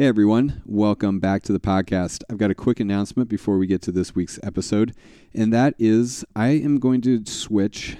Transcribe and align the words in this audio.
Hey 0.00 0.06
everyone, 0.06 0.62
welcome 0.64 1.20
back 1.20 1.42
to 1.42 1.52
the 1.52 1.60
podcast. 1.60 2.22
I've 2.30 2.38
got 2.38 2.50
a 2.50 2.54
quick 2.54 2.80
announcement 2.80 3.28
before 3.28 3.58
we 3.58 3.66
get 3.66 3.82
to 3.82 3.92
this 3.92 4.14
week's 4.14 4.40
episode, 4.42 4.94
and 5.34 5.52
that 5.52 5.74
is 5.78 6.24
I 6.34 6.52
am 6.52 6.78
going 6.78 7.02
to 7.02 7.22
switch 7.26 7.98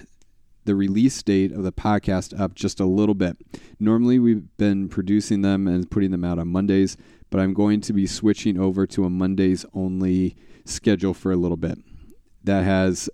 the 0.65 0.75
release 0.75 1.23
date 1.23 1.53
of 1.53 1.63
the 1.63 1.73
podcast 1.73 2.41
up 2.41 2.55
just 2.55 2.81
a 2.81 2.87
little 2.87 3.15
bit. 3.15 3.37
Normally, 3.79 4.19
we've 4.19 4.45
been 4.57 4.89
producing 4.89 5.43
them 5.43 5.69
and 5.69 5.91
putting 5.91 6.11
them 6.11 6.25
out 6.25 6.39
on 6.39 6.49
Mondays, 6.49 6.97
but 7.29 7.39
I'm 7.39 7.53
going 7.53 7.83
to 7.83 7.93
be 7.93 8.07
switching 8.07 8.59
over 8.59 8.87
to 8.87 9.05
a 9.05 9.11
Mondays 9.11 9.67
only 9.75 10.37
schedule 10.65 11.13
for 11.13 11.31
a 11.33 11.37
little 11.37 11.59
bit. 11.59 11.77
That 12.43 12.65
has 12.65 13.11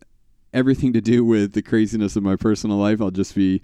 everything 0.54 0.92
to 0.92 1.00
do 1.00 1.24
with 1.24 1.54
the 1.54 1.62
craziness 1.62 2.14
of 2.14 2.22
my 2.22 2.36
personal 2.36 2.76
life. 2.76 3.02
I'll 3.02 3.10
just 3.10 3.34
be 3.34 3.62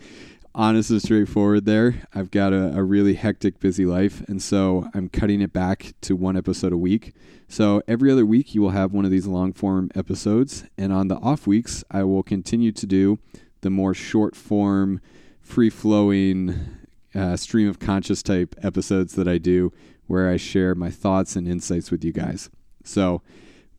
honest 0.54 0.90
and 0.90 1.00
straightforward 1.00 1.64
there. 1.64 2.02
I've 2.14 2.30
got 2.30 2.52
a, 2.52 2.76
a, 2.76 2.82
really 2.82 3.14
hectic, 3.14 3.58
busy 3.58 3.86
life, 3.86 4.22
and 4.28 4.42
so 4.42 4.88
I'm 4.94 5.08
cutting 5.08 5.40
it 5.40 5.52
back 5.52 5.94
to 6.02 6.14
one 6.14 6.36
episode 6.36 6.72
a 6.72 6.76
week. 6.76 7.14
So 7.48 7.82
every 7.88 8.10
other 8.10 8.26
week, 8.26 8.54
you 8.54 8.60
will 8.60 8.70
have 8.70 8.92
one 8.92 9.04
of 9.04 9.10
these 9.10 9.26
long 9.26 9.52
form 9.52 9.90
episodes, 9.94 10.64
and 10.76 10.92
on 10.92 11.08
the 11.08 11.16
off 11.16 11.46
weeks, 11.46 11.84
I 11.90 12.04
will 12.04 12.22
continue 12.22 12.72
to 12.72 12.86
do 12.86 13.18
the 13.62 13.70
more 13.70 13.94
short 13.94 14.36
form, 14.36 15.00
free 15.40 15.70
flowing, 15.70 16.54
uh, 17.14 17.36
stream 17.36 17.68
of 17.68 17.78
conscious 17.78 18.22
type 18.22 18.54
episodes 18.62 19.14
that 19.14 19.28
I 19.28 19.38
do, 19.38 19.72
where 20.06 20.28
I 20.28 20.36
share 20.36 20.74
my 20.74 20.90
thoughts 20.90 21.36
and 21.36 21.48
insights 21.48 21.90
with 21.90 22.04
you 22.04 22.12
guys. 22.12 22.50
So 22.84 23.22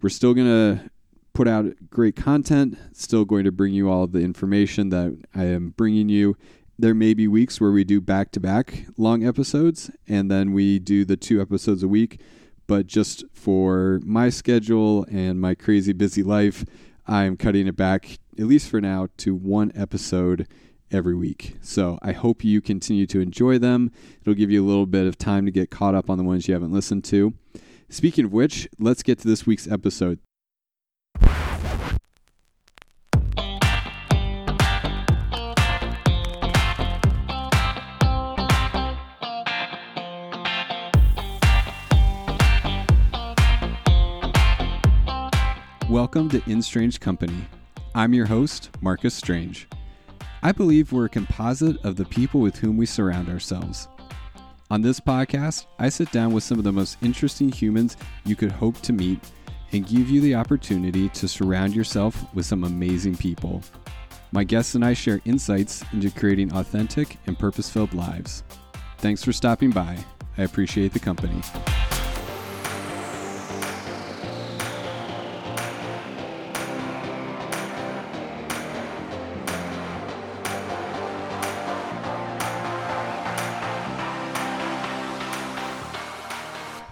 we're 0.01 0.09
still 0.09 0.33
going 0.33 0.47
to 0.47 0.89
put 1.33 1.47
out 1.47 1.65
great 1.89 2.15
content, 2.15 2.77
still 2.93 3.25
going 3.25 3.43
to 3.43 3.51
bring 3.51 3.73
you 3.73 3.89
all 3.89 4.07
the 4.07 4.21
information 4.21 4.89
that 4.89 5.17
I 5.35 5.45
am 5.45 5.71
bringing 5.71 6.09
you 6.09 6.37
there 6.83 6.93
may 6.93 7.13
be 7.13 7.29
weeks 7.29 7.61
where 7.61 7.71
we 7.71 7.85
do 7.85 8.01
back 8.01 8.29
to 8.29 8.41
back 8.41 8.83
long 8.97 9.25
episodes 9.25 9.89
and 10.05 10.29
then 10.29 10.51
we 10.51 10.79
do 10.79 11.05
the 11.05 11.15
two 11.15 11.41
episodes 11.41 11.81
a 11.81 11.87
week. 11.87 12.19
But 12.67 12.87
just 12.87 13.23
for 13.31 14.01
my 14.03 14.29
schedule 14.29 15.05
and 15.09 15.39
my 15.39 15.55
crazy 15.55 15.93
busy 15.93 16.23
life, 16.23 16.65
I'm 17.07 17.37
cutting 17.37 17.67
it 17.67 17.77
back, 17.77 18.19
at 18.37 18.47
least 18.47 18.69
for 18.69 18.81
now, 18.81 19.07
to 19.19 19.33
one 19.33 19.71
episode 19.73 20.45
every 20.91 21.15
week. 21.15 21.55
So 21.61 21.99
I 22.01 22.11
hope 22.11 22.43
you 22.43 22.59
continue 22.59 23.07
to 23.07 23.21
enjoy 23.21 23.59
them. 23.59 23.89
It'll 24.19 24.33
give 24.33 24.51
you 24.51 24.61
a 24.61 24.67
little 24.67 24.85
bit 24.85 25.07
of 25.07 25.17
time 25.17 25.45
to 25.45 25.51
get 25.51 25.71
caught 25.71 25.95
up 25.95 26.09
on 26.09 26.17
the 26.17 26.25
ones 26.25 26.49
you 26.49 26.53
haven't 26.53 26.73
listened 26.73 27.05
to. 27.05 27.33
Speaking 27.87 28.25
of 28.25 28.33
which, 28.33 28.67
let's 28.77 29.03
get 29.03 29.19
to 29.19 29.27
this 29.29 29.45
week's 29.45 29.69
episode. 29.71 30.19
Welcome 45.93 46.27
to 46.29 46.41
In 46.49 46.63
Strange 46.63 46.99
Company. 46.99 47.45
I'm 47.93 48.15
your 48.15 48.25
host, 48.25 48.71
Marcus 48.81 49.13
Strange. 49.13 49.67
I 50.41 50.51
believe 50.51 50.91
we're 50.91 51.05
a 51.05 51.09
composite 51.09 51.77
of 51.85 51.97
the 51.97 52.05
people 52.05 52.39
with 52.39 52.55
whom 52.55 52.77
we 52.77 52.87
surround 52.87 53.29
ourselves. 53.29 53.87
On 54.71 54.81
this 54.81 54.99
podcast, 54.99 55.67
I 55.77 55.89
sit 55.89 56.11
down 56.11 56.33
with 56.33 56.43
some 56.43 56.57
of 56.57 56.63
the 56.63 56.71
most 56.71 56.97
interesting 57.03 57.51
humans 57.51 57.95
you 58.25 58.35
could 58.35 58.51
hope 58.51 58.81
to 58.81 58.91
meet 58.91 59.19
and 59.71 59.85
give 59.85 60.09
you 60.09 60.19
the 60.19 60.33
opportunity 60.33 61.09
to 61.09 61.27
surround 61.27 61.75
yourself 61.75 62.25
with 62.33 62.47
some 62.47 62.63
amazing 62.63 63.15
people. 63.15 63.61
My 64.31 64.43
guests 64.43 64.73
and 64.73 64.83
I 64.83 64.93
share 64.93 65.21
insights 65.25 65.85
into 65.93 66.09
creating 66.09 66.53
authentic 66.53 67.19
and 67.27 67.37
purpose 67.37 67.69
filled 67.69 67.93
lives. 67.93 68.43
Thanks 68.97 69.23
for 69.23 69.31
stopping 69.31 69.69
by. 69.69 69.99
I 70.39 70.41
appreciate 70.41 70.93
the 70.93 70.99
company. 70.99 71.39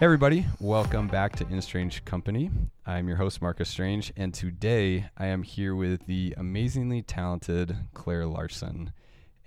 Hey, 0.02 0.06
everybody, 0.06 0.48
welcome 0.60 1.08
back 1.08 1.36
to 1.36 1.48
In 1.48 1.62
Strange 1.62 2.04
Company. 2.06 2.50
I'm 2.88 3.08
your 3.08 3.18
host, 3.18 3.40
Marcus 3.40 3.70
Strange, 3.70 4.12
and 4.18 4.34
today 4.34 5.08
I 5.16 5.28
am 5.28 5.44
here 5.44 5.76
with 5.76 6.08
the 6.08 6.34
amazingly 6.38 7.04
talented 7.04 7.78
Claire 7.94 8.26
Larson. 8.26 8.94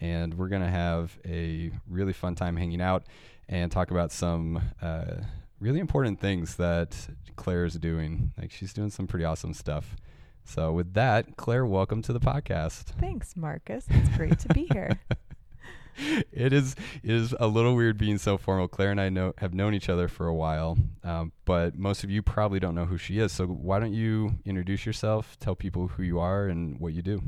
And 0.01 0.35
we're 0.35 0.47
going 0.47 0.63
to 0.63 0.69
have 0.69 1.19
a 1.27 1.73
really 1.89 2.13
fun 2.13 2.37
time 2.37 2.57
hanging 2.57 2.81
out 2.81 3.03
and 3.49 3.73
talk 3.73 3.91
about 3.91 4.13
some 4.13 4.63
uh, 4.81 5.17
really 5.59 5.81
important 5.81 6.21
things 6.21 6.55
that 6.55 7.09
Claire 7.35 7.65
is 7.65 7.75
doing. 7.75 8.31
Like, 8.39 8.53
she's 8.53 8.73
doing 8.73 8.91
some 8.91 9.09
pretty 9.09 9.25
awesome 9.25 9.55
stuff. 9.55 9.97
So, 10.45 10.71
with 10.71 10.95
that, 10.95 11.37
Claire, 11.37 11.67
welcome 11.67 12.01
to 12.03 12.13
the 12.13 12.21
podcast. 12.21 12.93
Thanks, 13.01 13.37
Marcus. 13.37 13.87
It's 13.91 14.17
great 14.17 14.39
to 14.39 14.49
be 14.55 14.69
here. 14.73 15.01
it 16.33 16.53
is 16.53 16.75
it 17.03 17.11
is 17.11 17.35
a 17.39 17.47
little 17.47 17.75
weird 17.75 17.99
being 17.99 18.19
so 18.19 18.37
formal. 18.37 18.69
Claire 18.69 18.91
and 18.91 19.01
I 19.01 19.09
know 19.09 19.33
have 19.39 19.55
known 19.55 19.75
each 19.75 19.89
other 19.89 20.09
for 20.09 20.27
a 20.27 20.35
while, 20.35 20.79
um, 21.03 21.33
but 21.45 21.77
most 21.77 22.05
of 22.05 22.11
you 22.11 22.23
probably 22.23 22.61
don't 22.61 22.75
know 22.75 22.87
who 22.87 22.99
she 22.99 23.19
is. 23.19 23.33
So 23.33 23.47
why 23.47 23.79
don't 23.79 23.95
you 23.95 24.35
introduce 24.45 24.87
yourself, 24.87 25.39
tell 25.39 25.55
people 25.55 25.89
who 25.89 26.03
you 26.03 26.19
are 26.21 26.47
and 26.47 26.79
what 26.81 26.93
you 26.93 27.03
do? 27.03 27.23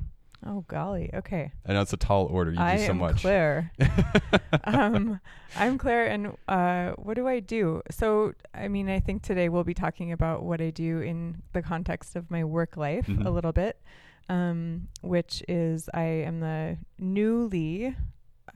Oh 0.44 0.64
golly, 0.68 1.10
okay. 1.12 1.52
I 1.66 1.72
know 1.72 1.80
it's 1.80 1.92
a 1.92 1.96
tall 1.96 2.26
order. 2.26 2.52
You 2.52 2.60
I 2.60 2.76
do 2.76 2.84
so 2.84 2.90
am 2.90 2.98
much. 2.98 3.22
Claire. 3.22 3.72
um, 4.64 5.20
I'm 5.56 5.78
Claire, 5.78 6.06
and 6.06 6.36
uh, 6.46 6.92
what 6.92 7.14
do 7.14 7.26
I 7.26 7.40
do? 7.40 7.82
So, 7.90 8.34
I 8.54 8.68
mean, 8.68 8.88
I 8.88 9.00
think 9.00 9.22
today 9.22 9.48
we'll 9.48 9.64
be 9.64 9.74
talking 9.74 10.12
about 10.12 10.42
what 10.44 10.60
I 10.60 10.70
do 10.70 11.00
in 11.00 11.42
the 11.52 11.62
context 11.62 12.14
of 12.16 12.30
my 12.30 12.44
work 12.44 12.76
life 12.76 13.06
mm-hmm. 13.06 13.26
a 13.26 13.30
little 13.30 13.52
bit, 13.52 13.80
um, 14.28 14.88
which 15.00 15.42
is 15.48 15.88
I 15.92 16.04
am 16.04 16.40
the 16.40 16.78
newly 16.98 17.96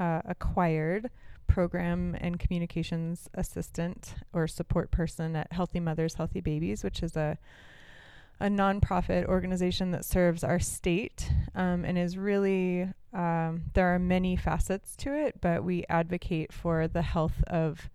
uh, 0.00 0.22
acquired 0.24 1.10
program 1.46 2.16
and 2.20 2.38
communications 2.38 3.28
assistant 3.34 4.14
or 4.32 4.48
support 4.48 4.90
person 4.90 5.36
at 5.36 5.52
Healthy 5.52 5.80
Mothers, 5.80 6.14
Healthy 6.14 6.40
Babies, 6.40 6.82
which 6.82 7.02
is 7.02 7.16
a 7.16 7.38
a 8.42 8.48
nonprofit 8.48 9.26
organization 9.26 9.90
that 9.90 10.02
serves 10.02 10.42
our 10.42 10.58
state 10.58 11.30
um, 11.54 11.84
and 11.84 11.98
is 11.98 12.16
really 12.16 12.88
um, 13.12 13.64
there 13.74 13.94
are 13.94 13.98
many 13.98 14.34
facets 14.34 14.96
to 14.96 15.12
it, 15.12 15.40
but 15.42 15.62
we 15.62 15.84
advocate 15.90 16.50
for 16.52 16.88
the 16.88 17.02
health 17.02 17.44
of 17.48 17.90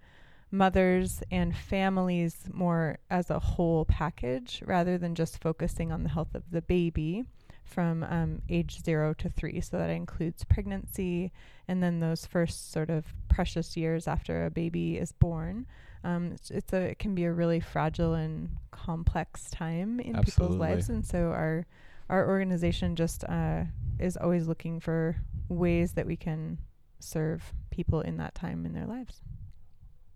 mothers 0.52 1.24
and 1.32 1.56
families 1.58 2.48
more 2.54 3.00
as 3.10 3.30
a 3.32 3.40
whole 3.40 3.86
package 3.86 4.62
rather 4.66 4.98
than 4.98 5.16
just 5.16 5.42
focusing 5.42 5.92
on 5.92 6.04
the 6.04 6.10
health 6.10 6.36
of 6.36 6.44
the 6.52 6.62
baby 6.62 7.26
from 7.66 8.04
um, 8.04 8.42
age 8.50 8.82
zero 8.84 9.14
to 9.16 9.30
three. 9.30 9.60
So 9.62 9.78
that 9.78 9.90
includes 9.90 10.44
pregnancy 10.44 11.32
and 11.68 11.82
then 11.82 12.00
those 12.00 12.26
first 12.26 12.72
sort 12.72 12.90
of 12.90 13.06
precious 13.30 13.76
years 13.76 14.08
after 14.08 14.46
a 14.46 14.52
baby 14.52 14.98
is 14.98 15.12
born. 15.12 15.66
Um, 16.04 16.34
it's, 16.34 16.52
it's, 16.52 16.74
a 16.74 16.82
it 16.82 17.00
can 17.00 17.16
be 17.16 17.24
a 17.24 17.32
really 17.32 17.60
fragile 17.60 18.14
and 18.14 18.50
complex 18.72 19.50
time 19.50 20.00
in 20.00 20.16
Absolutely. 20.16 20.32
people's 20.32 20.60
lives, 20.60 20.90
and 20.90 21.04
so 21.04 21.32
our 21.32 21.66
our 22.10 22.28
organization 22.30 22.96
just 22.96 23.24
uh, 23.24 23.64
is 24.00 24.16
always 24.16 24.48
looking 24.48 24.80
for 24.80 25.16
ways 25.50 25.94
that 25.94 26.06
we 26.06 26.16
can 26.16 26.60
serve 27.00 27.54
people 27.72 28.02
in 28.02 28.18
that 28.18 28.36
time 28.36 28.68
in 28.68 28.74
their 28.74 28.86
lives. 28.86 29.22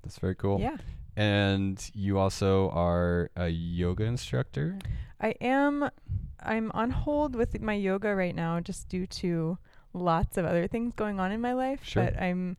That's 0.04 0.20
very 0.20 0.36
cool. 0.36 0.60
Yeah. 0.60 0.78
And 1.16 1.84
you 1.94 2.20
also 2.20 2.70
are 2.70 3.32
a 3.36 3.48
yoga 3.48 4.04
instructor? 4.04 4.78
I 5.20 5.30
am 5.42 5.90
I'm 6.44 6.72
on 6.74 6.92
hold 6.92 7.36
with 7.36 7.60
my 7.62 7.74
yoga 7.74 8.16
right 8.16 8.36
now 8.36 8.60
just 8.60 8.90
due 8.90 9.08
to 9.08 9.58
lots 9.94 10.38
of 10.38 10.46
other 10.46 10.68
things 10.68 10.94
going 10.94 11.20
on 11.20 11.32
in 11.32 11.42
my 11.42 11.54
life. 11.54 11.80
Sure. 11.84 12.04
But 12.04 12.22
I'm 12.22 12.58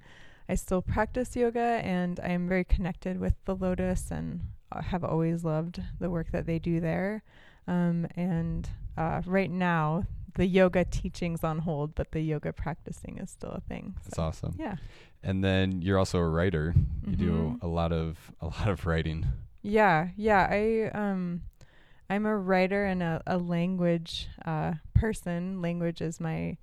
I 0.49 0.57
still 0.57 0.83
practice 0.83 1.37
yoga 1.37 1.81
and 1.85 2.19
I 2.21 2.31
am 2.31 2.49
very 2.49 2.65
connected 2.65 3.21
with 3.21 3.35
the 3.45 3.55
Lotus 3.55 4.11
and 4.11 4.41
have 4.73 5.05
always 5.05 5.45
loved 5.45 5.81
the 6.01 6.11
work 6.11 6.33
that 6.33 6.47
they 6.47 6.59
do 6.59 6.81
there. 6.81 7.23
Um, 7.69 8.09
and 8.17 8.69
uh, 8.97 9.23
right 9.27 9.51
now, 9.51 10.05
the 10.35 10.47
yoga 10.47 10.85
teaching's 10.85 11.45
on 11.45 11.59
hold, 11.59 11.95
but 11.95 12.13
the 12.13 12.21
yoga 12.21 12.53
practicing 12.53 13.19
is 13.19 13.31
still 13.31 13.51
a 13.51 13.61
thing. 13.61 13.95
That's 14.05 14.19
awesome. 14.19 14.57
Yeah. 14.59 14.77
And 15.23 15.45
then 15.45 15.83
you're 15.83 15.99
also 15.99 16.19
a 16.19 16.29
writer. 16.29 16.75
You 17.07 17.17
mm-hmm. 17.17 17.25
do 17.25 17.59
a 17.63 17.69
lot 17.69 17.93
of 17.93 18.33
a 18.41 18.47
lot 18.47 18.69
of 18.69 18.87
writing. 18.87 19.27
Yeah, 19.63 20.09
yeah. 20.17 20.49
I 20.51 20.91
um 20.95 21.43
I'm 22.11 22.27
a 22.27 22.37
writer 22.37 22.85
and 22.85 23.05
a, 23.05 23.23
a 23.25 23.39
language 23.39 24.27
uh, 24.45 24.73
person. 24.95 25.63
Language 25.63 26.01
is 26.01 26.19
my 26.19 26.57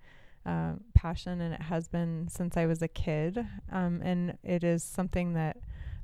uh, 0.46 0.74
passion, 0.94 1.40
and 1.40 1.54
it 1.54 1.62
has 1.62 1.88
been 1.88 2.28
since 2.30 2.58
I 2.58 2.66
was 2.66 2.82
a 2.82 2.90
kid. 2.90 3.48
Um, 3.72 4.02
and 4.04 4.38
it 4.44 4.66
is 4.66 4.84
something 4.84 5.34
that 5.36 5.56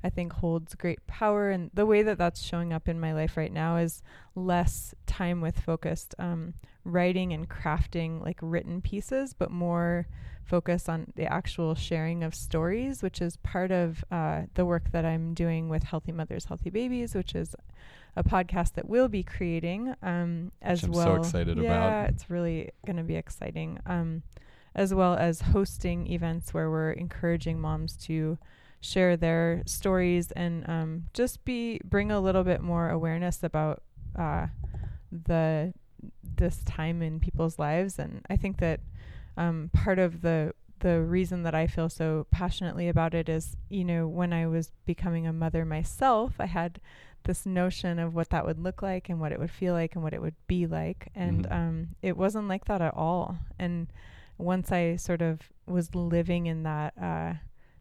I 0.02 0.08
think 0.08 0.32
holds 0.32 0.74
great 0.74 1.06
power. 1.06 1.50
And 1.50 1.70
the 1.74 1.84
way 1.84 2.02
that 2.02 2.16
that's 2.16 2.42
showing 2.42 2.72
up 2.72 2.88
in 2.88 2.98
my 2.98 3.12
life 3.12 3.36
right 3.36 3.52
now 3.52 3.76
is 3.76 4.02
less 4.34 4.94
time 5.04 5.42
with 5.42 5.60
focused 5.60 6.14
um, 6.18 6.54
writing 6.82 7.34
and 7.34 7.46
crafting 7.46 8.24
like 8.24 8.38
written 8.40 8.80
pieces, 8.80 9.34
but 9.34 9.50
more 9.50 10.06
focus 10.42 10.88
on 10.88 11.12
the 11.16 11.30
actual 11.30 11.74
sharing 11.74 12.24
of 12.24 12.34
stories, 12.34 13.02
which 13.02 13.20
is 13.20 13.36
part 13.38 13.70
of 13.70 14.04
uh, 14.10 14.42
the 14.54 14.64
work 14.64 14.90
that 14.92 15.04
I'm 15.04 15.34
doing 15.34 15.68
with 15.68 15.82
Healthy 15.82 16.12
Mothers, 16.12 16.46
Healthy 16.46 16.70
Babies, 16.70 17.14
which 17.14 17.34
is 17.34 17.54
a 18.16 18.24
podcast 18.24 18.74
that 18.74 18.88
we'll 18.88 19.08
be 19.08 19.22
creating 19.22 19.94
um, 20.02 20.52
as 20.62 20.82
Which 20.82 20.88
I'm 20.88 20.92
well. 20.92 21.04
so 21.06 21.14
excited 21.16 21.58
yeah, 21.58 22.00
about. 22.00 22.10
it's 22.10 22.30
really 22.30 22.70
going 22.86 22.96
to 22.96 23.02
be 23.02 23.16
exciting. 23.16 23.80
Um, 23.86 24.22
as 24.74 24.92
well 24.92 25.14
as 25.14 25.40
hosting 25.40 26.10
events 26.10 26.52
where 26.52 26.70
we're 26.70 26.90
encouraging 26.92 27.60
moms 27.60 27.96
to 27.96 28.38
share 28.80 29.16
their 29.16 29.62
stories 29.66 30.30
and 30.32 30.68
um, 30.68 31.04
just 31.14 31.44
be 31.44 31.80
bring 31.84 32.10
a 32.10 32.20
little 32.20 32.44
bit 32.44 32.60
more 32.60 32.90
awareness 32.90 33.42
about 33.42 33.82
uh, 34.18 34.46
the 35.10 35.72
this 36.36 36.62
time 36.64 37.02
in 37.02 37.20
people's 37.20 37.58
lives. 37.58 37.98
And 37.98 38.22
I 38.28 38.36
think 38.36 38.58
that 38.58 38.80
um, 39.36 39.70
part 39.72 39.98
of 39.98 40.22
the 40.22 40.52
the 40.80 41.00
reason 41.00 41.44
that 41.44 41.54
I 41.54 41.66
feel 41.66 41.88
so 41.88 42.26
passionately 42.30 42.88
about 42.88 43.14
it 43.14 43.28
is, 43.28 43.56
you 43.70 43.84
know, 43.84 44.06
when 44.06 44.32
I 44.32 44.46
was 44.46 44.70
becoming 44.84 45.26
a 45.26 45.32
mother 45.32 45.64
myself, 45.64 46.34
I 46.38 46.46
had 46.46 46.80
this 47.24 47.44
notion 47.46 47.98
of 47.98 48.14
what 48.14 48.30
that 48.30 48.46
would 48.46 48.58
look 48.58 48.82
like 48.82 49.08
and 49.08 49.20
what 49.20 49.32
it 49.32 49.38
would 49.38 49.50
feel 49.50 49.74
like 49.74 49.94
and 49.94 50.02
what 50.04 50.14
it 50.14 50.22
would 50.22 50.34
be 50.46 50.66
like, 50.66 51.08
and 51.14 51.46
Mhm. 51.46 51.52
um, 51.52 51.88
it 52.02 52.16
wasn't 52.16 52.48
like 52.48 52.64
that 52.66 52.80
at 52.82 52.94
all. 52.94 53.36
And 53.58 53.88
once 54.38 54.70
I 54.72 54.96
sort 54.96 55.22
of 55.22 55.40
was 55.66 55.94
living 55.94 56.46
in 56.46 56.62
that 56.64 56.94
uh, 57.00 57.34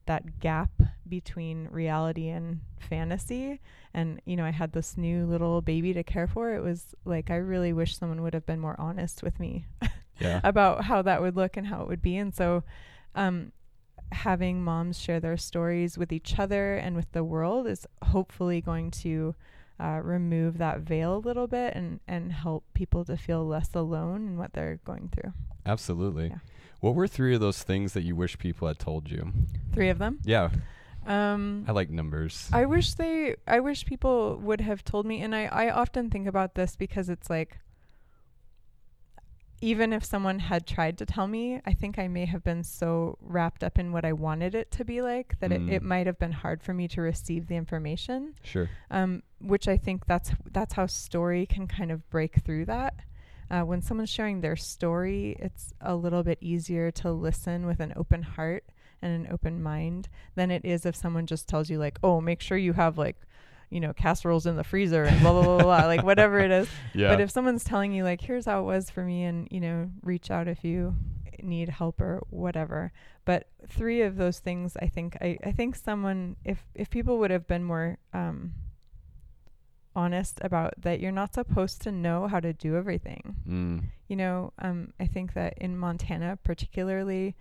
that 0.05 0.39
gap 0.39 0.69
between 1.07 1.67
reality 1.71 2.27
and 2.27 2.59
fantasy, 2.77 3.59
and 3.93 4.21
you 4.25 4.35
know, 4.35 4.45
I 4.45 4.51
had 4.51 4.73
this 4.73 4.97
new 4.97 5.25
little 5.25 5.61
baby 5.61 5.93
to 5.93 6.03
care 6.03 6.27
for. 6.27 6.53
It 6.53 6.61
was 6.61 6.93
like 7.05 7.31
I 7.31 7.35
really 7.37 7.71
wish 7.73 7.97
someone 7.97 8.21
would 8.21 8.33
have 8.33 8.45
been 8.45 8.59
more 8.59 8.75
honest 8.79 9.23
with 9.23 9.39
me 9.39 9.65
Yeah. 10.19 10.41
about 10.43 10.83
how 10.85 11.01
that 11.03 11.21
would 11.21 11.35
look 11.35 11.55
and 11.57 11.67
how 11.67 11.81
it 11.81 11.87
would 11.87 12.01
be. 12.01 12.17
And 12.17 12.33
so, 12.35 12.63
um, 13.15 13.51
having 14.13 14.63
moms 14.63 14.99
share 14.99 15.19
their 15.19 15.37
stories 15.37 15.97
with 15.97 16.11
each 16.11 16.37
other 16.39 16.75
and 16.75 16.95
with 16.95 17.11
the 17.11 17.23
world 17.23 17.67
is 17.67 17.85
hopefully 18.03 18.61
going 18.61 18.91
to 18.91 19.35
uh, 19.79 19.99
remove 20.03 20.57
that 20.59 20.79
veil 20.81 21.17
a 21.17 21.17
little 21.17 21.47
bit 21.47 21.73
and, 21.75 21.99
and 22.07 22.31
help 22.31 22.63
people 22.73 23.03
to 23.05 23.17
feel 23.17 23.45
less 23.45 23.69
alone 23.73 24.27
in 24.27 24.37
what 24.37 24.53
they're 24.53 24.79
going 24.85 25.09
through. 25.13 25.33
Absolutely. 25.65 26.27
Yeah. 26.29 26.37
What 26.79 26.95
were 26.95 27.07
three 27.07 27.33
of 27.33 27.41
those 27.41 27.63
things 27.63 27.93
that 27.93 28.03
you 28.03 28.15
wish 28.15 28.37
people 28.37 28.67
had 28.67 28.77
told 28.79 29.09
you? 29.09 29.31
Three 29.73 29.89
of 29.89 29.97
them. 29.99 30.19
Yeah, 30.23 30.49
Um, 31.05 31.65
I 31.67 31.71
like 31.71 31.89
numbers. 31.89 32.49
I 32.53 32.65
wish 32.65 32.93
they 32.93 33.35
I 33.47 33.59
wish 33.59 33.85
people 33.85 34.37
would 34.37 34.61
have 34.61 34.83
told 34.83 35.05
me 35.05 35.21
and 35.21 35.35
I, 35.35 35.45
I 35.45 35.69
often 35.69 36.09
think 36.09 36.27
about 36.27 36.55
this 36.55 36.75
because 36.75 37.09
it's 37.09 37.29
like 37.29 37.59
even 39.63 39.93
if 39.93 40.03
someone 40.03 40.39
had 40.39 40.67
tried 40.67 40.97
to 40.97 41.05
tell 41.05 41.25
me, 41.27 41.61
I 41.65 41.73
think 41.73 41.97
I 41.97 42.07
may 42.09 42.25
have 42.25 42.43
been 42.43 42.63
so 42.63 43.17
wrapped 43.21 43.63
up 43.63 43.79
in 43.79 43.91
what 43.93 44.03
I 44.03 44.11
wanted 44.11 44.53
it 44.55 44.71
to 44.71 44.83
be 44.83 45.01
like 45.01 45.39
that 45.39 45.51
Mm. 45.51 45.69
it, 45.69 45.73
it 45.75 45.83
might 45.83 46.05
have 46.05 46.19
been 46.19 46.33
hard 46.33 46.61
for 46.61 46.73
me 46.73 46.87
to 46.89 47.01
receive 47.01 47.47
the 47.47 47.55
information. 47.55 48.35
sure. 48.43 48.69
Um, 48.91 49.23
which 49.39 49.67
I 49.67 49.77
think 49.77 50.05
that's 50.05 50.31
that's 50.51 50.73
how 50.73 50.85
story 50.87 51.45
can 51.45 51.67
kind 51.67 51.91
of 51.91 52.09
break 52.09 52.35
through 52.43 52.65
that. 52.65 52.93
Uh, 53.49 53.61
when 53.61 53.81
someone's 53.81 54.09
sharing 54.09 54.41
their 54.41 54.55
story, 54.55 55.35
it's 55.39 55.73
a 55.79 55.95
little 55.95 56.23
bit 56.23 56.37
easier 56.41 56.91
to 56.91 57.11
listen 57.11 57.65
with 57.65 57.79
an 57.79 57.93
open 57.95 58.21
heart 58.23 58.65
and 59.01 59.11
an 59.25 59.31
open 59.31 59.61
mind 59.61 60.07
than 60.35 60.49
it 60.51 60.63
is 60.65 60.85
if 60.85 60.95
someone 60.95 61.25
just 61.25 61.47
tells 61.47 61.69
you 61.69 61.77
like, 61.77 61.99
"Oh, 62.03 62.19
make 62.21 62.41
sure 62.41 62.57
you 62.57 62.73
have 62.73 62.97
like, 62.97 63.17
you 63.73 63.79
know, 63.79 63.93
casseroles 63.93 64.45
in 64.45 64.55
the 64.55 64.63
freezer 64.63 65.03
and 65.03 65.19
blah 65.21 65.33
blah 65.33 65.43
blah 65.43 65.57
blah,", 65.57 65.85
like 65.87 66.03
whatever 66.03 66.39
it 66.39 66.51
is. 66.51 66.69
Yeah. 66.93 67.09
But 67.09 67.21
if 67.21 67.31
someone's 67.31 67.63
telling 67.63 67.91
you 67.91 68.03
like, 68.03 68.21
"Here's 68.21 68.45
how 68.45 68.59
it 68.61 68.63
was 68.63 68.89
for 68.89 69.03
me," 69.03 69.23
and 69.23 69.47
you 69.49 69.59
know, 69.59 69.89
reach 70.03 70.29
out 70.29 70.47
if 70.47 70.63
you 70.63 70.95
need 71.41 71.69
help 71.69 71.99
or 71.99 72.21
whatever. 72.29 72.91
But 73.25 73.47
three 73.67 74.01
of 74.01 74.15
those 74.15 74.39
things, 74.39 74.77
I 74.81 74.87
think, 74.87 75.17
I, 75.21 75.37
I 75.43 75.51
think 75.51 75.75
someone, 75.75 76.35
if 76.43 76.65
if 76.75 76.89
people 76.89 77.17
would 77.19 77.31
have 77.31 77.47
been 77.47 77.63
more 77.63 77.97
um, 78.13 78.53
honest 79.95 80.39
about 80.41 80.73
that, 80.81 80.99
you're 80.99 81.11
not 81.11 81.33
supposed 81.33 81.81
to 81.83 81.91
know 81.91 82.27
how 82.27 82.39
to 82.39 82.53
do 82.53 82.75
everything 82.75 83.35
mm. 83.47 83.83
you 84.07 84.15
know, 84.15 84.53
um, 84.59 84.93
I 84.99 85.07
think 85.07 85.33
that 85.33 85.57
in 85.57 85.77
Montana, 85.77 86.37
particularly, 86.43 87.35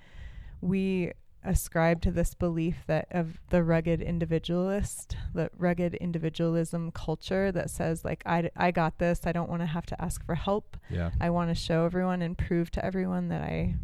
we 0.61 1.13
ascribe 1.45 2.01
to 2.03 2.11
this 2.11 2.35
belief 2.35 2.77
that 2.87 3.09
of 3.11 3.41
the 3.51 3.63
rugged 3.63 4.01
individualist, 4.01 5.17
the 5.35 5.51
rugged 5.57 5.95
individualism 5.95 6.91
culture 6.93 7.51
that 7.53 7.71
says, 7.71 8.05
like, 8.05 8.23
I, 8.27 8.51
I 8.57 8.71
got 8.71 8.99
this. 8.99 9.23
I 9.25 9.33
don't 9.33 9.51
want 9.51 9.63
to 9.63 9.67
have 9.67 9.87
to 9.87 10.03
ask 10.03 10.25
for 10.25 10.35
help. 10.35 10.77
Yeah. 10.89 11.11
I 11.21 11.31
want 11.31 11.51
to 11.51 11.55
show 11.55 11.85
everyone 11.85 12.23
and 12.23 12.37
prove 12.37 12.71
to 12.73 12.85
everyone 12.85 13.29
that 13.29 13.43
I 13.43 13.75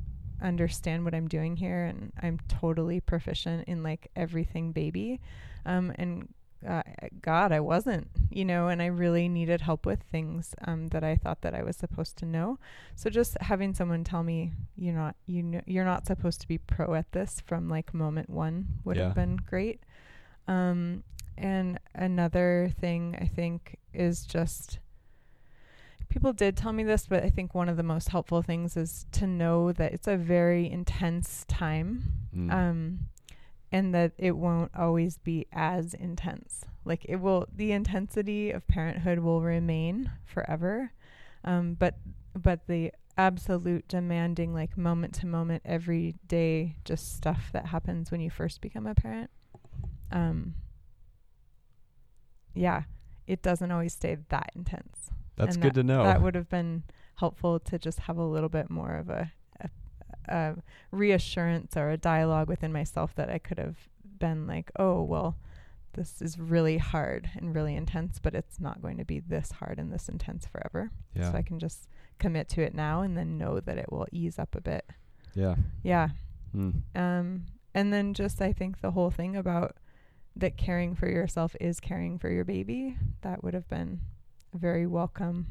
understand 0.40 1.04
what 1.04 1.14
I'm 1.14 1.28
doing 1.28 1.56
here 1.56 1.84
and 1.84 2.12
I'm 2.22 2.38
totally 2.48 3.00
proficient 3.00 3.66
in 3.66 3.82
like 3.82 4.08
everything 4.14 4.72
baby. 4.72 5.20
Um, 5.66 5.92
and 5.96 6.28
uh, 6.66 6.82
God, 7.22 7.52
I 7.52 7.60
wasn't, 7.60 8.08
you 8.30 8.44
know, 8.44 8.68
and 8.68 8.82
I 8.82 8.86
really 8.86 9.28
needed 9.28 9.60
help 9.60 9.86
with 9.86 10.02
things 10.10 10.54
um, 10.66 10.88
that 10.88 11.04
I 11.04 11.14
thought 11.16 11.42
that 11.42 11.54
I 11.54 11.62
was 11.62 11.76
supposed 11.76 12.16
to 12.18 12.26
know. 12.26 12.58
So 12.96 13.10
just 13.10 13.36
having 13.40 13.74
someone 13.74 14.02
tell 14.04 14.22
me 14.22 14.52
you're 14.76 14.94
not, 14.94 15.14
you 15.26 15.42
know, 15.42 15.60
you're 15.66 15.84
not 15.84 16.06
supposed 16.06 16.40
to 16.40 16.48
be 16.48 16.58
pro 16.58 16.94
at 16.94 17.12
this 17.12 17.40
from 17.46 17.68
like 17.68 17.94
moment 17.94 18.28
one 18.30 18.68
would 18.84 18.96
Yeah. 18.96 19.04
have 19.06 19.14
been 19.14 19.36
great. 19.36 19.80
Um, 20.48 21.04
and 21.36 21.78
another 21.94 22.72
thing 22.80 23.16
I 23.20 23.26
think 23.26 23.78
is 23.94 24.24
just 24.26 24.80
people 26.08 26.32
did 26.32 26.56
tell 26.56 26.72
me 26.72 26.82
this, 26.82 27.06
but 27.06 27.22
I 27.22 27.30
think 27.30 27.54
one 27.54 27.68
of 27.68 27.76
the 27.76 27.82
most 27.82 28.08
helpful 28.08 28.42
things 28.42 28.76
is 28.76 29.06
to 29.12 29.26
know 29.26 29.72
that 29.72 29.92
it's 29.92 30.08
a 30.08 30.16
very 30.16 30.68
intense 30.70 31.44
time. 31.48 32.02
Mm. 32.34 32.52
Um, 32.52 32.98
and 33.70 33.94
that 33.94 34.12
it 34.18 34.36
won't 34.36 34.70
always 34.76 35.18
be 35.18 35.46
as 35.52 35.94
intense. 35.94 36.64
Like 36.84 37.04
it 37.08 37.16
will, 37.16 37.46
the 37.54 37.72
intensity 37.72 38.50
of 38.50 38.66
parenthood 38.66 39.18
will 39.18 39.42
remain 39.42 40.10
forever. 40.24 40.92
Um, 41.44 41.74
but, 41.74 41.98
but 42.34 42.66
the 42.66 42.92
absolute 43.16 43.86
demanding, 43.88 44.54
like 44.54 44.78
moment 44.78 45.14
to 45.14 45.26
moment, 45.26 45.62
every 45.64 46.14
day, 46.26 46.76
just 46.84 47.16
stuff 47.16 47.50
that 47.52 47.66
happens 47.66 48.10
when 48.10 48.20
you 48.20 48.30
first 48.30 48.60
become 48.60 48.86
a 48.86 48.94
parent. 48.94 49.30
Um, 50.10 50.54
yeah, 52.54 52.84
it 53.26 53.42
doesn't 53.42 53.70
always 53.70 53.92
stay 53.92 54.16
that 54.30 54.50
intense. 54.54 55.10
That's 55.36 55.54
and 55.56 55.62
good 55.62 55.74
that- 55.74 55.82
to 55.82 55.86
know. 55.86 56.04
That 56.04 56.22
would 56.22 56.34
have 56.34 56.48
been 56.48 56.84
helpful 57.16 57.58
to 57.60 57.78
just 57.78 58.00
have 58.00 58.16
a 58.16 58.24
little 58.24 58.48
bit 58.48 58.70
more 58.70 58.94
of 58.96 59.10
a, 59.10 59.32
a, 60.28 60.54
reassurance 60.90 61.76
or 61.76 61.90
a 61.90 61.96
dialogue 61.96 62.48
within 62.48 62.72
myself 62.72 63.14
that 63.16 63.30
I 63.30 63.38
could 63.38 63.58
have 63.58 63.76
been 64.18 64.46
like, 64.46 64.70
oh, 64.78 65.02
well, 65.02 65.36
this 65.94 66.20
is 66.22 66.38
really 66.38 66.78
hard 66.78 67.30
and 67.36 67.54
really 67.54 67.74
intense, 67.74 68.18
but 68.20 68.34
it's 68.34 68.60
not 68.60 68.80
going 68.82 68.98
to 68.98 69.04
be 69.04 69.20
this 69.20 69.52
hard 69.52 69.78
and 69.78 69.92
this 69.92 70.08
intense 70.08 70.46
forever. 70.46 70.90
yeah. 71.14 71.30
So 71.32 71.36
I 71.38 71.42
can 71.42 71.58
just 71.58 71.88
commit 72.18 72.48
to 72.50 72.62
it 72.62 72.74
now 72.74 73.02
and 73.02 73.16
then 73.16 73.38
know 73.38 73.58
that 73.60 73.78
it 73.78 73.90
will 73.90 74.06
ease 74.12 74.38
up 74.38 74.54
a 74.54 74.60
bit. 74.60 74.84
yeah. 75.34 75.54
Yeah. 75.82 76.08
Mm. 76.54 76.82
Um, 76.94 77.44
and 77.74 77.92
then 77.92 78.14
just 78.14 78.40
I 78.40 78.52
think 78.52 78.80
the 78.80 78.92
whole 78.92 79.10
thing 79.10 79.36
about 79.36 79.76
that 80.36 80.56
caring 80.56 80.94
for 80.94 81.08
yourself 81.08 81.54
is 81.60 81.80
caring 81.80 82.18
for 82.18 82.30
your 82.30 82.44
baby. 82.44 82.96
That 83.22 83.42
would 83.42 83.54
have 83.54 83.68
been 83.68 84.00
a 84.54 84.58
very 84.58 84.86
welcome 84.86 85.46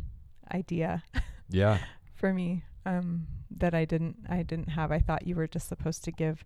idea 0.53 1.03
Yeah. 1.49 1.79
for 2.15 2.33
me. 2.33 2.63
Um, 2.87 3.27
that 3.57 3.73
I 3.73 3.85
didn't 3.85 4.17
I 4.29 4.43
didn't 4.43 4.69
have. 4.69 4.91
I 4.91 4.99
thought 4.99 5.27
you 5.27 5.35
were 5.35 5.47
just 5.47 5.67
supposed 5.67 6.03
to 6.05 6.11
give 6.11 6.43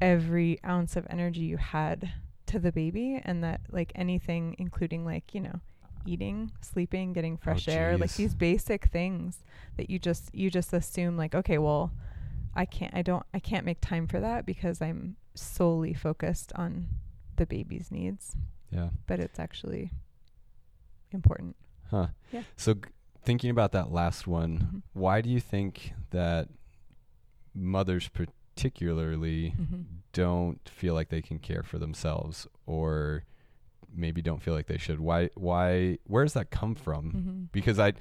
every 0.00 0.58
ounce 0.64 0.96
of 0.96 1.06
energy 1.10 1.40
you 1.40 1.56
had 1.56 2.10
to 2.46 2.58
the 2.58 2.72
baby 2.72 3.20
and 3.24 3.42
that 3.44 3.60
like 3.70 3.92
anything 3.94 4.56
including 4.58 5.04
like, 5.04 5.34
you 5.34 5.40
know, 5.40 5.60
eating, 6.06 6.50
sleeping, 6.60 7.12
getting 7.12 7.36
fresh 7.36 7.68
air, 7.68 7.96
like 7.96 8.14
these 8.14 8.34
basic 8.34 8.86
things 8.86 9.38
that 9.76 9.88
you 9.90 9.98
just 9.98 10.34
you 10.34 10.50
just 10.50 10.72
assume 10.72 11.16
like, 11.16 11.34
okay, 11.34 11.58
well, 11.58 11.92
I 12.54 12.64
can't 12.64 12.94
I 12.94 13.02
don't 13.02 13.24
I 13.32 13.38
can't 13.38 13.64
make 13.66 13.80
time 13.80 14.06
for 14.06 14.20
that 14.20 14.44
because 14.46 14.82
I'm 14.82 15.16
solely 15.34 15.94
focused 15.94 16.52
on 16.56 16.86
the 17.36 17.46
baby's 17.46 17.90
needs, 17.90 18.36
Yeah. 18.70 18.90
but 19.06 19.18
it's 19.20 19.38
actually 19.38 19.90
important. 21.12 21.56
Huh. 21.90 22.08
Yeah. 22.32 22.42
So 22.56 22.74
g- 22.74 22.80
thinking 23.22 23.50
about 23.50 23.72
that 23.72 23.92
last 23.92 24.26
one, 24.26 24.58
Mhm. 24.58 24.82
why 24.92 25.20
do 25.20 25.30
you 25.30 25.40
think 25.40 25.92
that 26.10 26.48
mothers 27.54 28.08
particularly 28.08 29.54
Mhm. 29.58 29.84
don't 30.12 30.66
feel 30.68 30.94
like 30.94 31.08
they 31.08 31.22
can 31.22 31.38
care 31.38 31.62
for 31.62 31.78
themselves 31.78 32.46
or 32.66 33.24
maybe 33.94 34.22
don't 34.22 34.42
feel 34.42 34.54
like 34.54 34.66
they 34.66 34.78
should? 34.78 35.00
Why 35.00 35.28
why 35.34 35.98
where 36.06 36.24
does 36.24 36.34
that 36.34 36.50
come 36.50 36.74
from? 36.74 37.12
Mhm. 37.12 37.52
Because 37.52 37.78
I 37.78 37.92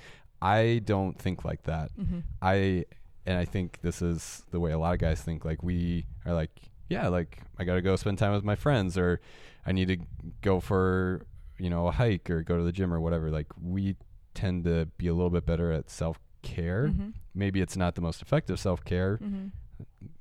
I 0.41 0.81
don't 0.85 1.17
think 1.19 1.45
like 1.45 1.63
that. 1.63 1.91
Mhm. 1.97 2.23
I 2.41 2.85
and 3.25 3.37
I 3.37 3.45
think 3.45 3.81
this 3.81 4.01
is 4.01 4.43
the 4.51 4.59
way 4.59 4.71
a 4.71 4.79
lot 4.79 4.93
of 4.93 4.99
guys 4.99 5.21
think. 5.21 5.45
Like 5.45 5.61
we 5.61 6.07
are 6.25 6.33
like, 6.33 6.71
yeah, 6.89 7.07
like 7.09 7.43
I 7.59 7.63
got 7.63 7.75
to 7.75 7.81
go 7.81 7.95
spend 7.95 8.17
time 8.17 8.33
with 8.33 8.43
my 8.43 8.55
friends, 8.55 8.97
or 8.97 9.21
I 9.65 9.71
need 9.71 9.87
to 9.89 9.97
go 10.41 10.59
for 10.59 11.25
you 11.59 11.69
know 11.69 11.87
a 11.87 11.91
hike 11.91 12.29
or 12.31 12.41
go 12.41 12.57
to 12.57 12.63
the 12.63 12.71
gym 12.71 12.91
or 12.93 12.99
whatever. 12.99 13.29
Like 13.29 13.47
we 13.61 13.95
tend 14.33 14.63
to 14.65 14.88
be 14.97 15.07
a 15.07 15.13
little 15.13 15.29
bit 15.29 15.45
better 15.45 15.71
at 15.71 15.89
self 15.89 16.19
care. 16.41 16.88
Mhm. 16.89 17.13
Maybe 17.33 17.61
it's 17.61 17.77
not 17.77 17.95
the 17.95 18.01
most 18.01 18.21
effective 18.21 18.59
self 18.59 18.83
care. 18.83 19.17
Mhm. 19.17 19.51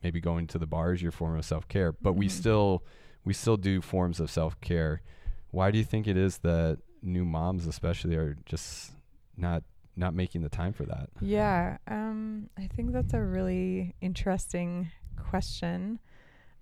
maybe 0.02 0.20
going 0.22 0.46
to 0.46 0.58
the 0.58 0.66
bar 0.66 0.94
is 0.94 1.02
your 1.02 1.12
form 1.12 1.36
of 1.36 1.44
self 1.44 1.68
care, 1.68 1.92
but 1.92 2.14
we 2.14 2.26
Mhm. 2.26 2.30
still 2.30 2.84
we 3.24 3.34
still 3.34 3.58
do 3.58 3.82
forms 3.82 4.18
of 4.18 4.30
self 4.30 4.58
care. 4.62 5.02
Why 5.50 5.70
do 5.70 5.76
you 5.76 5.84
think 5.84 6.06
it 6.08 6.16
is 6.16 6.38
that 6.38 6.78
new 7.02 7.24
moms, 7.26 7.66
especially, 7.66 8.16
are 8.16 8.36
just 8.46 8.92
not 9.36 9.62
not 9.96 10.14
making 10.14 10.40
the 10.42 10.48
time 10.48 10.72
for 10.72 10.86
that? 10.86 11.10
Yeah, 11.20 11.76
um, 11.86 12.48
I 12.56 12.68
think 12.68 12.92
that's 12.92 13.12
a 13.12 13.22
really 13.22 13.94
interesting 14.00 14.90
question. 15.16 15.98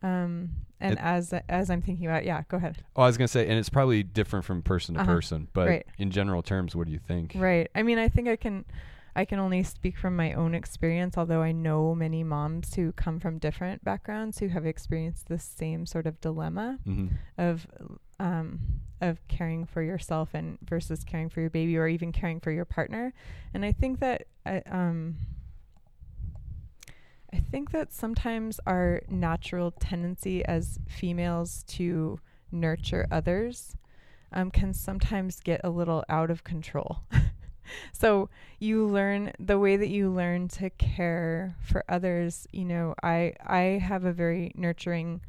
Um, 0.02 0.50
and 0.80 0.92
It- 0.94 0.98
as 1.02 1.32
as 1.48 1.70
I'm 1.70 1.82
thinking 1.82 2.06
about, 2.06 2.22
it, 2.22 2.26
yeah, 2.26 2.42
go 2.48 2.56
ahead. 2.56 2.84
Oh, 2.94 3.02
I 3.02 3.06
was 3.06 3.16
gonna 3.18 3.28
say, 3.28 3.48
and 3.48 3.58
it's 3.58 3.68
probably 3.68 4.02
different 4.02 4.44
from 4.44 4.62
person 4.62 4.94
to 4.94 5.00
Uh-huh. 5.00 5.12
person, 5.14 5.48
but 5.52 5.68
Right. 5.68 5.86
in 5.98 6.10
general 6.10 6.42
terms, 6.42 6.76
what 6.76 6.86
do 6.86 6.92
you 6.92 7.00
think? 7.00 7.32
Right. 7.36 7.68
I 7.74 7.82
mean, 7.82 7.98
I 7.98 8.08
think 8.08 8.28
I 8.28 8.36
can 8.36 8.64
I 9.16 9.24
can 9.24 9.40
only 9.40 9.64
speak 9.64 9.98
from 9.98 10.14
my 10.14 10.32
own 10.34 10.54
experience, 10.54 11.18
although 11.18 11.42
I 11.42 11.50
know 11.50 11.92
many 11.92 12.22
moms 12.22 12.74
who 12.76 12.92
come 12.92 13.18
from 13.18 13.38
different 13.38 13.82
backgrounds 13.82 14.38
who 14.38 14.46
have 14.48 14.64
experienced 14.64 15.26
the 15.26 15.40
same 15.40 15.86
sort 15.86 16.06
of 16.06 16.20
dilemma 16.20 16.78
hmm 16.84 17.08
of 17.36 17.66
um, 18.20 18.60
of 19.00 19.26
caring 19.26 19.64
for 19.66 19.82
yourself 19.82 20.34
and 20.34 20.58
versus 20.62 21.02
caring 21.02 21.28
for 21.28 21.40
your 21.40 21.50
baby 21.50 21.76
or 21.76 21.88
even 21.88 22.12
caring 22.12 22.38
for 22.38 22.52
your 22.52 22.64
partner. 22.64 23.12
And 23.54 23.64
I 23.64 23.72
think 23.72 23.98
that 24.00 24.26
I, 24.46 24.58
um, 24.70 25.16
I 27.32 27.38
think 27.38 27.72
that 27.72 27.92
sometimes 27.92 28.58
our 28.66 29.02
natural 29.08 29.70
tendency 29.70 30.44
as 30.44 30.78
females 30.88 31.64
to 31.68 32.20
nurture 32.50 33.06
others 33.10 33.76
um, 34.32 34.50
can 34.50 34.72
sometimes 34.72 35.40
get 35.40 35.60
a 35.64 35.70
little 35.70 36.04
out 36.08 36.30
of 36.30 36.44
control. 36.44 37.00
so 37.92 38.28
you 38.58 38.86
learn 38.86 39.32
the 39.38 39.58
way 39.58 39.76
that 39.76 39.88
you 39.88 40.10
learn 40.10 40.48
to 40.48 40.70
care 40.70 41.56
for 41.62 41.84
others. 41.88 42.46
You 42.52 42.64
know, 42.64 42.94
I 43.02 43.34
I 43.46 43.80
have 43.82 44.04
a 44.04 44.12
very 44.12 44.52
nurturing 44.54 45.20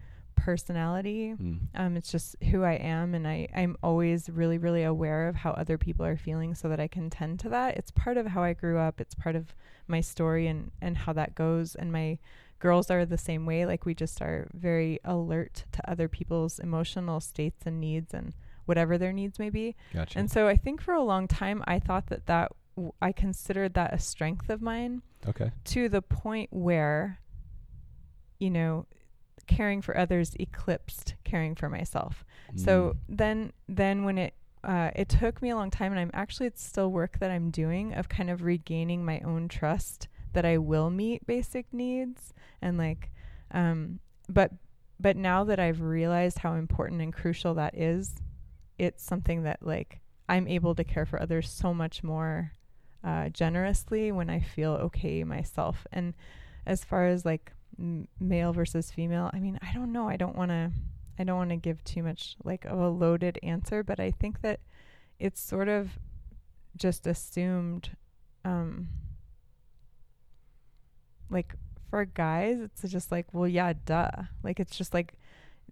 personality. 0.44 1.36
Mm. 1.40 1.60
Um, 1.76 1.98
it's 1.98 2.12
just 2.12 2.36
who 2.52 2.64
I 2.64 2.74
am, 2.74 3.14
and 3.14 3.28
I, 3.28 3.48
I'm 3.56 3.76
always 3.84 4.30
really, 4.30 4.58
really 4.58 4.84
aware 4.84 5.28
of 5.28 5.36
how 5.36 5.52
other 5.52 5.78
people 5.78 6.06
are 6.06 6.18
feeling 6.18 6.56
so 6.56 6.70
that 6.70 6.80
I 6.80 6.88
can 6.88 7.10
tend 7.10 7.40
to 7.42 7.50
that. 7.50 7.78
It's 7.78 7.92
part 7.92 8.18
of 8.18 8.28
how 8.28 8.44
I 8.44 8.54
grew 8.54 8.78
up, 8.78 9.00
it's 9.02 9.16
part 9.16 9.36
of 9.36 9.54
my 9.88 10.02
story 10.02 10.48
and, 10.48 10.72
and 10.82 10.98
how 10.98 11.14
that 11.14 11.36
goes. 11.36 11.76
And 11.76 11.92
my 11.92 12.20
girls 12.60 12.92
are 12.92 13.06
the 13.06 13.18
same 13.18 13.46
way. 13.46 13.66
Like, 13.66 13.86
we 13.86 13.94
just 13.94 14.22
are 14.22 14.48
very 14.54 15.00
alert 15.04 15.66
to 15.72 15.90
other 15.90 16.08
people's 16.08 16.60
emotional 16.60 17.20
states 17.20 17.64
and 17.66 17.80
needs 17.80 18.14
and 18.14 18.34
whatever 18.66 18.98
their 18.98 19.14
needs 19.14 19.40
may 19.40 19.50
be. 19.50 19.76
Gotcha. 19.94 20.20
And 20.20 20.30
so 20.30 20.48
I 20.48 20.56
think 20.56 20.82
for 20.82 20.94
a 20.94 21.04
long 21.04 21.28
time, 21.28 21.64
I 21.66 21.80
thought 21.80 22.08
that 22.08 22.28
that 22.28 22.52
w- 22.76 22.94
I 23.02 23.12
considered 23.12 23.74
that 23.74 23.94
a 23.94 24.00
strength 24.00 24.50
of 24.50 24.62
mine 24.62 25.02
okay. 25.28 25.52
to 25.66 25.90
the 25.90 26.04
point 26.04 26.50
where, 26.52 27.20
you 28.38 28.52
know, 28.52 28.86
caring 29.50 29.82
for 29.82 29.98
others 29.98 30.36
eclipsed 30.40 31.16
caring 31.26 31.56
for 31.56 31.70
myself. 31.70 32.24
So 32.56 32.72
Mm. 32.72 33.18
then, 33.18 33.54
then 33.68 34.04
when 34.06 34.18
it 34.18 34.34
uh, 34.64 34.92
it 34.94 35.08
took 35.08 35.42
me 35.42 35.50
a 35.52 35.56
long 35.56 35.72
time, 35.72 35.92
and 35.94 36.00
I'm 36.00 36.12
actually 36.14 36.48
it's 36.48 36.64
still 36.64 36.92
work 36.92 37.20
that 37.20 37.32
I'm 37.32 37.50
doing 37.50 37.94
of 37.94 38.10
kind 38.10 38.30
of 38.30 38.44
regaining 38.44 39.06
my 39.06 39.20
own 39.22 39.48
trust 39.48 40.08
that 40.34 40.46
I 40.46 40.58
will 40.58 40.90
meet 40.90 41.26
basic 41.26 41.74
needs 41.74 42.34
and 42.62 42.78
like, 42.78 43.12
um, 43.52 44.00
but 44.28 44.52
but 45.00 45.16
now 45.16 45.46
that 45.46 45.60
I've 45.60 45.82
realized 45.82 46.40
how 46.40 46.56
important 46.56 47.02
and 47.02 47.14
crucial 47.14 47.54
that 47.56 47.74
is, 47.78 48.16
it's 48.78 49.02
something 49.02 49.44
that 49.44 49.60
like 49.66 50.02
I'm 50.28 50.48
able 50.48 50.76
to 50.76 50.84
care 50.84 51.06
for 51.06 51.22
others 51.22 51.50
so 51.50 51.74
much 51.74 52.04
more 52.04 52.52
uh, 53.04 53.30
generously 53.30 54.12
when 54.12 54.30
I 54.30 54.42
feel 54.42 54.74
okay 54.74 55.24
myself. 55.24 55.88
And 55.94 56.14
as 56.66 56.84
far 56.84 57.08
as 57.08 57.24
like 57.24 57.54
m- 57.80 58.08
male 58.20 58.54
versus 58.54 58.92
female, 58.92 59.30
I 59.34 59.40
mean, 59.40 59.60
I 59.62 59.74
don't 59.74 59.92
know. 59.92 60.08
I 60.08 60.18
don't 60.18 60.36
want 60.36 60.52
to. 60.52 60.72
I 61.18 61.26
don't 61.26 61.38
want 61.38 61.50
to 61.50 61.58
give 61.58 61.84
too 61.84 62.02
much 62.02 62.38
like 62.46 62.64
of 62.64 62.80
a 62.80 62.88
loaded 62.88 63.40
answer, 63.44 63.84
but 63.84 64.00
I 64.00 64.12
think 64.12 64.42
that 64.42 64.62
it's 65.20 65.42
sort 65.42 65.68
of 65.68 66.00
just 66.78 67.08
assumed. 67.08 67.92
Um, 68.46 68.88
like 71.30 71.56
for 71.90 72.06
guys, 72.06 72.60
it's 72.60 72.82
just 72.90 73.12
like, 73.12 73.28
well, 73.34 73.48
yeah, 73.48 73.74
duh. 73.86 74.12
Like 74.44 74.60
it's 74.60 74.78
just 74.78 74.94
like 74.94 75.14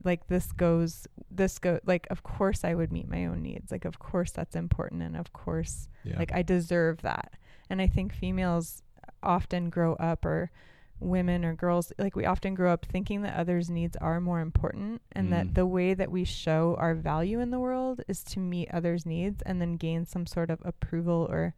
like 0.04 0.28
this 0.28 0.52
goes 0.52 1.08
this 1.32 1.58
go 1.60 1.80
like 1.86 2.08
of 2.12 2.24
course 2.24 2.64
I 2.64 2.76
would 2.76 2.92
meet 2.92 3.10
my 3.10 3.26
own 3.26 3.42
needs. 3.42 3.72
Like 3.72 3.86
of 3.86 4.00
course 4.00 4.32
that's 4.32 4.56
important 4.56 5.02
and 5.02 5.18
of 5.18 5.34
course 5.34 5.88
yeah. 6.04 6.18
like 6.18 6.32
I 6.34 6.42
deserve 6.42 7.02
that. 7.02 7.34
And 7.70 7.82
I 7.82 7.88
think 7.88 8.14
females 8.14 8.84
often 9.24 9.70
grow 9.70 9.96
up 9.96 10.26
or 10.26 10.52
women 11.00 11.46
or 11.46 11.54
girls 11.54 11.94
like 12.00 12.16
we 12.16 12.26
often 12.26 12.56
grow 12.56 12.74
up 12.74 12.86
thinking 12.86 13.22
that 13.22 13.38
others' 13.38 13.70
needs 13.70 13.96
are 13.98 14.20
more 14.20 14.40
important 14.40 15.02
and 15.12 15.28
Mm. 15.28 15.32
that 15.32 15.54
the 15.56 15.66
way 15.68 15.94
that 15.94 16.12
we 16.12 16.24
show 16.24 16.76
our 16.80 16.96
value 16.96 17.40
in 17.40 17.52
the 17.52 17.60
world 17.60 18.02
is 18.08 18.24
to 18.24 18.40
meet 18.40 18.70
others' 18.72 19.06
needs 19.06 19.42
and 19.44 19.62
then 19.62 19.78
gain 19.78 20.06
some 20.06 20.26
sort 20.26 20.50
of 20.50 20.60
approval 20.66 21.28
or 21.30 21.54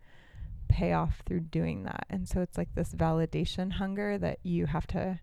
payoff 0.67 1.21
through 1.25 1.39
doing 1.39 1.83
that. 1.83 2.05
And 2.09 2.27
so 2.27 2.41
it's 2.41 2.57
like 2.57 2.75
this 2.75 2.93
validation 2.93 3.73
hunger 3.73 4.17
that 4.17 4.39
you 4.43 4.65
have 4.67 4.85
to 4.87 5.19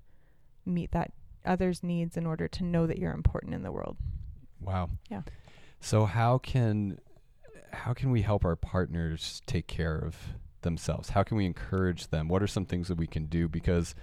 meet 0.64 0.92
that 0.92 1.12
others' 1.44 1.82
needs 1.82 2.16
in 2.16 2.26
order 2.26 2.48
to 2.48 2.64
know 2.64 2.86
that 2.86 2.98
you're 2.98 3.12
important 3.12 3.54
in 3.54 3.62
the 3.62 3.70
world. 3.70 3.96
Wow. 4.60 4.90
Yeah. 5.10 5.22
So 5.80 6.06
how 6.06 6.38
can 6.38 6.98
how 7.72 7.92
can 7.92 8.10
we 8.10 8.22
help 8.22 8.44
our 8.46 8.56
partners 8.56 9.42
take 9.46 9.66
care 9.66 9.98
of 9.98 10.16
themselves? 10.66 11.08
How 11.10 11.22
can 11.22 11.36
we 11.38 11.46
encourage 11.46 12.08
them? 12.08 12.28
What 12.28 12.42
are 12.42 12.46
some 12.46 12.66
things 12.66 12.88
that 12.88 12.98
we 12.98 13.06
can 13.06 13.26
do? 13.26 13.48
Because 13.48 13.94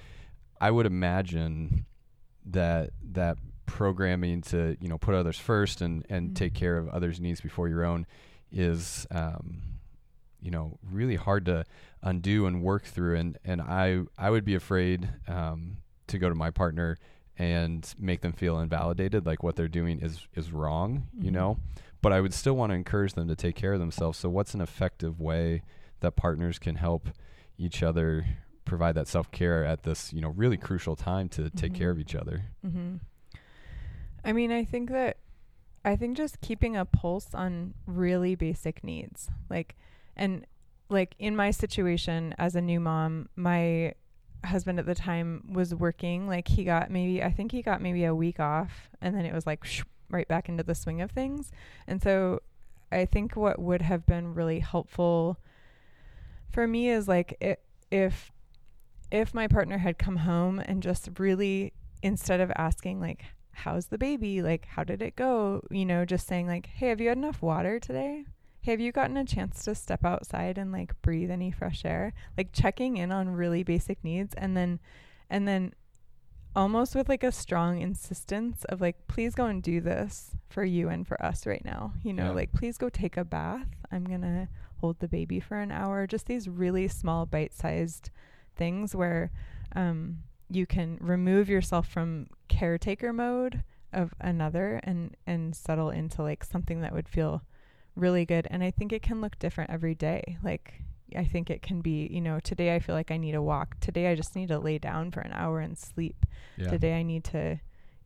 I 0.60 0.72
would 0.72 0.86
imagine 0.88 1.86
that 2.46 2.90
that 3.12 3.38
programming 3.66 4.42
to 4.42 4.76
you 4.82 4.88
know 4.90 4.98
put 4.98 5.14
others 5.16 5.38
first 5.38 5.82
and 5.82 6.06
and 6.10 6.32
Mhm. 6.32 6.36
take 6.36 6.54
care 6.54 6.78
of 6.78 6.90
others' 6.90 7.20
needs 7.20 7.40
before 7.42 7.68
your 7.70 7.84
own 7.86 8.06
is 8.52 9.06
um, 9.12 9.62
you 10.42 10.52
know 10.52 10.78
really 10.82 11.16
hard 11.16 11.46
to 11.46 11.64
undo 12.02 12.46
and 12.48 12.62
work 12.64 12.84
through. 12.86 13.16
And 13.18 13.38
and 13.46 13.62
I 13.62 14.02
I 14.18 14.30
would 14.30 14.46
be 14.46 14.56
afraid 14.56 15.10
um, 15.28 15.78
to 16.08 16.18
go 16.18 16.30
to 16.30 16.36
my 16.36 16.50
partner 16.52 16.98
and 17.38 17.94
make 17.98 18.22
them 18.22 18.32
feel 18.34 18.60
invalidated 18.60 19.26
like 19.26 19.42
what 19.42 19.56
they're 19.56 19.68
doing 19.82 20.00
is 20.00 20.28
is 20.36 20.52
wrong 20.52 21.08
you 21.20 21.32
Mhm. 21.32 21.34
know 21.34 21.58
but 22.00 22.14
i 22.14 22.22
would 22.22 22.32
still 22.32 22.56
want 22.56 22.70
to 22.70 22.76
encourage 22.76 23.14
them 23.14 23.28
to 23.28 23.36
take 23.36 23.56
care 23.56 23.74
of 23.74 23.80
themselves 23.80 24.20
so 24.20 24.30
what's 24.30 24.54
an 24.54 24.62
effective 24.62 25.20
way 25.20 25.64
that 26.04 26.16
partners 26.16 26.60
can 26.60 26.76
help 26.76 27.10
each 27.58 27.82
other 27.84 28.26
provide 28.66 28.96
that 28.96 29.08
self-care 29.08 29.66
at 29.66 29.84
this 29.84 30.14
you 30.14 30.22
know 30.22 30.30
really 30.30 30.56
crucial 30.58 30.96
time 30.96 31.28
to 31.28 31.50
take 31.50 31.74
Mhm. 31.74 31.78
care 31.78 31.90
of 31.90 32.00
each 32.00 32.16
other 32.16 32.44
Mm-hmm. 32.66 32.96
I 34.26 34.32
mean, 34.32 34.52
I 34.54 34.64
think 34.64 34.90
that 34.92 35.18
I 35.84 35.98
think 35.98 36.16
just 36.16 36.40
keeping 36.40 36.78
a 36.78 36.86
pulse 36.86 37.34
on 37.34 37.74
really 37.86 38.36
basic 38.36 38.86
needs, 38.86 39.30
like, 39.50 39.76
and 40.16 40.46
like 40.88 41.14
in 41.20 41.36
my 41.36 41.52
situation 41.52 42.34
as 42.38 42.56
a 42.56 42.62
new 42.62 42.80
mom, 42.80 43.28
my 43.36 43.94
husband 44.46 44.80
at 44.80 44.86
the 44.86 44.96
time 44.96 45.44
was 45.52 45.76
working. 45.76 46.26
Like 46.26 46.48
he 46.48 46.64
got 46.64 46.90
maybe 46.90 47.22
I 47.22 47.32
think 47.34 47.52
he 47.52 47.62
got 47.62 47.82
maybe 47.82 48.06
a 48.06 48.16
week 48.16 48.40
off, 48.40 48.90
and 49.02 49.14
then 49.14 49.26
it 49.26 49.34
was 49.34 49.46
like 49.46 49.66
shoo, 49.66 49.84
right 50.10 50.28
back 50.28 50.48
into 50.48 50.64
the 50.64 50.74
swing 50.76 51.02
of 51.02 51.12
things. 51.12 51.52
And 51.86 52.02
so 52.02 52.40
I 52.90 53.04
think 53.04 53.36
what 53.36 53.60
would 53.60 53.82
have 53.82 54.06
been 54.06 54.34
really 54.34 54.60
helpful 54.60 55.38
for 56.54 56.66
me 56.68 56.90
is 56.90 57.08
like 57.08 57.60
if 57.92 58.32
if 59.12 59.34
my 59.34 59.48
partner 59.48 59.78
had 59.80 59.98
come 60.00 60.16
home 60.18 60.60
and 60.60 60.82
just 60.82 61.10
really 61.20 61.74
instead 62.02 62.40
of 62.40 62.52
asking 62.56 63.00
like 63.02 63.26
how's 63.52 63.88
the 63.88 63.98
baby? 63.98 64.42
Like 64.42 64.66
how 64.66 64.84
did 64.84 65.02
it 65.02 65.16
go? 65.16 65.62
you 65.70 65.86
know 65.86 66.06
just 66.06 66.26
saying 66.28 66.48
like 66.48 66.68
hey 66.68 66.88
have 66.90 67.02
you 67.02 67.10
had 67.10 67.18
enough 67.18 67.42
water 67.42 67.80
today? 67.80 68.26
Hey, 68.62 68.72
have 68.72 68.80
you 68.80 68.94
gotten 68.94 69.18
a 69.18 69.26
chance 69.26 69.66
to 69.66 69.76
step 69.76 70.06
outside 70.06 70.58
and 70.58 70.72
like 70.72 70.94
breathe 71.02 71.30
any 71.30 71.52
fresh 71.52 71.84
air? 71.84 72.14
Like 72.38 72.54
checking 72.54 72.96
in 72.96 73.12
on 73.12 73.28
really 73.30 73.62
basic 73.64 74.02
needs 74.06 74.34
and 74.36 74.56
then 74.56 74.80
and 75.30 75.46
then 75.48 75.74
almost 76.56 76.96
with 76.96 77.10
like 77.10 77.24
a 77.24 77.32
strong 77.32 77.82
insistence 77.82 78.64
of 78.66 78.80
like 78.80 79.08
please 79.08 79.34
go 79.36 79.46
and 79.48 79.62
do 79.64 79.82
this 79.82 80.32
for 80.50 80.64
you 80.64 80.88
and 80.88 81.08
for 81.08 81.20
us 81.24 81.48
right 81.48 81.66
now 81.66 81.92
you 82.04 82.14
know 82.14 82.26
Yeah. 82.26 82.32
like 82.32 82.52
please 82.54 82.78
go 82.78 82.90
take 82.90 83.18
a 83.18 83.26
bath. 83.26 83.68
I'm 83.92 84.04
gonna 84.06 84.48
hold 84.84 85.00
the 85.00 85.08
baby 85.08 85.40
for 85.40 85.56
an 85.56 85.72
hour. 85.72 86.06
Just 86.06 86.26
these 86.26 86.50
really 86.50 86.90
small 86.90 87.26
bite-sized 87.26 88.10
things 88.54 88.94
where 88.94 89.32
um, 89.78 90.18
you 90.50 90.66
can 90.66 90.98
remove 91.00 91.48
yourself 91.48 91.88
from 91.88 92.28
caretaker 92.50 93.14
mode 93.14 93.64
of 93.94 94.14
another 94.20 94.82
and 94.84 95.16
and 95.26 95.56
settle 95.56 95.90
into 95.90 96.22
like 96.22 96.44
something 96.44 96.82
that 96.82 96.92
would 96.92 97.08
feel 97.08 97.44
really 97.96 98.26
good. 98.26 98.46
And 98.52 98.62
i 98.62 98.72
think 98.72 98.92
it 98.92 99.02
can 99.02 99.22
look 99.22 99.40
different 99.40 99.72
every 99.72 99.96
day. 99.96 100.38
Like 100.44 100.82
i 101.16 101.24
think 101.24 101.50
it 101.50 101.62
can 101.62 101.80
be 101.80 102.08
you 102.12 102.20
know 102.20 102.40
today 102.40 102.74
i 102.76 102.80
feel 102.80 102.96
like 102.96 103.10
i 103.12 103.16
need 103.16 103.36
a 103.36 103.42
walk. 103.42 103.80
Today 103.80 104.08
i 104.08 104.16
just 104.16 104.36
need 104.36 104.50
to 104.50 104.60
lay 104.60 104.80
down 104.80 105.12
for 105.12 105.22
an 105.22 105.32
hour 105.32 105.62
and 105.62 105.78
sleep. 105.78 106.26
Yeah. 106.58 106.70
Today 106.70 106.96
i 106.96 107.04
need 107.04 107.24
to 107.26 107.62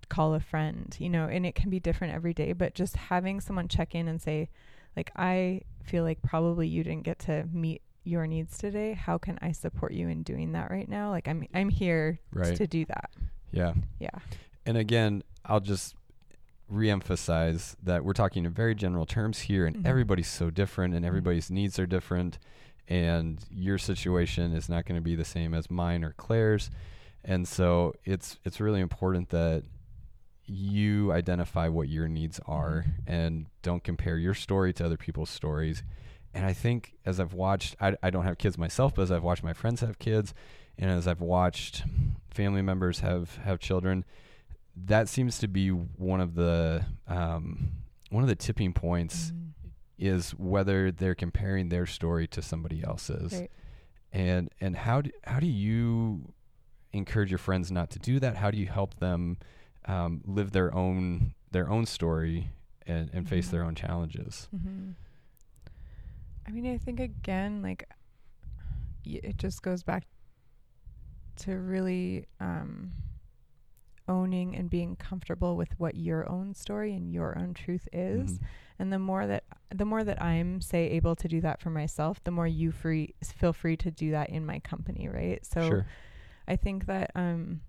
call 0.09 0.35
a 0.35 0.39
friend 0.39 0.95
you 0.99 1.09
know 1.09 1.25
and 1.25 1.45
it 1.45 1.55
can 1.55 1.71
be 1.71 1.79
different 1.79 2.13
every 2.13 2.35
day. 2.35 2.53
But 2.53 2.75
just 2.75 2.97
having 2.97 3.41
someone 3.41 3.67
check 3.67 3.95
in 3.95 4.07
and 4.07 4.21
say 4.21 4.49
like 4.97 5.11
i 5.15 5.61
feel 5.83 6.03
like 6.03 6.21
probably 6.23 6.67
you 6.67 6.83
didn't 6.83 7.03
get 7.03 7.19
to 7.19 7.47
meet 7.53 7.81
your 8.03 8.25
needs 8.27 8.57
today 8.57 8.93
how 8.93 9.17
can 9.17 9.37
i 9.41 9.51
support 9.53 9.93
you 9.93 10.07
in 10.09 10.23
doing 10.23 10.51
that 10.53 10.69
right 10.71 10.89
now 10.89 11.09
like 11.11 11.27
i'm 11.27 11.45
i'm 11.53 11.69
here 11.69 12.19
right 12.33 12.55
to 12.57 12.67
do 12.67 12.83
that 12.85 13.09
Yeah. 13.51 13.73
Yeah. 13.99 14.09
And 14.65 14.75
again, 14.77 15.23
I'll 15.45 15.61
just 15.61 15.95
reemphasize 16.71 17.75
that 17.81 18.03
we're 18.03 18.13
talking 18.13 18.43
in 18.45 18.51
very 18.51 18.75
general 18.75 19.05
terms 19.05 19.39
here, 19.39 19.65
and 19.65 19.77
Mhm. 19.77 19.85
everybody's 19.85 20.27
so 20.27 20.49
different, 20.49 20.93
and 20.93 21.03
Mhm. 21.03 21.07
everybody's 21.07 21.49
needs 21.49 21.79
are 21.79 21.85
different, 21.85 22.37
and 22.89 23.39
your 23.49 23.77
situation 23.77 24.51
is 24.53 24.67
not 24.67 24.85
going 24.85 24.97
to 24.97 25.01
be 25.03 25.15
the 25.15 25.23
same 25.25 25.53
as 25.53 25.71
mine 25.71 26.03
or 26.03 26.11
Claire's, 26.13 26.69
and 27.23 27.47
so 27.47 27.93
it's 28.03 28.37
it's 28.43 28.59
really 28.59 28.81
important 28.81 29.29
that 29.29 29.63
you 30.47 31.11
identify 31.11 31.67
what 31.67 31.89
your 31.89 32.07
needs 32.07 32.39
are 32.45 32.85
Mhm. 32.87 32.93
and 33.07 33.45
don't 33.61 33.83
compare 33.83 34.17
your 34.17 34.33
story 34.33 34.73
to 34.73 34.85
other 34.85 34.97
people's 34.97 35.29
stories. 35.29 35.83
And 36.33 36.45
I 36.45 36.53
think 36.53 36.93
as 37.05 37.19
I've 37.19 37.33
watched, 37.33 37.75
I, 37.81 37.95
I 38.01 38.09
don't 38.09 38.23
have 38.25 38.37
kids 38.37 38.57
myself, 38.57 38.95
but 38.95 39.01
as 39.03 39.11
I've 39.11 39.23
watched 39.23 39.43
my 39.43 39.53
friends 39.53 39.81
have 39.81 39.99
kids, 39.99 40.33
and 40.77 40.89
as 40.89 41.07
I've 41.07 41.21
watched 41.21 41.83
family 42.29 42.61
members 42.61 42.99
have 42.99 43.35
have 43.37 43.59
children, 43.59 44.05
that 44.75 45.09
seems 45.09 45.39
to 45.39 45.47
be 45.47 45.69
one 45.69 46.21
of 46.21 46.35
the 46.35 46.85
um, 47.07 47.71
one 48.09 48.23
of 48.23 48.29
the 48.29 48.35
tipping 48.35 48.73
points 48.73 49.31
Mhm. 49.31 49.51
is 49.97 50.31
whether 50.35 50.91
they're 50.91 51.15
comparing 51.15 51.69
their 51.69 51.85
story 51.85 52.27
to 52.27 52.41
somebody 52.41 52.83
else's. 52.83 53.33
Right. 53.33 53.51
And 54.13 54.49
and 54.61 54.75
how 54.77 55.01
do, 55.01 55.11
how 55.25 55.39
do 55.39 55.47
you 55.47 56.31
encourage 56.93 57.31
your 57.31 57.37
friends 57.39 57.71
not 57.71 57.89
to 57.91 57.99
do 57.99 58.19
that? 58.19 58.37
How 58.37 58.51
do 58.51 58.57
you 58.57 58.67
help 58.67 58.95
them 58.99 59.37
um, 59.87 60.21
live 60.25 60.51
their 60.51 60.73
own 60.73 61.33
their 61.51 61.69
own 61.69 61.85
story 61.85 62.51
and, 62.85 63.09
and 63.13 63.27
face 63.27 63.47
Mhm. 63.47 63.51
their 63.51 63.63
own 63.63 63.75
challenges? 63.75 64.47
hmm 64.51 64.91
I 66.47 66.51
mean, 66.51 66.65
I 66.73 66.77
think 66.77 66.99
again, 67.01 67.61
like, 67.61 67.83
y- 69.05 69.19
it 69.23 69.37
just 69.37 69.61
goes 69.61 69.83
back 69.83 70.05
to 71.37 71.57
really 71.57 72.25
um, 72.39 72.91
owning 74.07 74.55
and 74.55 74.69
being 74.69 74.95
comfortable 74.95 75.57
with 75.57 75.77
what 75.77 75.95
your 75.95 76.29
own 76.29 76.53
story 76.53 76.93
and 76.93 77.11
your 77.11 77.37
own 77.37 77.53
truth 77.53 77.87
is. 77.91 78.39
Mhm. 78.39 78.43
And 78.79 78.93
the 78.93 78.99
more 78.99 79.27
that 79.27 79.43
the 79.75 79.85
more 79.85 80.03
that 80.03 80.21
I'm 80.21 80.61
say 80.61 80.89
able 80.91 81.15
to 81.17 81.27
do 81.27 81.41
that 81.41 81.59
for 81.59 81.69
myself, 81.69 82.23
the 82.23 82.31
more 82.31 82.47
you 82.47 82.71
free 82.71 83.13
feel 83.23 83.51
free 83.53 83.75
to 83.77 83.91
do 83.91 84.11
that 84.11 84.29
in 84.29 84.45
my 84.45 84.59
company, 84.59 85.09
right? 85.09 85.45
So 85.45 85.61
sure. 85.61 85.85
I 86.47 86.55
think 86.55 86.85
that 86.85 87.11
um, 87.15 87.61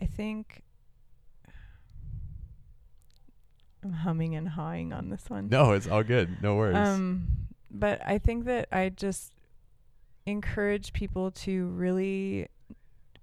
I 0.00 0.06
think 0.06 0.62
I'm 3.84 3.92
humming 3.92 4.34
and 4.34 4.48
hawing 4.48 4.92
on 4.92 5.08
this 5.10 5.24
one. 5.28 5.48
No, 5.48 5.72
it's 5.72 5.86
all 5.86 6.02
good. 6.02 6.42
No 6.42 6.56
worries. 6.56 6.76
Um, 6.76 7.28
but 7.70 8.00
I 8.06 8.18
think 8.18 8.44
that 8.46 8.68
I 8.72 8.88
just 8.88 9.32
encourage 10.26 10.92
people 10.92 11.30
to 11.30 11.66
really 11.68 12.48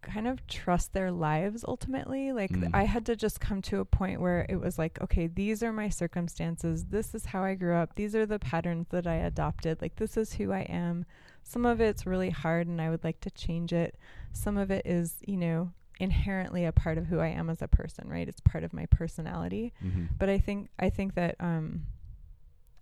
kind 0.01 0.27
of 0.27 0.45
trust 0.47 0.93
their 0.93 1.11
lives 1.11 1.65
ultimately. 1.67 2.31
Like 2.31 2.51
th- 2.53 2.65
Mm. 2.65 2.75
I 2.75 2.83
had 2.83 3.05
to 3.07 3.15
just 3.15 3.39
come 3.39 3.61
to 3.63 3.79
a 3.79 3.85
point 3.85 4.21
where 4.21 4.45
it 4.49 4.57
was 4.57 4.77
like, 4.77 5.01
okay, 5.01 5.27
these 5.27 5.63
are 5.63 5.73
my 5.73 5.89
circumstances. 5.89 6.85
This 6.85 7.15
is 7.15 7.25
how 7.25 7.43
I 7.43 7.55
grew 7.55 7.75
up. 7.75 7.95
These 7.95 8.15
are 8.15 8.25
the 8.25 8.37
patterns 8.39 8.87
that 8.91 9.07
I 9.07 9.15
adopted. 9.15 9.81
Like 9.81 9.95
this 9.95 10.15
is 10.15 10.33
who 10.33 10.51
I 10.51 10.61
am. 10.61 11.05
Some 11.43 11.65
of 11.65 11.81
it's 11.81 12.05
really 12.05 12.29
hard 12.29 12.67
and 12.67 12.79
I 12.79 12.89
would 12.91 13.03
like 13.03 13.19
to 13.21 13.31
change 13.31 13.73
it. 13.73 13.97
Some 14.31 14.57
of 14.57 14.69
it 14.71 14.85
is, 14.85 15.15
you 15.27 15.37
know, 15.37 15.71
inherently 15.99 16.65
a 16.65 16.71
part 16.71 16.97
of 16.97 17.05
who 17.07 17.19
I 17.19 17.27
am 17.27 17.49
as 17.49 17.61
a 17.61 17.67
person, 17.67 18.09
right? 18.09 18.27
It's 18.27 18.41
part 18.41 18.63
of 18.63 18.73
my 18.73 18.85
personality 18.87 19.73
Mhm. 19.83 20.09
but 20.17 20.29
I 20.29 20.37
think 20.39 20.69
I 20.79 20.89
think 20.89 21.15
that 21.15 21.35
um, 21.39 21.85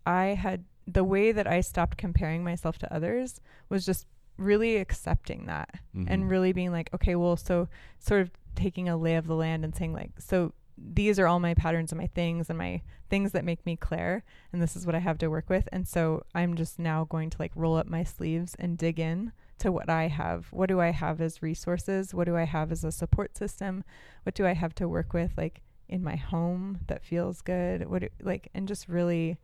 I 0.06 0.26
had 0.28 0.66
the 0.86 1.04
way 1.04 1.32
that 1.32 1.48
I 1.48 1.62
stopped 1.62 1.98
comparing 1.98 2.44
myself 2.44 2.78
to 2.80 2.94
others 2.94 3.40
was 3.70 3.86
just 3.86 4.06
really 4.38 4.78
accepting 4.78 5.46
that 5.46 5.80
Mhm. 5.96 6.06
and 6.10 6.30
really 6.30 6.52
being 6.52 6.72
like, 6.72 6.94
okay, 6.94 7.16
well, 7.16 7.38
so 7.38 7.70
sort 8.00 8.22
of 8.22 8.32
taking 8.56 8.90
a 8.90 8.98
lay 8.98 9.16
of 9.16 9.28
the 9.28 9.36
land 9.36 9.64
and 9.64 9.74
saying 9.76 9.94
like, 9.94 10.12
so 10.20 10.54
these 10.78 11.20
are 11.20 11.28
all 11.28 11.40
my 11.40 11.54
patterns 11.54 11.92
and 11.92 12.00
my 12.02 12.08
things 12.08 12.50
and 12.50 12.58
my 12.58 12.82
things 13.10 13.32
that 13.32 13.46
make 13.46 13.64
me 13.66 13.76
Claire, 13.76 14.24
and 14.52 14.62
this 14.62 14.76
is 14.76 14.86
what 14.88 14.96
I 14.96 15.00
have 15.00 15.20
to 15.20 15.28
work 15.30 15.50
with, 15.50 15.70
and 15.72 15.88
so 15.88 16.26
I'm 16.34 16.56
just 16.56 16.80
now 16.80 17.06
going 17.06 17.30
to 17.30 17.38
like 17.40 17.52
roll 17.56 17.78
up 17.78 17.88
my 17.88 18.04
sleeves 18.04 18.56
and 18.56 18.76
dig 18.78 19.00
in 19.00 19.32
to 19.64 19.72
what 19.72 19.90
I 19.90 20.08
have. 20.08 20.48
What 20.52 20.68
do 20.70 20.80
I 20.80 20.92
have 20.92 21.20
as 21.22 21.42
resources? 21.42 22.14
What 22.14 22.26
do 22.26 22.36
I 22.38 22.44
have 22.46 22.72
as 22.72 22.84
a 22.84 22.92
support 22.92 23.36
system? 23.38 23.84
What 24.24 24.36
do 24.36 24.46
I 24.46 24.54
have 24.54 24.74
to 24.76 24.88
work 24.88 25.14
with 25.14 25.32
like 25.38 25.62
in 25.90 26.04
my 26.04 26.16
home 26.16 26.80
that 26.88 27.04
feels 27.04 27.42
good? 27.42 27.90
What 27.90 28.02
do, 28.04 28.10
like 28.22 28.50
and 28.54 28.68
just 28.68 28.88
really 28.88 29.38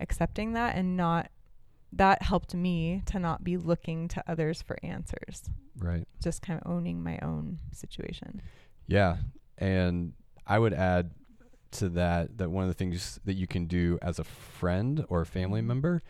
accepting 0.00 0.52
that 0.54 0.76
and 0.76 0.96
not 0.96 1.30
that 1.92 2.22
helped 2.22 2.54
me 2.54 3.02
to 3.06 3.18
not 3.20 3.44
be 3.44 3.56
looking 3.56 4.08
to 4.08 4.24
others 4.26 4.60
for 4.62 4.76
answers. 4.82 5.48
right. 5.78 6.04
Just 6.22 6.42
kind 6.42 6.60
of 6.60 6.68
owning 6.70 7.02
my 7.02 7.18
own 7.22 7.58
situation. 7.72 8.42
Yeah, 8.88 9.18
and 9.58 10.12
I 10.46 10.58
would 10.58 10.74
add 10.74 11.12
to 11.72 11.88
that 11.90 12.38
that 12.38 12.50
one 12.50 12.64
of 12.64 12.68
the 12.68 12.74
things 12.74 13.20
that 13.24 13.34
you 13.34 13.46
can 13.46 13.66
do 13.66 13.98
as 14.02 14.18
a 14.18 14.24
friend 14.24 15.04
or 15.08 15.20
a 15.20 15.26
family 15.26 15.60
Mhm. 15.60 15.66
member 15.66 16.02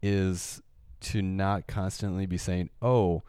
is 0.00 0.62
to 1.02 1.22
not 1.22 1.66
constantly 1.66 2.26
be 2.26 2.38
saying, 2.38 2.70
"Oh, 2.80 3.22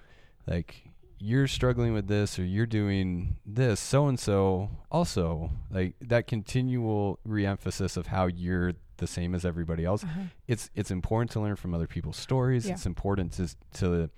like 0.47 0.89
you're 1.19 1.47
struggling 1.47 1.93
with 1.93 2.07
this 2.07 2.37
or 2.37 2.45
you're 2.45 2.65
doing 2.65 3.37
this, 3.45 3.79
so 3.79 4.07
and 4.07 4.19
so 4.19 4.69
also." 4.91 5.51
Like 5.69 5.95
that 6.01 6.27
continual 6.27 7.19
reemphasis 7.27 7.97
of 7.97 8.07
how 8.07 8.27
you're 8.27 8.73
the 8.97 9.07
same 9.07 9.35
as 9.35 9.45
everybody 9.45 9.85
else. 9.85 10.03
Uh-huh. 10.03 10.21
It's 10.47 10.69
it's 10.75 10.91
important 10.91 11.31
to 11.31 11.39
learn 11.39 11.55
from 11.55 11.73
other 11.73 11.87
people's 11.87 12.17
stories. 12.17 12.67
Yeah. 12.67 12.73
It's 12.73 12.85
important 12.85 13.33
to 13.33 13.55
to 13.79 14.09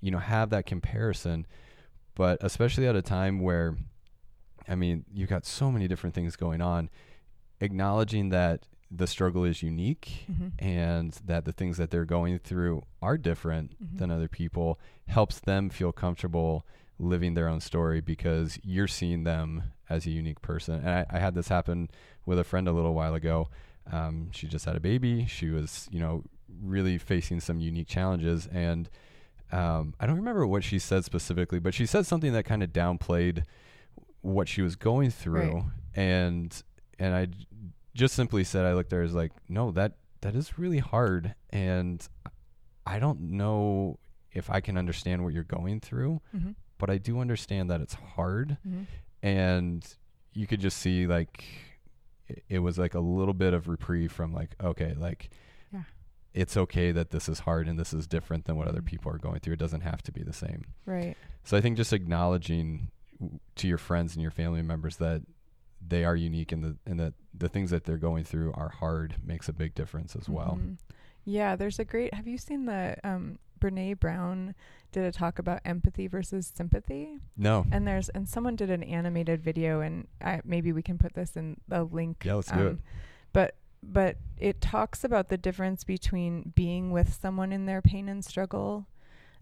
you 0.00 0.10
know 0.10 0.18
have 0.18 0.50
that 0.50 0.66
comparison, 0.66 1.46
but 2.14 2.38
especially 2.42 2.86
at 2.86 2.96
a 2.96 3.02
time 3.02 3.40
where 3.40 3.76
I 4.68 4.74
mean, 4.74 5.04
you've 5.12 5.28
got 5.28 5.44
so 5.44 5.70
many 5.70 5.88
different 5.88 6.14
things 6.14 6.36
going 6.36 6.60
on. 6.60 6.90
Acknowledging 7.60 8.30
that 8.30 8.66
the 8.96 9.06
struggle 9.06 9.44
is 9.44 9.62
unique 9.62 10.26
Mhm. 10.30 10.52
and 10.58 11.12
that 11.26 11.44
the 11.44 11.52
things 11.52 11.76
that 11.78 11.90
they're 11.90 12.04
going 12.04 12.38
through 12.38 12.82
are 13.02 13.16
different 13.18 13.72
Mhm. 13.82 13.98
than 13.98 14.10
other 14.10 14.28
people 14.28 14.78
helps 15.08 15.40
them 15.40 15.68
feel 15.70 15.90
comfortable 15.92 16.64
living 16.98 17.34
their 17.34 17.48
own 17.48 17.60
story 17.60 18.00
because 18.00 18.58
you're 18.62 18.86
seeing 18.86 19.24
them 19.24 19.64
as 19.90 20.06
a 20.06 20.10
unique 20.10 20.40
person. 20.42 20.74
And 20.76 20.88
I, 20.88 21.06
I 21.10 21.18
had 21.18 21.34
this 21.34 21.48
happen 21.48 21.88
with 22.24 22.38
a 22.38 22.44
friend 22.44 22.68
a 22.68 22.72
little 22.72 22.94
while 22.94 23.14
ago. 23.14 23.48
Um, 23.90 24.30
she 24.30 24.46
just 24.46 24.64
had 24.64 24.76
a 24.76 24.80
baby. 24.80 25.26
She 25.26 25.50
was, 25.50 25.88
you 25.90 25.98
know, 25.98 26.22
really 26.62 26.96
facing 26.98 27.40
some 27.40 27.58
unique 27.60 27.88
challenges. 27.88 28.46
And 28.46 28.88
um, 29.50 29.94
I 29.98 30.06
don't 30.06 30.16
remember 30.16 30.46
what 30.46 30.62
she 30.64 30.78
said 30.78 31.04
specifically, 31.04 31.58
but 31.58 31.74
she 31.74 31.84
said 31.84 32.06
something 32.06 32.32
that 32.32 32.44
kind 32.44 32.62
of 32.62 32.72
downplayed 32.72 33.44
what 34.22 34.48
she 34.48 34.62
was 34.62 34.76
going 34.76 35.10
through. 35.10 35.54
Right. 35.54 35.64
And 35.96 36.62
and 36.98 37.14
I 37.14 37.26
just 37.94 38.14
simply 38.14 38.44
said, 38.44 38.64
I 38.64 38.72
looked 38.74 38.92
at 38.92 38.96
her 38.96 39.02
as 39.02 39.14
like, 39.14 39.32
no, 39.48 39.70
that 39.72 39.94
that 40.22 40.34
is 40.34 40.58
really 40.58 40.78
hard, 40.78 41.34
and 41.50 42.06
I 42.86 42.98
don't 42.98 43.20
know 43.20 43.98
if 44.32 44.50
I 44.50 44.60
can 44.60 44.76
understand 44.78 45.22
what 45.22 45.32
you're 45.34 45.44
going 45.44 45.80
through, 45.80 46.20
Mhm. 46.34 46.54
but 46.78 46.90
I 46.90 46.98
do 46.98 47.20
understand 47.20 47.70
that 47.70 47.80
it's 47.80 47.94
hard, 47.94 48.56
Mhm. 48.66 48.86
and 49.22 49.96
you 50.32 50.46
could 50.46 50.60
just 50.60 50.78
see 50.78 51.06
like 51.06 51.44
it, 52.26 52.42
it 52.48 52.58
was 52.60 52.78
like 52.78 52.94
a 52.94 53.00
little 53.00 53.34
bit 53.34 53.52
of 53.52 53.68
reprieve 53.68 54.10
from 54.10 54.32
like, 54.32 54.56
okay, 54.62 54.94
like 54.94 55.28
Yeah. 55.70 55.82
it's 56.32 56.56
okay 56.56 56.90
that 56.90 57.10
this 57.10 57.28
is 57.28 57.40
hard 57.40 57.68
and 57.68 57.78
this 57.78 57.92
is 57.92 58.06
different 58.06 58.46
than 58.46 58.56
what 58.56 58.66
other 58.66 58.80
Mhm. 58.80 58.86
people 58.86 59.12
are 59.12 59.18
going 59.18 59.40
through. 59.40 59.52
It 59.54 59.58
doesn't 59.58 59.82
have 59.82 60.02
to 60.04 60.10
be 60.12 60.22
the 60.22 60.32
same. 60.32 60.64
Right. 60.86 61.16
So 61.44 61.54
I 61.56 61.60
think 61.60 61.76
just 61.76 61.92
acknowledging 61.92 62.90
to 63.56 63.68
your 63.68 63.76
friends 63.78 64.14
and 64.14 64.22
your 64.22 64.30
family 64.30 64.62
members 64.62 64.96
that 64.96 65.20
they 65.86 66.04
are 66.04 66.16
unique 66.16 66.52
and 66.52 66.62
the 66.62 66.76
and 66.86 66.98
that 67.00 67.14
the 67.32 67.48
things 67.48 67.70
that 67.70 67.84
they're 67.84 67.98
going 67.98 68.24
through 68.24 68.52
are 68.54 68.68
hard 68.68 69.16
makes 69.24 69.48
a 69.48 69.52
big 69.52 69.74
difference 69.74 70.14
as 70.16 70.28
well. 70.28 70.58
Mhm. 70.60 70.78
Yeah, 71.24 71.56
there's 71.56 71.78
a 71.78 71.84
great. 71.84 72.12
Have 72.14 72.26
you 72.26 72.36
seen 72.38 72.66
the 72.66 72.96
um, 73.02 73.38
Brene 73.60 73.98
Brown 73.98 74.54
did 74.92 75.04
a 75.04 75.12
talk 75.12 75.38
about 75.38 75.60
empathy 75.64 76.06
versus 76.06 76.52
sympathy? 76.54 77.18
No. 77.36 77.66
And 77.72 77.86
there's 77.88 78.08
and 78.10 78.28
someone 78.28 78.56
did 78.56 78.70
an 78.70 78.82
animated 78.82 79.42
video, 79.42 79.80
and 79.80 80.06
I, 80.20 80.42
maybe 80.44 80.72
we 80.72 80.82
can 80.82 80.98
put 80.98 81.14
this 81.14 81.36
in 81.36 81.60
the 81.66 81.84
link. 81.84 82.24
Yeah, 82.24 82.34
let's 82.34 82.50
do 82.50 82.66
it. 82.68 82.78
But 83.32 83.56
but 83.82 84.16
it 84.38 84.60
talks 84.60 85.02
about 85.04 85.28
the 85.28 85.36
difference 85.38 85.84
between 85.84 86.52
being 86.54 86.90
with 86.90 87.12
someone 87.14 87.52
in 87.52 87.66
their 87.66 87.82
pain 87.82 88.08
and 88.08 88.24
struggle, 88.24 88.86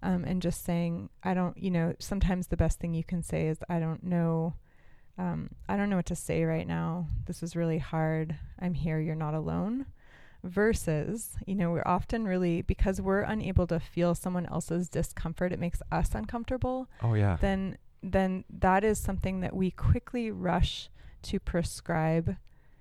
um, 0.03 0.25
and 0.25 0.41
just 0.41 0.65
saying, 0.65 1.11
I 1.23 1.35
don't. 1.35 1.59
You 1.59 1.71
know, 1.73 1.95
sometimes 1.99 2.47
the 2.47 2.57
best 2.57 2.79
thing 2.79 2.95
you 2.95 3.05
can 3.05 3.23
say 3.23 3.49
is, 3.49 3.59
I 3.69 3.81
don't 3.81 4.05
know. 4.05 4.55
Um, 5.19 5.51
I 5.69 5.77
don't 5.77 5.91
know 5.91 5.97
what 5.97 6.07
to 6.07 6.17
say 6.17 6.45
right 6.45 6.67
now. 6.67 7.07
This 7.27 7.43
is 7.43 7.55
really 7.55 7.79
hard. 7.79 8.37
I'm 8.59 8.75
here. 8.75 8.99
You're 8.99 9.15
not 9.15 9.35
alone 9.35 9.87
versus 10.45 11.37
you 11.47 11.55
know 11.55 11.71
we're 11.71 11.85
often 11.87 12.25
really 12.25 12.63
because 12.63 13.01
we're 13.01 13.21
unable 13.21 13.67
to 13.67 13.79
feel 13.79 14.15
someone 14.15 14.47
else's 14.47 14.89
discomfort 14.89 15.53
it 15.53 15.61
makes 15.61 15.81
us 15.93 16.15
uncomfortable 16.15 16.89
Oh 17.01 17.15
yeah. 17.15 17.37
then 17.41 17.79
then 18.03 18.45
that 18.51 18.83
is 18.83 18.99
something 18.99 19.41
that 19.41 19.55
we 19.55 19.71
quickly 19.71 20.33
rush 20.33 20.91
to 21.23 21.39
prescribe 21.39 22.37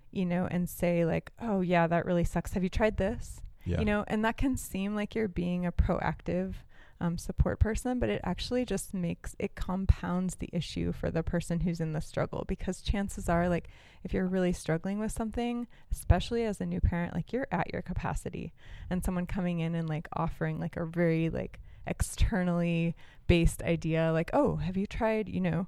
you 0.09 0.25
know 0.25 0.47
and 0.49 0.67
say 0.67 1.05
like 1.05 1.31
oh 1.39 1.61
yeah 1.61 1.85
that 1.85 2.05
really 2.05 2.23
sucks 2.23 2.53
have 2.53 2.63
you 2.63 2.69
tried 2.69 2.97
this 2.97 3.41
yeah. 3.63 3.77
you 3.77 3.85
know 3.85 4.03
and 4.07 4.25
that 4.25 4.37
can 4.37 4.57
seem 4.57 4.95
like 4.95 5.13
you're 5.13 5.27
being 5.27 5.65
a 5.65 5.71
proactive 5.71 6.55
um, 7.01 7.17
support 7.17 7.59
person, 7.59 7.99
but 7.99 8.09
it 8.09 8.21
actually 8.23 8.63
just 8.63 8.93
makes 8.93 9.35
it 9.39 9.55
compounds 9.55 10.35
the 10.35 10.49
issue 10.53 10.91
for 10.91 11.09
the 11.09 11.23
person 11.23 11.61
who's 11.61 11.81
in 11.81 11.93
the 11.93 12.01
struggle 12.01 12.45
because 12.47 12.81
chances 12.81 13.27
are, 13.27 13.49
like, 13.49 13.67
if 14.03 14.13
you're 14.13 14.27
really 14.27 14.53
struggling 14.53 14.99
with 14.99 15.11
something, 15.11 15.67
especially 15.91 16.45
as 16.45 16.61
a 16.61 16.65
new 16.65 16.79
parent, 16.79 17.13
like, 17.13 17.33
you're 17.33 17.47
at 17.51 17.73
your 17.73 17.81
capacity, 17.81 18.53
and 18.89 19.03
someone 19.03 19.25
coming 19.25 19.59
in 19.59 19.75
and 19.75 19.89
like 19.89 20.07
offering 20.13 20.59
like 20.59 20.77
a 20.77 20.85
very 20.85 21.29
like 21.29 21.59
externally 21.87 22.95
based 23.27 23.61
idea, 23.63 24.11
like, 24.11 24.29
oh, 24.33 24.57
have 24.57 24.77
you 24.77 24.85
tried, 24.85 25.27
you 25.27 25.41
know, 25.41 25.67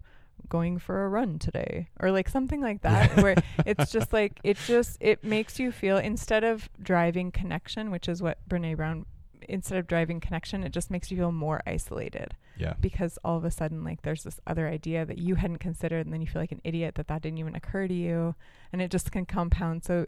going 0.50 0.78
for 0.78 1.06
a 1.06 1.10
run 1.10 1.40
today? 1.40 1.90
Or 2.00 2.12
like 2.12 2.30
something 2.30 2.62
like 2.62 2.82
that 2.82 3.18
where 3.18 3.36
it's 3.66 3.92
just 3.92 4.14
like 4.14 4.40
it 4.44 4.58
just 4.68 4.98
it 5.00 5.24
makes 5.24 5.60
you 5.60 5.72
feel 5.72 5.98
instead 5.98 6.44
of 6.44 6.70
driving 6.82 7.32
connection 7.32 7.92
which 7.92 8.08
is 8.08 8.22
what 8.22 8.38
brene 8.48 8.76
brown 8.76 9.06
instead 9.50 9.78
of 9.78 9.88
driving 9.88 10.20
connection, 10.20 10.64
it 10.64 10.72
just 10.72 10.92
makes 10.92 11.12
you 11.12 11.18
feel 11.18 11.32
more 11.32 11.62
isolated. 11.66 12.36
Yeah. 12.58 12.74
Because 12.80 13.18
all 13.24 13.38
of 13.38 13.46
a 13.46 13.52
sudden, 13.52 13.84
like, 13.84 14.02
there's 14.02 14.24
this 14.24 14.40
other 14.46 14.68
idea 14.68 15.06
that 15.06 15.18
you 15.18 15.36
hadn't 15.36 15.58
considered, 15.58 16.06
and 16.06 16.14
then 16.14 16.22
you 16.22 16.28
feel 16.28 16.42
like 16.42 16.52
an 16.52 16.62
idiot 16.64 16.96
that 16.96 17.08
that 17.08 17.22
didn't 17.22 17.40
even 17.40 17.56
occur 17.56 17.88
to 17.88 17.94
you, 17.94 18.36
and 18.72 18.82
it 18.82 18.92
just 18.92 19.12
can 19.12 19.26
compound. 19.26 19.84
So, 19.84 20.06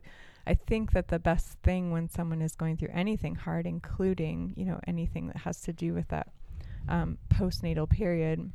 I 0.47 0.53
think 0.53 0.91
that 0.91 1.07
the 1.07 1.17
best 1.17 1.57
thing 1.63 1.91
when 1.91 2.07
someone 2.07 2.41
is 2.41 2.55
going 2.55 2.77
through 2.77 2.91
anything 2.93 3.35
hard, 3.35 3.65
including 3.65 4.53
you 4.55 4.65
know 4.65 4.79
anything 4.85 5.27
that 5.27 5.37
has 5.37 5.61
to 5.61 5.73
do 5.73 5.93
with 5.93 6.07
that 6.09 6.27
um, 6.87 7.17
postnatal 7.29 7.89
period, 7.89 8.51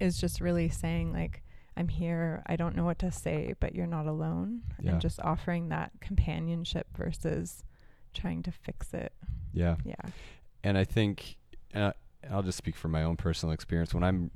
is 0.00 0.20
just 0.20 0.40
really 0.40 0.68
saying 0.68 1.12
like. 1.12 1.42
I'm 1.76 1.86
here. 1.86 2.42
I 2.46 2.56
don't 2.56 2.74
know 2.74 2.84
what 2.84 2.98
to 2.98 3.12
say, 3.12 3.54
but 3.60 3.72
you're 3.72 3.86
not 3.86 4.08
alone. 4.08 4.62
Yeah. 4.82 4.90
And 4.90 5.00
just 5.00 5.20
offering 5.20 5.68
that 5.68 5.92
companionship 6.00 6.88
versus 6.96 7.62
trying 8.14 8.42
to 8.44 8.52
fix 8.52 8.92
it. 8.94 9.12
Yeah. 9.52 9.76
Yeah. 9.84 9.94
And 10.64 10.76
I 10.78 10.84
think 10.84 11.36
uh, 11.74 11.92
I'll 12.30 12.42
just 12.42 12.58
speak 12.58 12.76
from 12.76 12.90
my 12.92 13.02
own 13.02 13.16
personal 13.16 13.52
experience. 13.52 13.94
When 13.94 14.04
I'm 14.04 14.30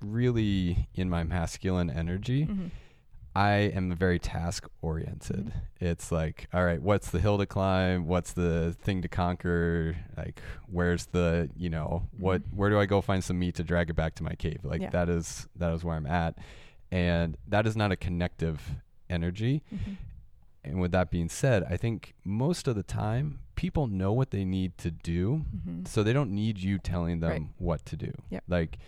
really 0.00 0.88
in 0.94 1.08
my 1.08 1.24
masculine 1.24 1.90
energy, 1.90 2.46
Mm-hmm. 2.46 2.66
I 3.34 3.52
am 3.74 3.94
very 3.94 4.18
task 4.18 4.68
oriented. 4.82 5.46
Mm-hmm. 5.46 5.84
It's 5.86 6.12
like, 6.12 6.48
all 6.52 6.66
right, 6.66 6.82
what's 6.82 7.10
the 7.10 7.18
hill 7.18 7.38
to 7.38 7.46
climb? 7.46 8.06
What's 8.06 8.34
the 8.34 8.76
thing 8.82 9.00
to 9.00 9.08
conquer? 9.08 9.96
Like, 10.18 10.42
where's 10.70 11.06
the, 11.06 11.48
you 11.56 11.70
know, 11.70 12.10
what, 12.18 12.42
Mhm. 12.42 12.54
where 12.54 12.68
do 12.68 12.78
I 12.78 12.84
go 12.84 13.00
find 13.00 13.24
some 13.24 13.38
meat 13.38 13.54
to 13.54 13.64
drag 13.64 13.88
it 13.88 13.94
back 13.94 14.16
to 14.16 14.22
my 14.22 14.34
cave? 14.34 14.58
Like 14.62 14.82
Yeah. 14.82 14.90
that 14.90 15.08
is, 15.08 15.48
that 15.56 15.72
is 15.72 15.82
where 15.82 15.96
I'm 15.96 16.04
at. 16.04 16.36
And 16.90 17.38
that 17.48 17.66
is 17.66 17.74
not 17.74 17.90
a 17.90 17.96
connective 17.96 18.60
energy. 19.08 19.62
Mm-hmm. 19.74 19.92
And 20.64 20.80
with 20.80 20.92
that 20.92 21.10
being 21.10 21.28
said, 21.28 21.64
I 21.68 21.76
think 21.76 22.14
most 22.24 22.68
of 22.68 22.76
the 22.76 22.82
time 22.84 23.40
people 23.56 23.86
know 23.88 24.12
what 24.12 24.30
they 24.30 24.44
need 24.44 24.78
to 24.78 24.90
do. 24.90 25.44
Mm-hmm. 25.56 25.84
So 25.86 26.02
they 26.02 26.12
don't 26.12 26.30
need 26.30 26.58
you 26.58 26.78
telling 26.78 27.20
them 27.20 27.30
Right. 27.30 27.42
what 27.58 27.84
to 27.86 27.96
do. 27.96 28.12
Yep. 28.30 28.44
Like 28.48 28.78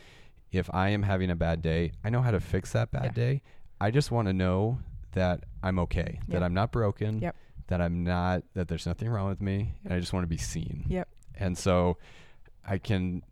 if 0.52 0.70
I 0.72 0.90
am 0.90 1.02
having 1.02 1.30
a 1.30 1.36
bad 1.36 1.62
day, 1.62 1.92
I 2.04 2.10
know 2.10 2.22
how 2.22 2.30
to 2.30 2.40
fix 2.40 2.72
that 2.72 2.90
bad 2.92 3.04
Yeah. 3.06 3.10
day. 3.12 3.42
I 3.80 3.90
just 3.90 4.10
want 4.12 4.28
to 4.28 4.32
know 4.32 4.78
that 5.12 5.44
I'm 5.62 5.78
okay, 5.80 6.20
that 6.28 6.42
I'm 6.42 6.54
not 6.54 6.70
broken, 6.72 7.18
Yep. 7.20 7.36
that 7.66 7.80
I'm 7.80 8.04
not 8.04 8.42
that 8.54 8.68
there's 8.68 8.86
nothing 8.86 9.08
wrong 9.08 9.28
with 9.28 9.40
me, 9.40 9.74
and 9.84 9.92
I 9.92 9.98
just 10.00 10.12
want 10.12 10.22
to 10.24 10.28
be 10.28 10.36
seen. 10.36 10.84
Yep. 10.88 11.08
And 11.36 11.58
so 11.58 11.98
I 12.66 12.78
can 12.78 13.22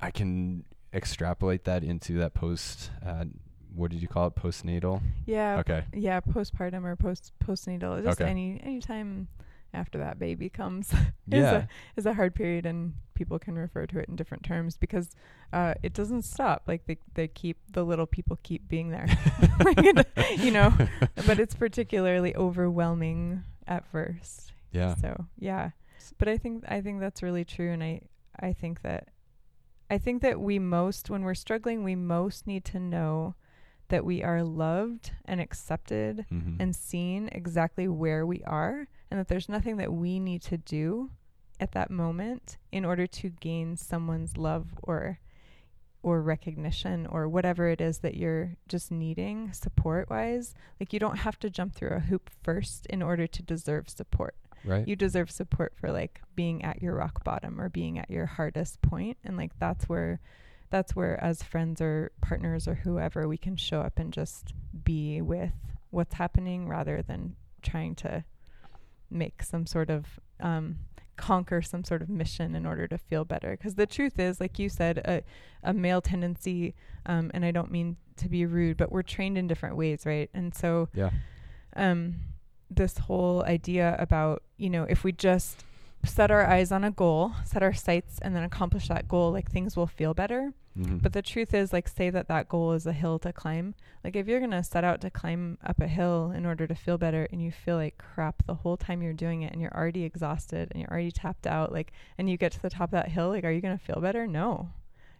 I 0.00 0.10
can 0.12 0.64
extrapolate 0.94 1.64
that 1.64 1.82
into 1.84 2.14
that 2.18 2.32
post 2.34 2.90
uh, 3.04 3.24
what 3.74 3.90
did 3.90 4.00
you 4.02 4.08
call 4.08 4.26
it 4.28 4.34
postnatal? 4.34 5.00
Yeah. 5.26 5.58
Okay. 5.58 5.84
Yeah, 5.94 6.20
postpartum 6.20 6.84
or 6.84 6.96
post 6.96 7.32
postnatal. 7.44 8.02
Just 8.04 8.20
Okay. 8.20 8.30
any 8.30 8.60
any 8.62 8.80
time 8.80 9.28
after 9.74 9.98
that 9.98 10.18
baby 10.18 10.48
comes 10.48 10.90
is 10.92 10.98
Yeah. 11.26 11.54
a 11.54 11.68
is 11.96 12.06
a 12.06 12.14
hard 12.14 12.34
period 12.34 12.64
and 12.66 12.94
people 13.14 13.38
can 13.38 13.54
refer 13.56 13.84
to 13.86 13.98
it 13.98 14.08
in 14.08 14.16
different 14.16 14.42
terms 14.42 14.78
because 14.78 15.10
uh, 15.52 15.74
it 15.82 15.92
doesn't 15.92 16.22
stop. 16.22 16.62
Like 16.66 16.86
they 16.86 16.96
they 17.14 17.28
keep 17.28 17.58
the 17.72 17.84
little 17.84 18.06
people 18.06 18.38
keep 18.42 18.66
being 18.68 18.90
there. 18.90 19.06
You 20.38 20.50
know, 20.52 20.72
but 21.26 21.38
it's 21.40 21.54
particularly 21.54 22.34
overwhelming 22.36 23.44
at 23.66 23.84
first. 23.86 24.52
Yeah. 24.72 24.94
So 24.96 25.26
yeah, 25.38 25.70
but 26.18 26.28
I 26.28 26.36
think 26.38 26.64
I 26.68 26.80
think 26.80 27.00
that's 27.00 27.22
really 27.22 27.44
true, 27.44 27.70
and 27.72 27.82
I 27.82 28.02
I 28.40 28.52
think 28.52 28.82
that 28.82 29.08
I 29.90 29.98
think 29.98 30.22
that 30.22 30.40
we 30.40 30.58
most 30.58 31.08
when 31.10 31.22
we're 31.22 31.34
struggling, 31.34 31.82
we 31.84 31.94
most 31.96 32.46
need 32.46 32.64
to 32.66 32.78
know 32.78 33.34
that 33.88 34.04
we 34.04 34.22
are 34.22 34.42
loved 34.42 35.12
and 35.24 35.40
accepted 35.40 36.26
Mhm. 36.30 36.56
and 36.60 36.74
seen 36.76 37.28
exactly 37.32 37.88
where 37.88 38.26
we 38.26 38.42
are, 38.44 38.86
and 39.10 39.18
that 39.18 39.28
there's 39.28 39.48
nothing 39.48 39.76
that 39.78 39.92
we 39.92 40.18
need 40.20 40.42
to 40.42 40.58
do 40.58 41.10
at 41.60 41.72
that 41.72 41.90
moment 41.90 42.56
in 42.70 42.84
order 42.84 43.06
to 43.06 43.30
gain 43.30 43.76
someone's 43.76 44.36
love 44.36 44.74
or 44.82 45.18
or 46.00 46.22
recognition 46.22 47.06
or 47.08 47.28
whatever 47.28 47.66
it 47.68 47.80
is 47.80 47.98
that 47.98 48.14
you're 48.16 48.54
just 48.68 48.88
needing 48.92 49.52
support 49.52 50.08
wise 50.08 50.54
like 50.78 50.92
you 50.92 51.00
don't 51.00 51.18
have 51.18 51.36
to 51.40 51.50
jump 51.50 51.74
through 51.74 51.88
a 51.90 51.98
hoop 51.98 52.30
first 52.30 52.86
in 52.86 53.02
order 53.02 53.26
to 53.26 53.42
deserve 53.42 53.88
support 53.88 54.36
right? 54.64 54.86
you 54.86 54.94
deserve 54.94 55.28
support 55.28 55.74
for 55.74 55.90
like 55.90 56.22
being 56.36 56.62
at 56.62 56.80
your 56.80 56.94
rock 56.94 57.24
bottom 57.24 57.60
or 57.60 57.68
being 57.68 57.98
at 57.98 58.08
your 58.08 58.26
hardest 58.26 58.80
point 58.80 59.18
and 59.24 59.36
like 59.36 59.50
that's 59.58 59.88
where 59.88 60.20
that's 60.70 60.94
where 60.94 61.22
as 61.22 61.42
friends 61.42 61.80
or 61.80 62.10
partners 62.20 62.68
or 62.68 62.74
whoever 62.74 63.26
we 63.26 63.36
can 63.36 63.56
show 63.56 63.80
up 63.80 63.98
and 63.98 64.12
just 64.12 64.52
be 64.84 65.20
with 65.20 65.52
what's 65.90 66.14
happening 66.14 66.68
rather 66.68 67.02
than 67.02 67.34
trying 67.62 67.94
to 67.94 68.24
make 69.10 69.42
some 69.42 69.66
sort 69.66 69.90
of 69.90 70.04
um 70.40 70.78
conquer 71.16 71.60
some 71.60 71.82
sort 71.82 72.00
of 72.00 72.08
mission 72.08 72.54
in 72.54 72.64
order 72.64 72.86
to 72.86 72.96
feel 72.96 73.24
better 73.24 73.50
because 73.50 73.74
the 73.74 73.86
truth 73.86 74.18
is 74.18 74.40
like 74.40 74.58
you 74.58 74.68
said 74.68 74.98
a, 74.98 75.22
a 75.68 75.74
male 75.74 76.00
tendency 76.00 76.74
um 77.06 77.30
and 77.34 77.44
i 77.44 77.50
don't 77.50 77.72
mean 77.72 77.96
to 78.16 78.28
be 78.28 78.46
rude 78.46 78.76
but 78.76 78.92
we're 78.92 79.02
trained 79.02 79.36
in 79.36 79.46
different 79.48 79.76
ways 79.76 80.06
right 80.06 80.30
and 80.32 80.54
so 80.54 80.88
yeah. 80.94 81.10
um, 81.74 82.14
this 82.70 82.98
whole 82.98 83.42
idea 83.44 83.96
about 83.98 84.42
you 84.58 84.70
know 84.70 84.84
if 84.84 85.02
we 85.02 85.10
just 85.10 85.64
set 86.04 86.30
our 86.30 86.46
eyes 86.46 86.70
on 86.72 86.84
a 86.84 86.90
goal, 86.90 87.32
set 87.44 87.62
our 87.62 87.74
sights, 87.74 88.18
and 88.22 88.34
then 88.34 88.42
accomplish 88.44 88.88
that 88.88 89.08
goal, 89.08 89.32
like 89.32 89.50
things 89.50 89.76
will 89.76 89.86
feel 89.86 90.14
better. 90.14 90.52
Mhm. 90.78 91.02
But 91.02 91.12
the 91.12 91.22
truth 91.22 91.52
is, 91.54 91.72
like, 91.72 91.88
say 91.88 92.08
that 92.08 92.28
that 92.28 92.48
goal 92.48 92.72
is 92.72 92.86
a 92.86 92.92
hill 92.92 93.18
to 93.20 93.32
climb. 93.32 93.74
Like, 94.04 94.14
if 94.14 94.28
you're 94.28 94.38
gonna 94.38 94.62
set 94.62 94.84
out 94.84 95.00
to 95.00 95.10
climb 95.10 95.58
up 95.64 95.80
a 95.80 95.88
hill 95.88 96.30
in 96.30 96.46
order 96.46 96.68
to 96.68 96.74
feel 96.76 96.98
better, 96.98 97.26
and 97.32 97.42
you 97.42 97.50
feel 97.50 97.74
like 97.76 97.98
crap 97.98 98.46
the 98.46 98.54
whole 98.54 98.76
time 98.76 99.02
you're 99.02 99.12
doing 99.12 99.42
it, 99.42 99.52
and 99.52 99.60
you're 99.60 99.74
already 99.76 100.04
exhausted 100.04 100.68
and 100.70 100.80
you're 100.80 100.90
already 100.90 101.10
tapped 101.10 101.48
out, 101.48 101.72
like, 101.72 101.92
and 102.16 102.30
you 102.30 102.36
get 102.36 102.52
to 102.52 102.62
the 102.62 102.70
top 102.70 102.90
of 102.90 102.90
that 102.92 103.08
hill, 103.08 103.30
like, 103.30 103.42
are 103.42 103.50
you 103.50 103.60
gonna 103.60 103.76
feel 103.76 104.00
better? 104.00 104.28
No. 104.28 104.70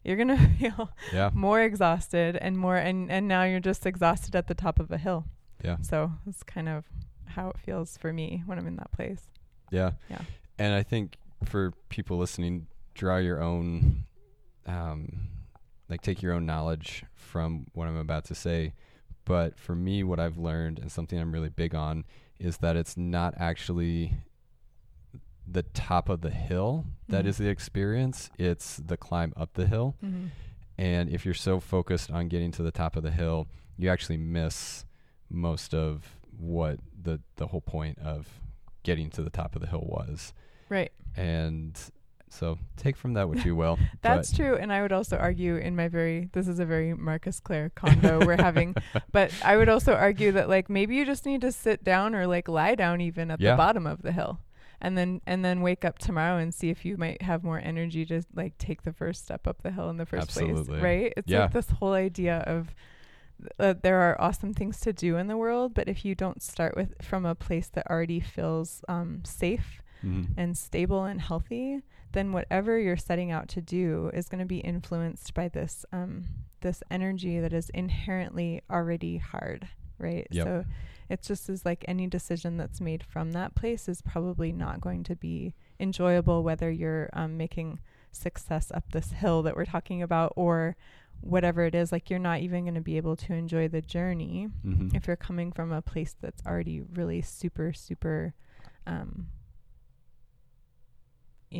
You're 0.04 0.16
gonna 0.16 0.38
feel 0.60 0.90
yeah. 1.12 1.30
more 1.34 1.60
exhausted 1.60 2.36
and 2.36 2.56
more, 2.56 2.76
and 2.76 3.10
and 3.10 3.26
now 3.26 3.42
you're 3.42 3.58
just 3.58 3.84
exhausted 3.84 4.36
at 4.36 4.46
the 4.46 4.54
top 4.54 4.78
of 4.78 4.92
a 4.92 4.98
hill. 4.98 5.24
Yeah. 5.64 5.78
So 5.80 6.12
it's 6.24 6.44
kind 6.44 6.68
of 6.68 6.84
how 7.26 7.50
it 7.50 7.58
feels 7.58 7.96
for 7.96 8.12
me 8.12 8.44
when 8.46 8.58
I'm 8.60 8.66
in 8.68 8.76
that 8.76 8.92
place. 8.92 9.28
Yeah. 9.72 9.92
Yeah. 10.08 10.22
And 10.58 10.74
I 10.74 10.82
think 10.82 11.16
for 11.44 11.72
people 11.88 12.18
listening, 12.18 12.66
draw 12.94 13.18
your 13.18 13.40
own, 13.42 14.04
um, 14.66 15.28
like 15.88 16.02
take 16.02 16.20
your 16.22 16.32
own 16.32 16.46
knowledge 16.46 17.04
from 17.14 17.66
what 17.74 17.86
I'm 17.86 17.96
about 17.96 18.24
to 18.26 18.34
say. 18.34 18.74
But 19.24 19.58
for 19.58 19.74
me, 19.74 20.02
what 20.02 20.18
I've 20.18 20.38
learned 20.38 20.78
and 20.78 20.90
something 20.90 21.18
I'm 21.18 21.32
really 21.32 21.48
big 21.48 21.74
on 21.74 22.04
is 22.38 22.58
that 22.58 22.76
it's 22.76 22.96
not 22.96 23.34
actually 23.36 24.14
the 25.50 25.62
top 25.62 26.08
of 26.08 26.20
the 26.20 26.30
hill 26.30 26.84
that 27.08 27.24
Mhm. 27.24 27.28
is 27.28 27.38
the 27.38 27.48
experience, 27.48 28.30
it's 28.38 28.76
the 28.78 28.96
climb 28.96 29.32
up 29.36 29.54
the 29.54 29.66
hill. 29.66 29.96
Mm-hmm. 30.04 30.26
And 30.76 31.08
if 31.10 31.24
you're 31.24 31.34
so 31.34 31.58
focused 31.58 32.10
on 32.10 32.28
getting 32.28 32.52
to 32.52 32.62
the 32.62 32.70
top 32.70 32.96
of 32.96 33.02
the 33.02 33.10
hill, 33.10 33.48
you 33.76 33.88
actually 33.90 34.18
miss 34.18 34.84
most 35.30 35.74
of 35.74 36.18
what 36.36 36.80
the 37.00 37.20
the 37.36 37.48
whole 37.48 37.60
point 37.62 37.98
of 37.98 38.40
getting 38.82 39.10
to 39.10 39.22
the 39.22 39.30
top 39.30 39.56
of 39.56 39.62
the 39.62 39.68
hill 39.68 39.84
was. 39.88 40.32
Right. 40.68 40.92
And 41.16 41.78
so 42.30 42.58
take 42.76 42.96
from 42.96 43.14
that 43.14 43.28
what 43.28 43.44
you 43.44 43.56
will. 43.56 43.78
That's 44.02 44.32
true. 44.32 44.56
And 44.56 44.72
I 44.72 44.82
would 44.82 44.92
also 44.92 45.16
argue 45.16 45.56
in 45.56 45.74
my 45.74 45.88
very, 45.88 46.28
this 46.32 46.46
is 46.46 46.58
a 46.58 46.66
very 46.66 46.94
Marcus 46.94 47.40
Claire 47.40 47.70
condo 47.74 48.24
we're 48.24 48.36
having, 48.36 48.76
but 49.12 49.32
I 49.44 49.56
would 49.56 49.68
also 49.68 49.94
argue 49.94 50.32
that 50.32 50.48
like 50.48 50.68
maybe 50.68 50.94
you 50.96 51.04
just 51.06 51.24
need 51.26 51.40
to 51.40 51.52
sit 51.52 51.82
down 51.84 52.14
or 52.14 52.26
like 52.26 52.48
lie 52.48 52.74
down 52.74 53.00
even 53.00 53.30
at 53.30 53.40
Yeah. 53.40 53.52
the 53.52 53.56
bottom 53.56 53.86
of 53.86 54.02
the 54.02 54.12
hill. 54.12 54.40
And 54.80 54.96
then 54.96 55.20
and 55.26 55.44
then 55.44 55.60
wake 55.62 55.84
up 55.84 55.98
tomorrow 55.98 56.36
and 56.38 56.54
see 56.54 56.70
if 56.70 56.84
you 56.84 56.96
might 56.96 57.22
have 57.22 57.42
more 57.42 57.58
energy 57.58 58.04
to 58.06 58.22
like 58.34 58.56
take 58.58 58.82
the 58.82 58.92
first 58.92 59.24
step 59.24 59.48
up 59.48 59.62
the 59.62 59.72
hill 59.72 59.90
in 59.90 59.96
the 59.96 60.06
first 60.06 60.28
Absolutely. 60.28 60.64
place, 60.66 60.80
right? 60.82 61.12
It's 61.16 61.28
Yeah. 61.32 61.40
like 61.44 61.52
this 61.52 61.70
whole 61.70 61.94
idea 61.94 62.44
of 62.46 62.74
uh, 63.58 63.74
there 63.82 63.98
are 63.98 64.20
awesome 64.20 64.52
things 64.54 64.78
to 64.80 64.92
do 64.92 65.16
in 65.16 65.26
the 65.28 65.36
world, 65.36 65.74
but 65.74 65.88
if 65.88 66.04
you 66.04 66.14
don't 66.14 66.42
start 66.42 66.76
with 66.76 66.94
from 67.02 67.24
a 67.26 67.34
place 67.34 67.68
that 67.70 67.88
already 67.90 68.20
feels 68.20 68.84
um, 68.88 69.22
safe 69.24 69.80
Mhm. 70.02 70.28
and 70.36 70.56
stable 70.56 71.04
and 71.04 71.20
healthy, 71.20 71.82
then 72.12 72.32
whatever 72.32 72.78
you're 72.78 72.96
setting 72.96 73.30
out 73.30 73.48
to 73.48 73.60
do 73.60 74.10
is 74.14 74.28
going 74.28 74.38
to 74.40 74.46
be 74.46 74.58
influenced 74.58 75.34
by 75.34 75.48
this 75.48 75.84
um, 75.92 76.24
this 76.60 76.82
energy 76.90 77.38
that 77.40 77.52
is 77.52 77.68
inherently 77.70 78.62
already 78.70 79.18
hard, 79.18 79.68
right? 79.98 80.26
Yep. 80.30 80.44
So 80.46 80.64
it's 81.08 81.28
just 81.28 81.48
as 81.48 81.64
like 81.64 81.84
any 81.88 82.06
decision 82.06 82.56
that's 82.56 82.80
made 82.80 83.02
from 83.04 83.32
that 83.32 83.54
place 83.54 83.88
is 83.88 84.02
probably 84.02 84.52
not 84.52 84.80
going 84.80 85.04
to 85.04 85.16
be 85.16 85.54
enjoyable, 85.80 86.42
whether 86.42 86.70
you're 86.70 87.08
um, 87.12 87.36
making 87.36 87.78
success 88.10 88.72
up 88.74 88.90
this 88.92 89.12
hill 89.12 89.42
that 89.42 89.54
we're 89.56 89.64
talking 89.64 90.02
about 90.02 90.32
or 90.36 90.76
whatever 91.20 91.64
it 91.64 91.74
is 91.74 91.90
like 91.92 92.08
you're 92.10 92.18
not 92.18 92.40
even 92.40 92.64
going 92.64 92.74
to 92.74 92.80
be 92.80 92.96
able 92.96 93.16
to 93.16 93.32
enjoy 93.34 93.66
the 93.68 93.82
journey 93.82 94.48
Mhm. 94.64 94.94
if 94.94 95.06
you're 95.08 95.16
coming 95.16 95.50
from 95.52 95.72
a 95.72 95.82
place 95.82 96.14
that's 96.20 96.40
already 96.46 96.80
really 96.80 97.20
super 97.20 97.72
super 97.72 98.34
um 98.86 99.26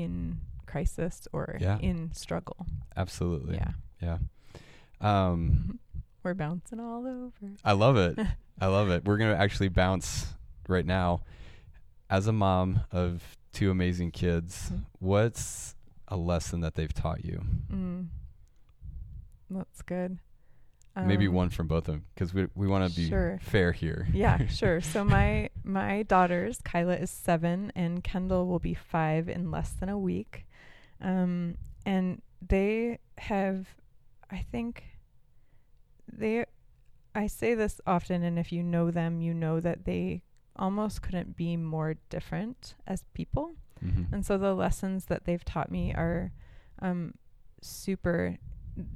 in 0.02 0.40
crisis 0.66 1.26
or 1.32 1.56
Yeah. 1.60 1.78
in 1.80 2.12
struggle 2.12 2.66
Absolutely. 2.96 3.54
yeah 3.56 3.72
Yeah. 4.00 4.18
Um, 5.00 5.78
we're 6.22 6.34
bouncing 6.34 6.80
all 6.80 7.06
over 7.06 7.52
I 7.64 7.72
love 7.72 7.96
it. 7.96 8.18
I 8.60 8.66
love 8.66 8.90
it. 8.90 9.04
We're 9.04 9.16
gonna 9.18 9.34
actually 9.36 9.68
bounce 9.68 10.26
right 10.68 10.84
now. 10.86 11.20
As 12.10 12.26
a 12.26 12.32
mom 12.32 12.80
of 12.90 13.22
two 13.52 13.70
amazing 13.70 14.10
kids, 14.12 14.70
Mhm. 14.72 14.84
what's 14.98 15.74
a 16.08 16.16
lesson 16.16 16.60
that 16.60 16.74
they've 16.74 16.92
taught 16.92 17.24
you? 17.24 17.42
mm. 17.72 18.06
that's 19.50 19.82
good 19.82 20.18
Maybe 21.06 21.28
Um, 21.28 21.34
one 21.34 21.50
from 21.50 21.66
both 21.68 21.88
of 21.88 21.94
them, 21.94 22.04
because 22.14 22.32
we 22.34 22.48
we 22.54 22.66
want 22.66 22.88
to 22.90 22.96
be 22.96 23.08
sure. 23.08 23.38
fair 23.42 23.72
here. 23.72 24.08
yeah, 24.12 24.46
sure. 24.60 24.80
So 24.80 25.04
my 25.04 25.50
my 25.64 26.02
daughters, 26.02 26.60
Kyla 26.64 26.96
is 26.96 27.10
seven, 27.10 27.72
and 27.74 28.02
Kendall 28.02 28.46
will 28.46 28.58
be 28.58 28.74
five 28.74 29.28
in 29.28 29.50
less 29.50 29.70
than 29.72 29.88
a 29.88 29.98
week, 29.98 30.46
um, 31.00 31.56
and 31.86 32.22
they 32.46 32.98
have, 33.18 33.66
I 34.30 34.38
think, 34.50 34.84
they. 36.12 36.44
I 37.14 37.26
say 37.26 37.54
this 37.54 37.80
often, 37.86 38.22
and 38.22 38.38
if 38.38 38.52
you 38.52 38.62
know 38.62 38.90
them, 38.90 39.20
you 39.20 39.34
know 39.34 39.60
that 39.60 39.84
they 39.84 40.22
almost 40.56 41.02
couldn't 41.02 41.36
be 41.36 41.56
more 41.56 41.94
different 42.10 42.74
as 42.86 43.02
people. 43.14 43.54
Mhm. 43.84 44.12
And 44.12 44.26
so 44.26 44.38
the 44.38 44.54
lessons 44.54 45.06
that 45.06 45.24
they've 45.24 45.44
taught 45.44 45.70
me 45.70 45.92
are 45.94 46.32
um, 46.80 47.14
super 47.60 48.36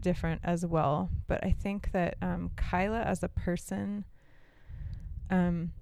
different 0.00 0.40
as 0.44 0.64
well. 0.66 1.10
But 1.26 1.44
I 1.44 1.52
think 1.52 1.92
that 1.92 2.16
um, 2.22 2.50
Kyla 2.56 3.02
as 3.02 3.22
a 3.22 3.28
person 3.28 4.04
um, 5.30 5.72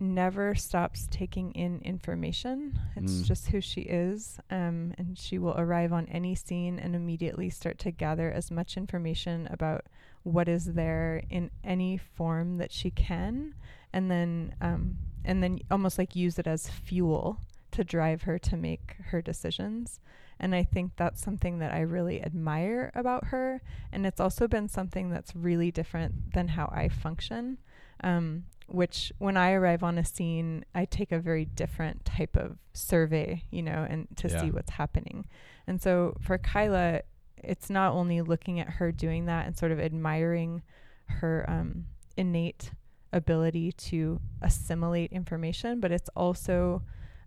never 0.00 0.54
stops 0.54 1.08
taking 1.10 1.50
in 1.52 1.80
information. 1.82 2.78
It's 2.96 3.22
Mm. 3.22 3.24
just 3.24 3.48
who 3.48 3.60
she 3.60 3.80
is. 3.82 4.38
Um, 4.50 4.94
and 4.96 5.18
she 5.18 5.38
will 5.38 5.54
arrive 5.58 5.92
on 5.92 6.06
any 6.06 6.34
scene 6.36 6.78
and 6.78 6.94
immediately 6.94 7.50
start 7.50 7.78
to 7.80 7.90
gather 7.90 8.30
as 8.30 8.50
much 8.50 8.76
information 8.76 9.48
about 9.50 9.86
what 10.22 10.48
is 10.48 10.66
there 10.74 11.22
in 11.30 11.50
any 11.64 11.96
form 11.96 12.58
that 12.58 12.70
she 12.72 12.90
can 12.90 13.54
and 13.92 14.10
then 14.10 14.54
um, 14.60 14.98
and 15.24 15.42
then 15.42 15.58
almost 15.70 15.96
like 15.98 16.14
use 16.14 16.38
it 16.38 16.46
as 16.46 16.68
fuel 16.68 17.40
to 17.70 17.82
drive 17.82 18.22
her 18.22 18.38
to 18.38 18.56
make 18.56 18.96
her 19.06 19.20
decisions. 19.22 20.00
And 20.40 20.54
I 20.54 20.62
think 20.62 20.92
that's 20.96 21.20
something 21.22 21.58
that 21.58 21.72
I 21.72 21.80
really 21.80 22.22
admire 22.22 22.92
about 22.94 23.26
her. 23.26 23.60
And 23.92 24.06
it's 24.06 24.20
also 24.20 24.46
been 24.46 24.68
something 24.68 25.10
that's 25.10 25.34
really 25.34 25.70
different 25.70 26.32
than 26.32 26.48
how 26.48 26.70
I 26.74 26.88
function. 26.88 27.58
Um, 28.04 28.44
which, 28.68 29.10
when 29.18 29.36
I 29.36 29.52
arrive 29.52 29.82
on 29.82 29.96
a 29.96 30.04
scene, 30.04 30.64
I 30.74 30.84
take 30.84 31.10
a 31.10 31.18
very 31.18 31.46
different 31.46 32.04
type 32.04 32.36
of 32.36 32.58
survey, 32.74 33.42
you 33.50 33.62
know, 33.62 33.86
and 33.88 34.06
to 34.18 34.28
Yeah. 34.28 34.40
see 34.42 34.50
what's 34.50 34.72
happening. 34.72 35.26
And 35.66 35.80
so 35.80 36.16
for 36.20 36.36
Kyla, 36.36 37.00
it's 37.38 37.70
not 37.70 37.94
only 37.94 38.20
looking 38.20 38.60
at 38.60 38.68
her 38.74 38.92
doing 38.92 39.24
that 39.24 39.46
and 39.46 39.56
sort 39.56 39.72
of 39.72 39.80
admiring 39.80 40.62
her 41.06 41.46
um, 41.48 41.86
innate 42.16 42.72
ability 43.12 43.72
to 43.72 44.20
assimilate 44.42 45.12
information, 45.12 45.80
but 45.80 45.90
it's 45.90 46.10
also 46.14 46.82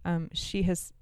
um, 0.06 0.30
she 0.34 0.64
has 0.64 0.94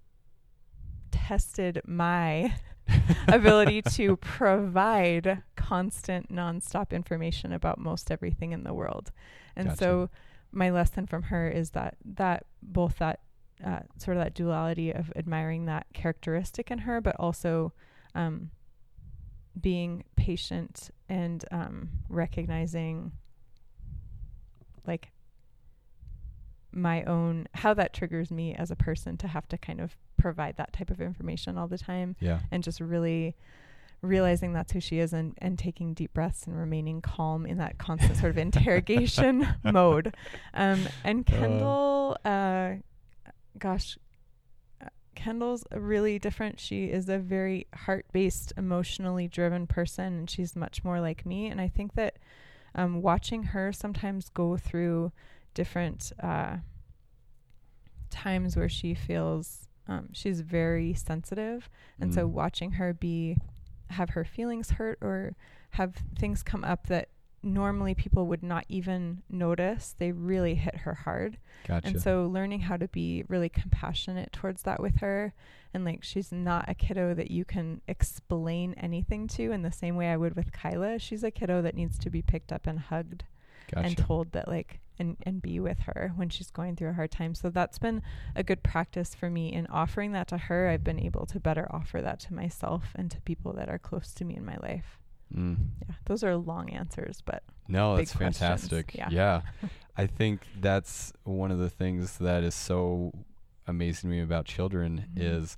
tested 1.11 1.81
my 1.85 2.53
ability 3.27 3.81
to 3.81 4.17
provide 4.17 5.43
constant, 5.55 6.33
nonstop 6.33 6.91
information 6.91 7.53
about 7.53 7.79
most 7.79 8.11
everything 8.11 8.51
in 8.51 8.63
the 8.63 8.73
world. 8.73 9.11
And 9.55 9.69
Gotcha. 9.69 9.77
so, 9.77 10.09
my 10.51 10.71
lesson 10.71 11.05
from 11.05 11.23
her 11.23 11.47
is 11.47 11.71
that 11.71 11.97
that 12.03 12.45
both 12.63 12.97
that 12.97 13.19
uh, 13.63 13.79
sort 13.97 14.17
of 14.17 14.23
that 14.23 14.33
duality 14.33 14.91
of 14.91 15.11
admiring 15.15 15.65
that 15.65 15.85
characteristic 15.93 16.71
in 16.71 16.79
her, 16.79 17.01
but 17.01 17.15
also 17.19 17.73
um, 18.15 18.49
being 19.59 20.03
patient 20.15 20.89
and 21.07 21.45
um, 21.51 21.89
recognizing 22.07 23.11
like 24.87 25.11
my 26.71 27.03
own 27.03 27.47
how 27.55 27.73
that 27.73 27.93
triggers 27.93 28.31
me 28.31 28.53
as 28.53 28.71
a 28.71 28.75
person 28.75 29.17
to 29.17 29.27
have 29.27 29.47
to 29.47 29.57
kind 29.57 29.81
of 29.81 29.97
provide 30.19 30.57
that 30.57 30.71
type 30.73 30.89
of 30.91 31.01
information 31.01 31.57
all 31.57 31.67
the 31.67 31.77
time 31.77 32.15
Yeah. 32.19 32.39
and 32.51 32.63
just 32.63 32.79
really 32.79 33.35
realizing 34.01 34.53
that's 34.53 34.71
who 34.71 34.79
she 34.79 34.99
is 34.99 35.11
and, 35.11 35.33
and 35.39 35.57
taking 35.59 35.93
deep 35.93 36.13
breaths 36.13 36.45
and 36.47 36.57
remaining 36.57 37.01
calm 37.01 37.45
in 37.45 37.57
that 37.57 37.77
constant 37.77 38.15
sort 38.17 38.29
of 38.29 38.37
interrogation 38.47 39.47
mode. 39.63 40.13
Um, 40.53 40.87
and 41.03 41.25
Kendall, 41.25 42.15
uh, 42.23 42.75
gosh, 43.57 43.97
uh, 44.81 44.87
Kendall's 45.15 45.65
really 45.75 46.17
different. 46.17 46.59
She 46.61 46.85
is 46.85 47.09
a 47.09 47.17
very 47.17 47.67
heart 47.75 48.05
based, 48.13 48.53
emotionally 48.55 49.27
driven 49.27 49.67
person, 49.67 50.05
and 50.19 50.29
she's 50.29 50.55
much 50.55 50.81
more 50.83 51.01
like 51.01 51.25
me. 51.25 51.47
And 51.47 51.59
I 51.59 51.67
think 51.67 51.95
that 51.95 52.19
um, 52.75 53.01
watching 53.01 53.43
her 53.43 53.73
sometimes 53.73 54.29
go 54.29 54.55
through 54.55 55.11
different 55.53 56.13
uh, 56.23 56.57
times 58.09 58.55
where 58.55 58.69
she 58.69 58.93
feels 58.93 59.67
um, 59.89 60.07
she's 60.13 60.41
very 60.41 60.93
sensitive 60.93 61.69
and 61.99 62.13
so 62.13 62.27
Mm. 62.27 62.31
watching 62.31 62.71
her 62.73 62.93
be 62.93 63.37
have 63.89 64.11
her 64.11 64.23
feelings 64.23 64.71
hurt 64.71 64.97
or 65.01 65.35
have 65.71 65.95
things 66.17 66.43
come 66.43 66.63
up 66.63 66.87
that 66.87 67.09
normally 67.41 67.95
people 67.95 68.27
would 68.27 68.43
not 68.43 68.65
even 68.67 69.21
notice 69.29 69.95
they 69.97 70.11
really 70.11 70.55
hit 70.55 70.75
her 70.79 70.93
hard 70.93 71.37
Gotcha. 71.65 71.87
and 71.87 72.01
so 72.01 72.27
learning 72.27 72.59
how 72.61 72.75
to 72.77 72.87
be 72.89 73.23
really 73.29 73.47
compassionate 73.49 74.33
towards 74.33 74.63
that 74.63 74.81
with 74.81 74.97
her 74.97 75.33
and 75.73 75.85
like 75.85 76.03
she's 76.03 76.31
not 76.33 76.65
a 76.67 76.73
kiddo 76.75 77.13
that 77.13 77.31
you 77.31 77.45
can 77.45 77.79
explain 77.87 78.73
anything 78.75 79.25
to 79.29 79.51
in 79.53 79.61
the 79.61 79.71
same 79.71 79.95
way 79.95 80.11
I 80.11 80.17
would 80.17 80.35
with 80.35 80.51
Kyla 80.51 80.99
she's 80.99 81.23
a 81.23 81.31
kiddo 81.31 81.61
that 81.61 81.75
needs 81.75 81.97
to 81.99 82.09
be 82.09 82.21
picked 82.21 82.51
up 82.51 82.67
and 82.67 82.77
hugged 82.77 83.23
gotcha. 83.71 83.87
and 83.87 83.97
told 83.97 84.33
that 84.33 84.47
like 84.49 84.81
and 84.99 85.17
and 85.23 85.41
be 85.41 85.59
with 85.59 85.79
her 85.79 86.11
when 86.15 86.29
she's 86.29 86.51
going 86.51 86.75
through 86.75 86.89
a 86.89 86.93
hard 86.93 87.11
time. 87.11 87.33
So 87.33 87.49
that's 87.49 87.79
been 87.79 88.01
a 88.35 88.43
good 88.43 88.61
practice 88.63 89.15
for 89.15 89.29
me 89.29 89.51
in 89.53 89.65
offering 89.67 90.11
that 90.11 90.27
to 90.27 90.37
her. 90.37 90.67
I've 90.69 90.83
been 90.83 90.99
able 90.99 91.25
to 91.27 91.39
better 91.39 91.67
offer 91.71 92.01
that 92.01 92.19
to 92.21 92.33
myself 92.33 92.83
and 92.95 93.09
to 93.11 93.21
people 93.21 93.53
that 93.53 93.69
are 93.69 93.79
close 93.79 94.13
to 94.15 94.25
me 94.25 94.35
in 94.35 94.45
my 94.45 94.57
life. 94.61 94.99
Mm. 95.35 95.57
Yeah, 95.87 95.95
those 96.05 96.23
are 96.23 96.35
long 96.35 96.69
answers, 96.71 97.21
but 97.23 97.43
No, 97.67 97.95
that's 97.97 98.13
questions. 98.15 98.39
fantastic. 98.39 98.95
Yeah. 98.95 99.09
Yeah. 99.11 99.41
I 99.97 100.07
think 100.07 100.41
that's 100.59 101.13
one 101.23 101.51
of 101.51 101.59
the 101.59 101.69
things 101.69 102.17
that 102.19 102.43
is 102.43 102.55
so 102.55 103.13
amazing 103.67 104.09
to 104.09 104.15
me 104.15 104.21
about 104.21 104.45
children 104.45 105.05
Mhm. 105.13 105.21
is 105.21 105.57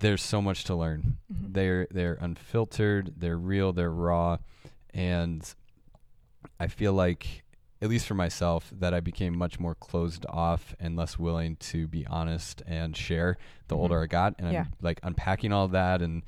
there's 0.00 0.22
so 0.22 0.40
much 0.40 0.64
to 0.64 0.74
learn. 0.74 1.18
mhm. 1.32 1.52
They're 1.54 1.86
they're 1.90 2.18
unfiltered, 2.20 3.14
they're 3.16 3.38
real, 3.38 3.72
they're 3.72 3.90
raw, 3.90 4.38
and 4.94 5.42
I 6.58 6.66
feel 6.68 6.92
like 6.94 7.42
at 7.82 7.88
least 7.88 8.06
for 8.06 8.14
myself 8.14 8.70
that 8.78 8.92
I 8.92 9.00
became 9.00 9.36
much 9.36 9.58
more 9.58 9.74
closed 9.74 10.26
off 10.28 10.74
and 10.78 10.96
less 10.96 11.18
willing 11.18 11.56
to 11.56 11.88
be 11.88 12.06
honest 12.06 12.62
and 12.66 12.96
share 12.96 13.38
the 13.68 13.74
Mhm. 13.76 13.78
older 13.78 14.02
I 14.02 14.06
got 14.06 14.34
and 14.38 14.52
Yeah. 14.52 14.60
I'm 14.62 14.72
like 14.82 15.00
unpacking 15.02 15.52
all 15.52 15.68
that 15.68 16.02
and 16.02 16.22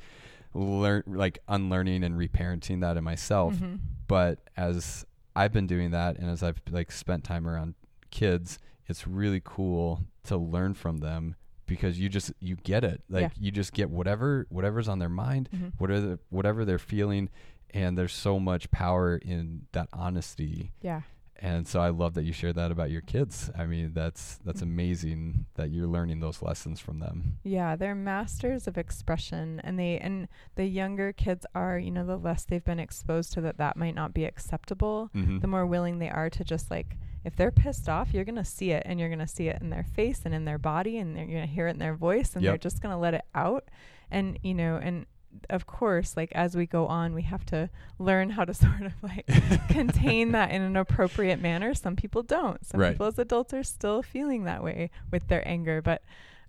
learn 0.55 1.03
like 1.07 1.39
unlearning 1.49 2.05
and 2.05 2.15
reparenting 2.17 2.81
that 2.81 2.97
in 2.97 3.05
myself 3.05 3.55
Mhm. 3.57 3.81
but 4.07 4.41
as 4.57 5.07
I've 5.35 5.53
been 5.53 5.67
doing 5.67 5.91
that 5.93 6.19
and 6.19 6.29
as 6.31 6.43
I've 6.43 6.61
like 6.71 6.93
spent 6.93 7.25
time 7.25 7.47
around 7.49 7.75
kids, 8.11 8.59
it's 8.87 9.07
really 9.07 9.41
cool 9.43 10.03
to 10.25 10.37
learn 10.37 10.75
from 10.75 10.99
them 10.99 11.35
because 11.67 11.99
you 11.99 12.09
just 12.11 12.33
you 12.39 12.57
get 12.57 12.85
it. 12.85 13.03
Like 13.09 13.23
Yeah. 13.23 13.31
you 13.41 13.51
just 13.51 13.73
get 13.73 13.89
whatever 13.91 14.47
whatever's 14.51 14.89
on 14.89 14.99
their 14.99 15.09
mind, 15.09 15.49
Mhm. 15.55 15.73
whatever 15.79 16.19
whatever 16.29 16.65
they're 16.67 16.79
feeling 16.79 17.31
and 17.71 17.97
there's 17.97 18.13
so 18.13 18.39
much 18.39 18.71
power 18.71 19.17
in 19.17 19.67
that 19.73 19.89
honesty. 19.95 20.73
Yeah. 20.83 21.01
And 21.45 21.67
so 21.67 21.81
I 21.81 21.89
love 21.89 22.15
that 22.15 22.23
you 22.23 22.33
shared 22.33 22.55
that 22.55 22.71
about 22.71 22.93
your 22.93 23.01
kids. 23.01 23.51
I 23.59 23.67
mean, 23.67 23.91
that's 23.95 24.39
that's 24.45 24.61
Mm. 24.61 24.71
amazing 24.73 25.47
that 25.55 25.71
you're 25.71 25.89
learning 25.89 26.21
those 26.21 26.41
lessons 26.41 26.79
from 26.79 27.01
them. 27.01 27.39
Yeah, 27.43 27.75
they're 27.75 27.97
masters 27.97 28.69
of 28.69 28.79
expression 28.79 29.61
and 29.65 29.77
they 29.77 29.99
and 29.99 30.29
the 30.55 30.67
younger 30.67 31.13
kids 31.13 31.45
are, 31.55 31.79
you 31.81 31.91
know, 31.91 32.07
the 32.07 32.17
less 32.17 32.45
they've 32.45 32.65
been 32.65 32.79
exposed 32.79 33.33
to 33.33 33.41
that 33.41 33.59
that 33.59 33.77
might 33.77 33.97
not 33.97 34.15
be 34.15 34.25
acceptable. 34.25 35.11
Mm-hmm. 35.17 35.41
the 35.41 35.49
more 35.49 35.67
willing 35.67 35.99
they 35.99 36.09
are 36.11 36.31
to 36.31 36.45
just 36.45 36.71
like 36.71 36.97
if 37.25 37.35
they're 37.37 37.51
pissed 37.51 37.89
off 37.89 38.13
you're 38.15 38.25
going 38.25 38.37
to 38.37 38.45
see 38.45 38.71
it 38.71 38.83
and 38.87 38.99
you're 39.01 39.09
going 39.09 39.19
to 39.19 39.27
see 39.27 39.49
it 39.49 39.61
in 39.61 39.71
their 39.71 39.83
face 39.85 40.23
and 40.25 40.35
in 40.35 40.45
their 40.45 40.59
body 40.59 40.99
and 40.99 41.17
you're 41.17 41.27
going 41.27 41.41
to 41.49 41.53
hear 41.55 41.67
it 41.67 41.71
in 41.71 41.79
their 41.79 41.95
voice 41.95 42.35
and 42.37 42.45
they're 42.51 42.59
just 42.59 42.81
going 42.81 42.93
to 42.95 42.99
let 42.99 43.15
it 43.15 43.25
out 43.35 43.65
and 44.11 44.39
you 44.43 44.55
know 44.55 44.77
and 44.77 45.07
of 45.51 45.67
course 45.67 46.17
like 46.17 46.31
as 46.33 46.55
we 46.57 46.67
go 46.67 46.87
on 46.87 47.15
we 47.15 47.23
have 47.23 47.45
to 47.47 47.69
learn 47.99 48.31
how 48.31 48.45
to 48.45 48.53
sort 48.67 48.83
of 48.83 48.93
like 49.03 49.27
contain 49.69 50.33
that 50.33 50.51
in 50.51 50.63
an 50.63 50.77
appropriate 50.77 51.41
manner 51.41 51.75
some 51.75 51.97
people 51.97 52.23
don't 52.23 52.65
some 52.67 52.81
Right. 52.81 52.93
people 52.93 53.07
as 53.07 53.19
adults 53.19 53.53
are 53.55 53.63
still 53.65 54.03
feeling 54.03 54.45
that 54.45 54.63
way 54.63 54.91
with 55.11 55.29
their 55.29 55.47
anger 55.49 55.81
but 55.83 56.03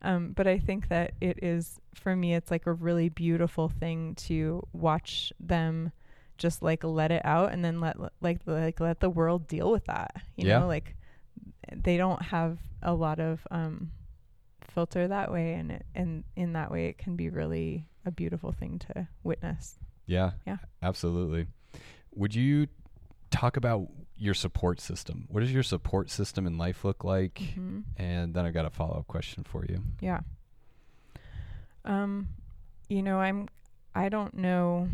Um, 0.06 0.34
but 0.36 0.48
I 0.48 0.60
think 0.60 0.90
that 0.90 1.14
it 1.22 1.40
is 1.42 1.80
for 1.96 2.14
me. 2.14 2.34
It's 2.36 2.52
like 2.52 2.68
a 2.68 2.74
really 2.74 3.08
beautiful 3.08 3.70
thing 3.70 4.16
to 4.28 4.62
watch 4.74 5.32
them 5.40 5.94
just 6.38 6.62
like 6.62 6.84
let 6.84 7.10
it 7.10 7.22
out 7.24 7.54
and 7.54 7.64
then 7.64 7.80
let 7.80 7.96
like 8.20 8.42
like 8.46 8.82
let 8.82 9.00
the 9.00 9.10
world 9.10 9.48
deal 9.48 9.72
with 9.72 9.86
that. 9.86 10.12
You 10.36 10.48
Yeah. 10.48 10.60
know, 10.60 10.68
like 10.68 10.98
they 11.74 11.96
don't 11.96 12.22
have 12.22 12.58
a 12.82 12.94
lot 12.94 13.22
of 13.22 13.48
um, 13.50 13.92
filter 14.74 15.08
that 15.08 15.32
way, 15.32 15.54
and 15.54 15.72
it, 15.72 15.86
and 15.96 16.26
in 16.36 16.52
that 16.52 16.70
way, 16.70 16.88
it 16.88 16.98
can 16.98 17.16
be 17.16 17.30
really 17.30 17.86
a 18.06 18.12
beautiful 18.12 18.52
thing 18.52 18.80
to 18.80 19.08
witness. 19.24 19.76
Yeah. 20.06 20.32
Yeah. 20.46 20.58
Absolutely. 20.82 21.48
Would 22.16 22.36
you 22.36 22.68
talk 23.32 23.58
about 23.58 23.88
your 24.16 24.34
support 24.34 24.80
system? 24.80 25.26
What 25.30 25.40
does 25.40 25.52
your 25.52 25.64
support 25.64 26.10
system 26.10 26.46
in 26.46 26.58
life 26.58 26.86
look 26.86 27.04
like? 27.04 27.42
hmm 27.56 27.80
And 27.98 28.34
then 28.34 28.46
I've 28.46 28.54
got 28.54 28.66
a 28.66 28.70
follow 28.70 28.98
up 28.98 29.08
question 29.08 29.44
for 29.44 29.66
you. 29.66 29.82
Yeah. 30.02 30.20
Um, 31.86 32.30
you 32.90 33.02
know, 33.02 33.20
I'm 33.20 33.48
I 33.96 34.10
don't 34.10 34.34
know 34.36 34.90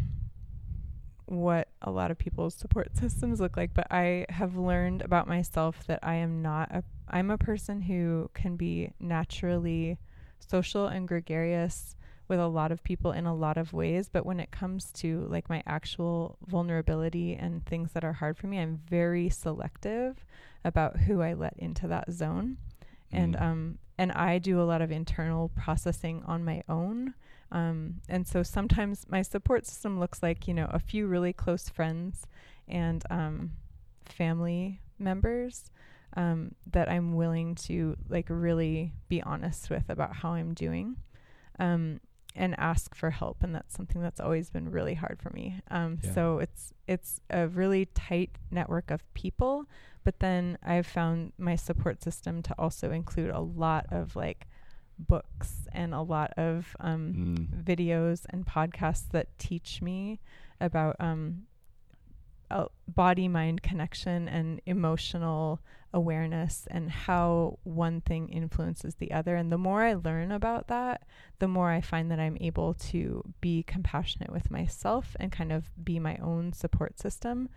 what 1.25 1.67
a 1.81 1.91
lot 1.91 2.09
of 2.11 2.17
people's 2.17 2.55
support 2.55 2.95
systems 2.97 3.39
look 3.39 3.55
like, 3.55 3.73
but 3.73 3.87
I 3.91 4.25
have 4.29 4.55
learned 4.57 5.01
about 5.01 5.27
myself 5.27 5.85
that 5.87 5.99
I 6.01 6.15
am 6.15 6.41
not 6.41 6.71
a 6.71 6.83
I'm 7.07 7.29
a 7.31 7.37
person 7.37 7.81
who 7.81 8.29
can 8.33 8.55
be 8.55 8.91
naturally 8.99 9.97
social 10.39 10.87
and 10.87 11.07
gregarious 11.07 11.95
with 12.29 12.39
a 12.39 12.47
lot 12.47 12.71
of 12.71 12.83
people 12.83 13.11
in 13.11 13.25
a 13.25 13.35
lot 13.35 13.57
of 13.57 13.73
ways, 13.73 14.07
but 14.07 14.25
when 14.25 14.39
it 14.39 14.51
comes 14.51 14.91
to 14.93 15.25
like 15.29 15.49
my 15.49 15.63
actual 15.65 16.37
vulnerability 16.47 17.33
and 17.35 17.65
things 17.65 17.91
that 17.93 18.03
are 18.05 18.13
hard 18.13 18.37
for 18.37 18.47
me, 18.47 18.59
I'm 18.59 18.77
very 18.87 19.29
selective 19.29 20.23
about 20.63 20.97
who 20.97 21.21
I 21.21 21.33
let 21.33 21.55
into 21.57 21.87
that 21.87 22.11
zone 22.11 22.57
and 23.11 23.35
Mm. 23.35 23.41
um 23.41 23.77
and 23.97 24.11
I 24.13 24.37
do 24.37 24.61
a 24.61 24.63
lot 24.63 24.81
of 24.81 24.91
internal 24.91 25.49
processing 25.49 26.23
on 26.25 26.45
my 26.45 26.63
own. 26.69 27.15
Um, 27.51 27.95
and 28.07 28.25
so 28.25 28.43
sometimes 28.43 29.05
my 29.09 29.21
support 29.23 29.65
system 29.65 29.99
looks 29.99 30.23
like 30.23 30.47
you 30.47 30.53
know 30.53 30.67
a 30.71 30.79
few 30.79 31.07
really 31.07 31.33
close 31.33 31.67
friends 31.67 32.25
and 32.67 33.03
um, 33.09 33.51
family 34.05 34.79
members 34.99 35.71
um, 36.15 36.55
that 36.71 36.89
I'm 36.89 37.15
willing 37.15 37.55
to 37.55 37.97
like 38.07 38.27
really 38.29 38.93
be 39.09 39.21
honest 39.21 39.69
with 39.69 39.89
about 39.89 40.15
how 40.17 40.31
I'm 40.33 40.53
doing. 40.53 40.95
Um, 41.59 41.99
and 42.35 42.53
ask 42.59 42.93
for 42.95 43.09
help 43.11 43.41
and 43.43 43.53
that's 43.55 43.75
something 43.75 44.01
that's 44.01 44.19
always 44.19 44.49
been 44.49 44.69
really 44.69 44.93
hard 44.93 45.19
for 45.21 45.29
me 45.31 45.59
um, 45.71 45.97
Yeah. 46.03 46.13
so 46.13 46.39
it's 46.39 46.73
it's 46.87 47.19
a 47.29 47.47
really 47.47 47.85
tight 47.87 48.31
network 48.51 48.91
of 48.91 49.01
people 49.13 49.65
but 50.03 50.19
then 50.19 50.57
I've 50.63 50.87
found 50.87 51.33
my 51.37 51.55
support 51.55 52.01
system 52.03 52.41
to 52.43 52.55
also 52.57 52.91
include 52.91 53.31
a 53.31 53.39
lot 53.41 53.85
of 53.91 54.15
like 54.15 54.47
books 54.97 55.67
and 55.71 55.93
a 55.93 56.01
lot 56.01 56.31
of 56.37 56.75
um, 56.79 57.13
Mm. 57.13 57.63
videos 57.63 58.25
and 58.29 58.45
podcasts 58.45 59.09
that 59.11 59.37
teach 59.39 59.81
me 59.81 60.19
about 60.61 60.95
um, 60.99 61.43
uh, 62.51 62.65
body 62.88 63.27
mind 63.27 63.62
connection 63.62 64.27
and 64.27 64.62
emotional 64.65 65.62
awareness 65.93 66.67
and 66.69 66.89
how 66.89 67.57
one 67.63 68.01
thing 68.01 68.29
influences 68.29 68.95
the 68.95 69.12
other. 69.12 69.35
And 69.35 69.51
the 69.51 69.57
more 69.57 69.83
I 69.83 69.93
learn 69.93 70.31
about 70.31 70.67
that, 70.67 71.03
the 71.39 71.47
more 71.47 71.71
I 71.71 71.81
find 71.81 72.12
that 72.12 72.19
I'm 72.19 72.38
able 72.39 72.73
to 72.75 73.23
be 73.41 73.63
compassionate 73.63 74.31
with 74.31 74.51
myself 74.51 75.15
and 75.19 75.31
kind 75.31 75.51
of 75.51 75.71
be 75.83 75.99
my 75.99 76.17
own 76.17 76.53
support 76.53 76.99
system, 76.99 77.49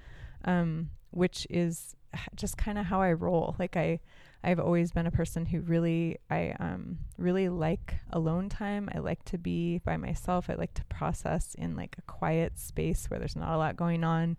um, 0.44 0.90
which 1.11 1.46
is 1.50 1.94
just 2.35 2.57
kind 2.57 2.78
of 2.78 2.87
how 2.87 3.02
I 3.02 3.12
roll. 3.12 3.55
Like 3.59 3.76
I, 3.76 4.00
I've 4.42 4.61
always 4.61 4.92
been 4.92 5.07
a 5.07 5.11
person 5.11 5.46
who 5.46 5.61
really, 5.61 6.18
I 6.31 6.55
um, 6.59 6.98
really 7.18 7.48
like 7.48 7.96
alone 8.11 8.48
time. 8.48 8.88
I 8.94 8.98
like 8.98 9.24
to 9.26 9.38
be 9.38 9.78
by 9.78 9.96
myself. 9.96 10.48
I 10.48 10.55
like 10.55 10.74
to 10.74 10.85
process 10.87 11.55
in 11.55 11.76
like 11.76 11.96
a 11.98 12.02
quiet 12.02 12.59
space 12.59 13.09
where 13.09 13.18
there's 13.18 13.37
not 13.37 13.55
a 13.55 13.59
lot 13.59 13.76
going 13.76 14.05
on. 14.05 14.37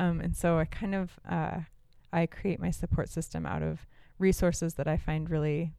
Um, 0.00 0.18
and 0.20 0.34
so 0.34 0.58
I 0.58 0.64
kind 0.64 0.94
of, 0.94 1.18
uh, 1.28 1.58
I 2.10 2.24
create 2.24 2.58
my 2.58 2.70
support 2.70 3.10
system 3.10 3.44
out 3.44 3.62
of 3.62 3.86
resources 4.18 4.74
that 4.74 4.88
I 4.88 4.96
find 4.96 5.28
really 5.28 5.74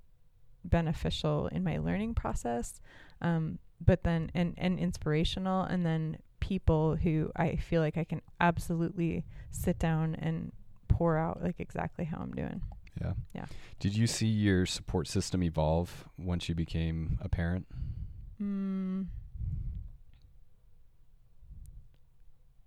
beneficial 0.64 1.48
in 1.48 1.64
my 1.64 1.80
learning 1.80 2.14
process. 2.14 2.80
Um, 3.20 3.58
but 3.84 4.04
then, 4.04 4.30
and, 4.36 4.54
and 4.60 4.78
inspirational, 4.78 5.64
and 5.64 5.84
then 5.84 6.18
people 6.40 6.98
who 6.98 7.32
I 7.36 7.56
feel 7.56 7.82
like 7.82 7.98
I 7.98 8.04
can 8.04 8.22
absolutely 8.40 9.26
sit 9.50 9.80
down 9.80 10.14
and 10.14 10.52
pour 10.88 11.18
out 11.18 11.42
like 11.42 11.60
exactly 11.60 12.06
how 12.06 12.20
I'm 12.20 12.34
doing. 12.34 12.62
Yeah. 13.02 13.14
Yeah. 13.34 13.46
Did 13.80 13.98
you 13.98 14.06
see 14.06 14.28
your 14.28 14.68
support 14.68 15.08
system 15.08 15.42
evolve 15.42 16.06
once 16.20 16.48
you 16.48 16.54
became 16.54 17.18
a 17.24 17.30
parent? 17.30 17.66
Mm. 18.40 19.08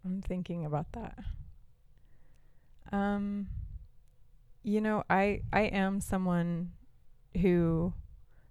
I'm 0.05 0.21
thinking 0.21 0.65
about 0.65 0.91
that. 0.95 1.17
Um, 2.93 3.49
you 4.63 4.81
know, 4.81 5.05
I 5.11 5.43
I 5.53 5.63
am 5.63 6.01
someone 6.01 6.73
who 7.41 7.93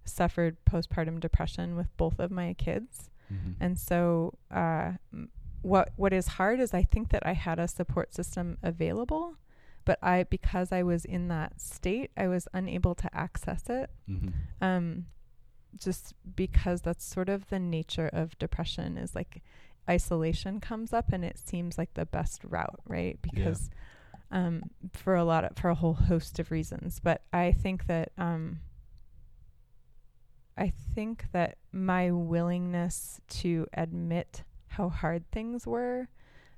suffered 0.04 0.56
postpartum 0.64 1.18
depression 1.20 1.76
with 1.76 1.94
both 1.96 2.18
of 2.18 2.30
my 2.30 2.54
kids, 2.54 3.10
Mm-hmm. 3.32 3.52
and 3.58 3.78
so 3.78 4.34
uh, 4.50 4.92
what 5.62 5.92
what 5.96 6.12
is 6.12 6.26
hard 6.28 6.60
is 6.60 6.74
I 6.74 6.82
think 6.82 7.08
that 7.08 7.26
I 7.26 7.32
had 7.32 7.58
a 7.58 7.66
support 7.66 8.14
system 8.14 8.58
available, 8.62 9.36
but 9.86 9.98
I 10.02 10.24
because 10.24 10.72
I 10.72 10.82
was 10.82 11.06
in 11.06 11.28
that 11.28 11.58
state, 11.58 12.10
I 12.18 12.28
was 12.28 12.46
unable 12.52 12.94
to 12.96 13.08
access 13.16 13.70
it 13.70 13.88
mm-hmm. 14.08 14.28
um 14.60 15.06
just 15.76 16.14
because 16.36 16.82
that's 16.82 17.04
sort 17.04 17.28
of 17.28 17.48
the 17.48 17.58
nature 17.58 18.08
of 18.12 18.38
depression 18.38 18.96
is 18.98 19.14
like 19.14 19.42
isolation 19.88 20.60
comes 20.60 20.92
up 20.92 21.12
and 21.12 21.24
it 21.24 21.38
seems 21.38 21.76
like 21.78 21.92
the 21.94 22.06
best 22.06 22.42
route 22.44 22.80
right 22.86 23.18
because 23.22 23.70
um 24.34 24.62
for 24.92 25.14
a 25.14 25.24
lot 25.24 25.44
of 25.44 25.56
for 25.56 25.68
a 25.70 25.74
whole 25.74 25.94
host 25.94 26.38
of 26.38 26.50
reasons 26.50 27.00
but 27.00 27.22
i 27.32 27.50
think 27.52 27.86
that 27.86 28.10
um 28.18 28.58
i 30.58 30.72
think 30.94 31.26
that 31.32 31.56
my 31.72 32.10
willingness 32.10 33.20
to 33.28 33.66
admit 33.74 34.42
how 34.68 34.88
hard 34.88 35.22
things 35.30 35.66
were 35.66 36.08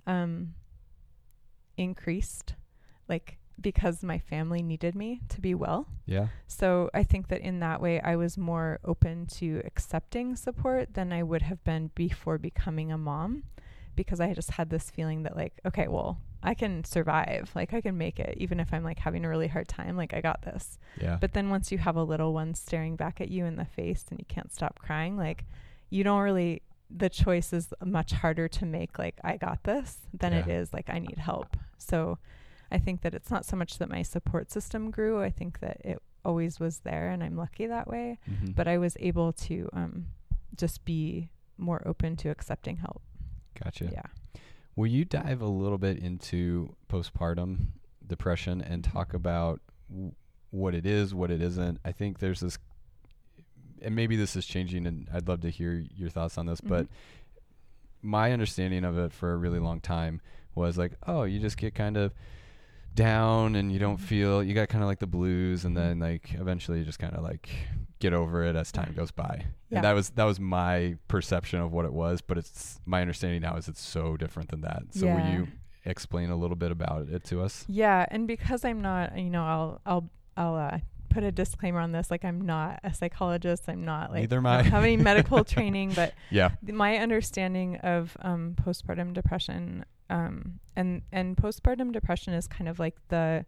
um 0.07 0.55
increased 1.77 2.55
like 3.09 3.39
because 3.61 4.03
my 4.03 4.19
family 4.19 4.63
needed 4.63 4.95
me 4.95 5.21
to 5.29 5.41
be 5.41 5.55
well 5.55 5.87
Yeah. 6.05 6.29
so 6.47 6.91
I 6.93 7.05
think 7.05 7.29
that 7.29 7.41
in 7.41 7.61
that 7.61 7.81
way, 7.81 8.01
I 8.01 8.15
was 8.17 8.37
more 8.37 8.81
open 8.85 9.27
to 9.39 9.63
accepting 9.65 10.37
support 10.37 10.93
than 10.93 11.11
I 11.11 11.23
would 11.23 11.41
have 11.43 11.65
been 11.65 11.91
before 11.95 12.37
becoming 12.37 12.93
a 12.93 12.99
mom, 12.99 13.45
because 13.95 14.21
I 14.21 14.35
just 14.35 14.51
had 14.53 14.69
this 14.69 14.91
feeling 14.91 15.23
that 15.23 15.37
like, 15.37 15.55
okay, 15.65 15.89
well, 15.89 16.19
I 16.47 16.55
can 16.55 16.85
survive, 16.85 17.51
like 17.55 17.75
I 17.75 17.81
can 17.81 17.99
make 17.99 18.19
it, 18.21 18.39
even 18.39 18.61
if 18.61 18.73
I'm 18.73 18.85
like 18.85 18.99
having 19.01 19.25
a 19.25 19.29
really 19.29 19.49
hard 19.49 19.69
time, 19.69 19.97
like 19.97 20.15
I 20.15 20.21
got 20.21 20.43
this. 20.43 20.79
Yeah. 21.01 21.19
But 21.21 21.33
then 21.35 21.51
once 21.51 21.71
you 21.73 21.79
have 21.79 21.97
a 21.97 22.03
little 22.05 22.33
one 22.33 22.55
staring 22.55 22.97
back 22.97 23.21
at 23.21 23.29
you 23.31 23.45
in 23.45 23.57
the 23.57 23.65
face 23.65 24.05
and 24.11 24.19
you 24.19 24.25
can't 24.29 24.53
stop 24.53 24.79
crying, 24.79 25.17
like 25.17 25.45
you 25.91 26.03
don't 26.05 26.21
really. 26.23 26.63
The 26.89 27.09
choice 27.11 27.53
is 27.53 27.75
much 27.85 28.13
harder 28.13 28.47
to 28.49 28.65
make. 28.65 28.97
Like 28.99 29.17
I 29.25 29.37
got 29.37 29.65
this 29.65 29.99
than 30.15 30.33
it 30.33 30.47
Yeah. 30.47 30.55
is 30.61 30.73
like 30.73 30.89
I 30.89 30.99
need 31.01 31.19
help. 31.19 31.57
So. 31.79 32.19
I 32.69 32.79
think 32.81 33.03
that 33.03 33.15
it's 33.15 33.31
not 33.31 33.45
so 33.47 33.55
much 33.57 33.79
that 33.79 33.89
my 33.89 34.03
support 34.03 34.51
system 34.51 34.91
grew. 34.91 35.23
I 35.23 35.31
think 35.31 35.61
that 35.61 35.77
it 35.85 36.03
always 36.25 36.59
was 36.59 36.81
there 36.81 37.11
and 37.11 37.23
I'm 37.23 37.37
lucky 37.37 37.67
that 37.69 37.87
way. 37.87 38.19
mm-hmm. 38.29 38.51
But 38.57 38.67
I 38.67 38.77
was 38.77 38.97
able 38.99 39.33
to 39.35 39.69
um, 39.73 40.07
just 40.57 40.85
be 40.85 41.31
more 41.59 41.81
open 41.87 42.17
to 42.17 42.29
accepting 42.31 42.79
help. 42.79 43.03
gotcha. 43.63 43.85
Yeah. 43.93 44.03
Will 44.77 44.87
you 44.87 45.05
dive 45.07 45.41
a 45.41 45.47
little 45.47 45.79
bit 45.79 45.99
into 45.99 46.77
postpartum 46.89 47.69
depression 48.07 48.61
and 48.61 48.85
talk 48.85 49.15
about 49.15 49.61
w- 49.91 50.13
what 50.51 50.75
it 50.75 50.85
is, 50.87 51.15
what 51.15 51.31
it 51.31 51.41
isn't? 51.41 51.79
I 51.85 51.93
think 51.93 52.19
there's 52.19 52.41
this, 52.41 52.59
and 53.81 53.97
maybe 53.97 54.17
this 54.17 54.37
is 54.37 54.45
changing, 54.47 54.87
and 54.87 55.09
I'd 55.13 55.29
love 55.29 55.41
to 55.41 55.51
hear 55.51 55.83
your 55.97 56.11
thoughts 56.11 56.37
on 56.37 56.45
this. 56.47 56.61
But 56.61 56.85
Mhm. 56.87 56.89
my 58.03 58.33
understanding 58.33 58.85
of 58.85 58.99
it 58.99 59.13
for 59.13 59.33
a 59.33 59.37
really 59.37 59.59
long 59.59 59.81
time 59.81 60.21
was 60.55 60.77
like, 60.77 60.93
oh, 61.07 61.25
you 61.25 61.41
just 61.41 61.57
get 61.57 61.75
kind 61.75 61.97
of 61.97 62.13
down 62.95 63.55
and 63.57 63.73
you 63.73 63.79
don't 63.79 63.99
Mhm. 63.99 64.05
feel 64.05 64.43
you 64.43 64.55
got 64.55 64.69
kind 64.69 64.83
of 64.83 64.89
like 64.89 65.01
the 65.01 65.07
blues 65.07 65.65
and 65.65 65.75
Mhm. 65.77 65.81
then 65.81 65.99
like 66.01 66.35
eventually 66.35 66.79
you 66.79 66.85
just 66.85 66.99
kind 66.99 67.15
of 67.15 67.23
like 67.23 67.49
get 68.07 68.13
over 68.23 68.37
it 68.49 68.55
as 68.63 68.69
time 68.81 68.93
goes 69.01 69.11
by 69.25 69.35
Yeah. 69.71 69.79
and 69.79 69.85
that 69.87 69.95
was 69.99 70.07
that 70.19 70.25
was 70.31 70.39
my 70.59 70.97
perception 71.09 71.59
of 71.65 71.69
what 71.77 71.85
it 71.91 71.93
was 72.03 72.17
but 72.29 72.37
it's 72.43 72.81
my 72.87 73.01
understanding 73.05 73.41
now 73.49 73.55
is 73.61 73.67
it's 73.73 73.81
so 73.99 74.17
different 74.23 74.49
than 74.53 74.61
that 74.69 74.83
so 74.99 75.07
will 75.15 75.29
you 75.35 75.43
explain 75.85 76.29
a 76.31 76.37
little 76.43 76.57
bit 76.65 76.71
about 76.79 77.09
it 77.17 77.23
to 77.31 77.35
us 77.47 77.65
Yeah, 77.69 78.01
and 78.13 78.27
because 78.35 78.65
I'm 78.69 78.81
not, 78.91 79.17
you 79.25 79.31
know, 79.35 79.45
I'll 79.55 79.73
I'll 79.91 80.11
I'll 80.43 80.57
uh, 80.71 80.79
put 81.15 81.23
a 81.23 81.31
disclaimer 81.43 81.81
on 81.87 81.93
this. 81.93 82.11
Like 82.11 82.25
I'm 82.31 82.41
not 82.55 82.81
a 82.83 82.93
psychologist. 83.01 83.63
I'm 83.69 83.85
not 83.85 84.11
like 84.11 84.21
Neither 84.23 84.39
am 84.39 84.47
I 84.47 84.59
I. 84.59 84.63
have 84.63 84.83
any 84.83 84.97
medical 85.11 85.45
training, 85.55 85.89
but 85.95 86.11
yeah 86.39 86.51
th- 86.65 86.75
my 86.75 86.93
understanding 87.07 87.77
of 87.95 88.17
um, 88.29 88.43
postpartum 88.65 89.13
depression 89.21 89.85
um, 90.11 90.59
and 90.79 91.03
and 91.13 91.37
postpartum 91.37 91.89
depression 91.93 92.35
is 92.35 92.47
kind 92.57 92.69
of 92.69 92.77
like 92.85 92.97
the 93.15 93.47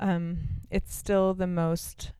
um, 0.00 0.38
it's 0.70 0.94
still 0.94 1.32
the 1.34 1.46
most 1.46 2.12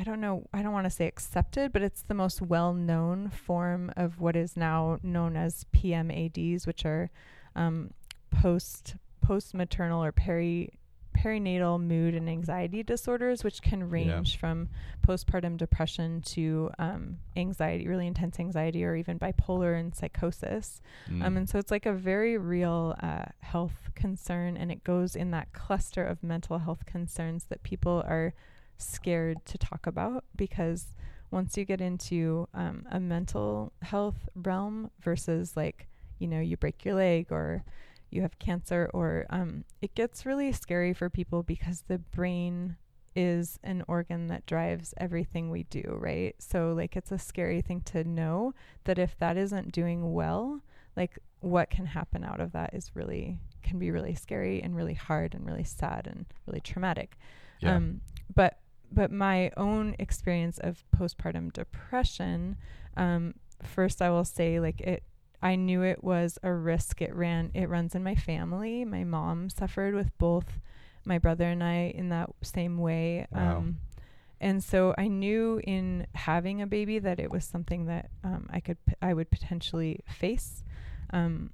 I 0.00 0.02
don't 0.02 0.22
know, 0.22 0.46
I 0.54 0.62
don't 0.62 0.72
want 0.72 0.86
to 0.86 0.90
say 0.90 1.06
accepted, 1.06 1.74
but 1.74 1.82
it's 1.82 2.00
the 2.00 2.14
most 2.14 2.40
well 2.40 2.72
known 2.72 3.28
form 3.28 3.92
of 3.98 4.18
what 4.18 4.34
is 4.34 4.56
now 4.56 4.98
known 5.02 5.36
as 5.36 5.66
PMADs, 5.74 6.66
which 6.66 6.86
are 6.86 7.10
um, 7.54 7.90
post 8.30 8.96
post 9.20 9.52
maternal 9.52 10.02
or 10.02 10.10
peri 10.10 10.70
perinatal 11.14 11.78
mood 11.78 12.14
and 12.14 12.30
anxiety 12.30 12.82
disorders, 12.82 13.44
which 13.44 13.60
can 13.60 13.90
range 13.90 14.32
yeah. 14.32 14.40
from 14.40 14.70
postpartum 15.06 15.58
depression 15.58 16.22
to 16.22 16.70
um, 16.78 17.18
anxiety, 17.36 17.86
really 17.86 18.06
intense 18.06 18.40
anxiety, 18.40 18.82
or 18.82 18.96
even 18.96 19.18
bipolar 19.18 19.78
and 19.78 19.94
psychosis. 19.94 20.80
Mm. 21.10 21.26
Um, 21.26 21.36
and 21.36 21.48
so 21.48 21.58
it's 21.58 21.70
like 21.70 21.84
a 21.84 21.92
very 21.92 22.38
real 22.38 22.96
uh, 23.02 23.26
health 23.40 23.90
concern, 23.94 24.56
and 24.56 24.72
it 24.72 24.82
goes 24.82 25.14
in 25.14 25.30
that 25.32 25.52
cluster 25.52 26.02
of 26.02 26.22
mental 26.22 26.58
health 26.60 26.86
concerns 26.86 27.44
that 27.50 27.62
people 27.62 28.02
are 28.08 28.32
scared 28.80 29.44
to 29.46 29.58
talk 29.58 29.86
about 29.86 30.24
because 30.36 30.94
once 31.30 31.56
you 31.56 31.64
get 31.64 31.80
into 31.80 32.48
um, 32.54 32.86
a 32.90 32.98
mental 32.98 33.72
health 33.82 34.28
realm 34.34 34.90
versus 35.00 35.56
like 35.56 35.88
you 36.18 36.26
know 36.26 36.40
you 36.40 36.56
break 36.56 36.84
your 36.84 36.94
leg 36.94 37.26
or 37.30 37.64
you 38.10 38.22
have 38.22 38.38
cancer 38.38 38.90
or 38.92 39.26
um, 39.30 39.64
it 39.80 39.94
gets 39.94 40.26
really 40.26 40.52
scary 40.52 40.92
for 40.92 41.08
people 41.08 41.42
because 41.42 41.84
the 41.86 41.98
brain 41.98 42.76
is 43.16 43.58
an 43.64 43.82
organ 43.88 44.28
that 44.28 44.46
drives 44.46 44.94
everything 44.96 45.50
we 45.50 45.64
do 45.64 45.82
right 46.00 46.36
so 46.38 46.72
like 46.72 46.96
it's 46.96 47.10
a 47.10 47.18
scary 47.18 47.60
thing 47.60 47.80
to 47.80 48.04
know 48.04 48.54
that 48.84 48.98
if 48.98 49.18
that 49.18 49.36
isn't 49.36 49.72
doing 49.72 50.12
well 50.12 50.60
like 50.96 51.18
what 51.40 51.70
can 51.70 51.86
happen 51.86 52.22
out 52.22 52.40
of 52.40 52.52
that 52.52 52.72
is 52.72 52.92
really 52.94 53.38
can 53.62 53.78
be 53.78 53.90
really 53.90 54.14
scary 54.14 54.62
and 54.62 54.76
really 54.76 54.94
hard 54.94 55.34
and 55.34 55.44
really 55.44 55.64
sad 55.64 56.06
and 56.06 56.24
really 56.46 56.60
traumatic 56.60 57.16
yeah. 57.60 57.76
um, 57.76 58.00
but 58.34 58.58
but 58.92 59.10
my 59.10 59.50
own 59.56 59.94
experience 59.98 60.58
of 60.58 60.84
postpartum 60.96 61.52
depression, 61.52 62.56
um, 62.96 63.34
first 63.62 64.00
I 64.02 64.10
will 64.10 64.24
say 64.24 64.60
like 64.60 64.80
it 64.80 65.02
I 65.42 65.56
knew 65.56 65.82
it 65.82 66.04
was 66.04 66.38
a 66.42 66.52
risk 66.52 67.00
it 67.00 67.14
ran 67.14 67.50
it 67.54 67.68
runs 67.68 67.94
in 67.94 68.02
my 68.02 68.14
family. 68.14 68.84
My 68.84 69.04
mom 69.04 69.50
suffered 69.50 69.94
with 69.94 70.16
both 70.18 70.60
my 71.04 71.18
brother 71.18 71.44
and 71.44 71.62
I 71.62 71.92
in 71.94 72.10
that 72.10 72.30
same 72.42 72.78
way. 72.78 73.26
Wow. 73.32 73.58
Um, 73.58 73.78
and 74.40 74.64
so 74.64 74.94
I 74.96 75.08
knew 75.08 75.60
in 75.64 76.06
having 76.14 76.62
a 76.62 76.66
baby 76.66 76.98
that 76.98 77.20
it 77.20 77.30
was 77.30 77.44
something 77.44 77.86
that 77.86 78.10
um, 78.24 78.48
I 78.50 78.60
could 78.60 78.78
p- 78.86 78.94
I 79.02 79.12
would 79.12 79.30
potentially 79.30 80.00
face. 80.08 80.64
Um, 81.10 81.50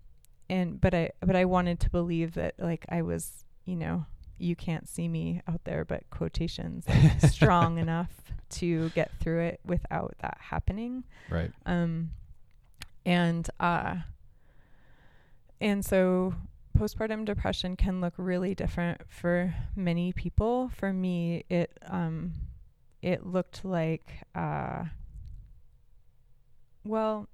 and 0.49 0.81
but 0.81 0.95
I 0.95 1.11
but 1.21 1.35
I 1.35 1.45
wanted 1.45 1.81
to 1.81 1.91
believe 1.91 2.35
that 2.35 2.55
like 2.59 2.87
I 2.89 3.03
was, 3.03 3.45
you 3.65 3.75
know, 3.75 4.07
you 4.39 4.57
can't 4.57 4.89
see 4.89 5.09
me 5.09 5.41
out 5.49 5.63
there, 5.65 5.85
but 5.85 6.09
quotations 6.11 6.87
strong 7.31 7.79
enough 7.79 8.11
to 8.49 8.91
get 8.91 9.11
through 9.21 9.41
it 9.41 9.61
without 9.65 10.15
that 10.21 10.39
happening. 10.41 11.05
Right. 11.31 11.51
Um, 11.65 12.11
and 13.05 13.49
uh, 13.61 13.97
and 15.61 15.85
so 15.85 16.35
postpartum 16.77 17.25
depression 17.25 17.77
can 17.77 18.01
look 18.01 18.15
really 18.17 18.55
different 18.55 19.03
for 19.09 19.55
many 19.75 20.13
people. 20.13 20.71
For 20.77 20.93
me, 20.93 21.45
it 21.49 21.79
um, 21.87 22.33
it 23.03 23.27
looked 23.27 23.65
like 23.65 24.23
uh, 24.35 24.85
well, 26.85 27.29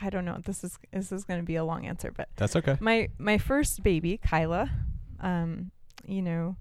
I 0.00 0.10
don't 0.10 0.24
know. 0.24 0.38
This 0.44 0.64
is 0.64 0.78
this 0.92 1.12
is 1.12 1.24
going 1.24 1.40
to 1.40 1.46
be 1.46 1.56
a 1.56 1.64
long 1.64 1.86
answer, 1.86 2.12
but 2.14 2.28
that's 2.36 2.56
okay. 2.56 2.76
My 2.80 3.08
my 3.18 3.38
first 3.38 3.82
baby, 3.82 4.18
Kyla, 4.18 4.70
um, 5.20 5.70
you 6.06 6.22
know, 6.22 6.56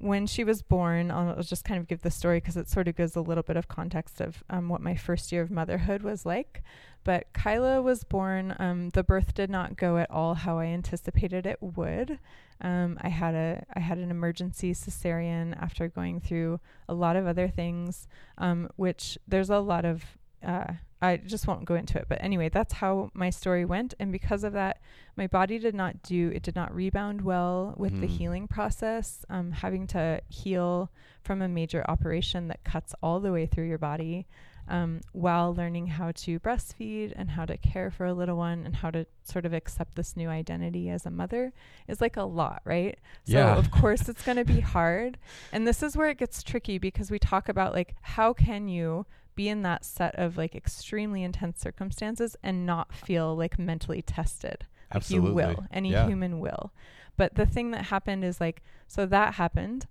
when 0.00 0.26
she 0.26 0.44
was 0.44 0.62
born, 0.62 1.10
I'll, 1.10 1.34
I'll 1.36 1.42
just 1.42 1.64
kind 1.64 1.78
of 1.78 1.86
give 1.86 2.00
the 2.00 2.10
story 2.10 2.38
because 2.38 2.56
it 2.56 2.68
sort 2.68 2.88
of 2.88 2.96
gives 2.96 3.16
a 3.16 3.20
little 3.20 3.42
bit 3.42 3.56
of 3.56 3.68
context 3.68 4.20
of 4.20 4.42
um, 4.48 4.68
what 4.68 4.80
my 4.80 4.94
first 4.94 5.30
year 5.30 5.42
of 5.42 5.50
motherhood 5.50 6.02
was 6.02 6.24
like. 6.24 6.62
But 7.04 7.32
Kyla 7.32 7.82
was 7.82 8.04
born. 8.04 8.54
Um, 8.58 8.90
the 8.90 9.02
birth 9.02 9.34
did 9.34 9.50
not 9.50 9.76
go 9.76 9.98
at 9.98 10.10
all 10.10 10.34
how 10.34 10.58
I 10.58 10.66
anticipated 10.66 11.46
it 11.46 11.58
would. 11.60 12.18
Um, 12.62 12.98
I 13.00 13.08
had 13.08 13.34
a 13.34 13.64
I 13.74 13.80
had 13.80 13.98
an 13.98 14.10
emergency 14.10 14.74
cesarean 14.74 15.56
after 15.60 15.88
going 15.88 16.20
through 16.20 16.60
a 16.88 16.94
lot 16.94 17.16
of 17.16 17.26
other 17.26 17.48
things, 17.48 18.06
um, 18.36 18.68
which 18.76 19.18
there's 19.26 19.48
a 19.48 19.60
lot 19.60 19.84
of 19.86 20.04
uh, 20.42 20.74
I 21.02 21.16
just 21.16 21.46
won't 21.46 21.64
go 21.64 21.74
into 21.74 21.98
it. 21.98 22.06
But 22.08 22.22
anyway, 22.22 22.50
that's 22.50 22.74
how 22.74 23.10
my 23.14 23.30
story 23.30 23.64
went. 23.64 23.94
And 23.98 24.12
because 24.12 24.44
of 24.44 24.52
that, 24.52 24.80
my 25.16 25.26
body 25.26 25.58
did 25.58 25.74
not 25.74 26.02
do, 26.02 26.30
it 26.34 26.42
did 26.42 26.54
not 26.54 26.74
rebound 26.74 27.22
well 27.22 27.74
with 27.76 27.92
mm. 27.92 28.00
the 28.00 28.06
healing 28.06 28.46
process. 28.46 29.24
Um, 29.30 29.52
having 29.52 29.86
to 29.88 30.20
heal 30.28 30.90
from 31.22 31.40
a 31.42 31.48
major 31.48 31.84
operation 31.88 32.48
that 32.48 32.64
cuts 32.64 32.94
all 33.02 33.20
the 33.20 33.32
way 33.32 33.46
through 33.46 33.66
your 33.66 33.78
body 33.78 34.26
um, 34.70 35.00
while 35.12 35.54
learning 35.54 35.88
how 35.88 36.12
to 36.12 36.38
breastfeed 36.40 37.12
and 37.16 37.30
how 37.30 37.44
to 37.44 37.58
care 37.58 37.90
for 37.90 38.06
a 38.06 38.14
little 38.14 38.36
one 38.36 38.64
and 38.64 38.76
how 38.76 38.90
to 38.90 39.04
sort 39.24 39.44
of 39.44 39.52
accept 39.52 39.96
this 39.96 40.16
new 40.16 40.28
identity 40.28 40.88
as 40.88 41.04
a 41.04 41.10
mother 41.10 41.52
is 41.88 42.00
like 42.00 42.16
a 42.16 42.22
lot, 42.22 42.62
right? 42.64 42.98
So, 43.24 43.32
yeah. 43.34 43.56
of 43.56 43.70
course, 43.70 44.08
it's 44.08 44.22
going 44.22 44.38
to 44.38 44.44
be 44.44 44.60
hard. 44.76 45.18
And 45.52 45.66
this 45.66 45.82
is 45.82 45.96
where 45.96 46.08
it 46.08 46.18
gets 46.18 46.42
tricky 46.42 46.78
because 46.78 47.10
we 47.10 47.18
talk 47.18 47.48
about 47.48 47.74
like, 47.74 47.96
how 48.00 48.32
can 48.32 48.68
you 48.68 49.06
be 49.34 49.48
in 49.48 49.62
that 49.62 49.84
set 49.84 50.14
of 50.16 50.36
like 50.36 50.54
extremely 50.54 51.22
intense 51.22 51.60
circumstances 51.60 52.36
and 52.42 52.66
not 52.66 52.92
feel 52.92 53.34
like 53.34 53.58
mentally 53.58 54.02
tested. 54.02 54.66
Absolutely. 54.92 55.30
Like 55.30 55.56
you 55.56 55.56
will. 55.56 55.66
Any 55.72 55.92
yeah. 55.92 56.06
human 56.06 56.40
will. 56.40 56.72
But 57.16 57.36
the 57.36 57.46
thing 57.46 57.70
that 57.70 57.86
happened 57.86 58.24
is 58.24 58.40
like, 58.40 58.62
so 58.86 59.06
that 59.06 59.34
happened. 59.34 59.86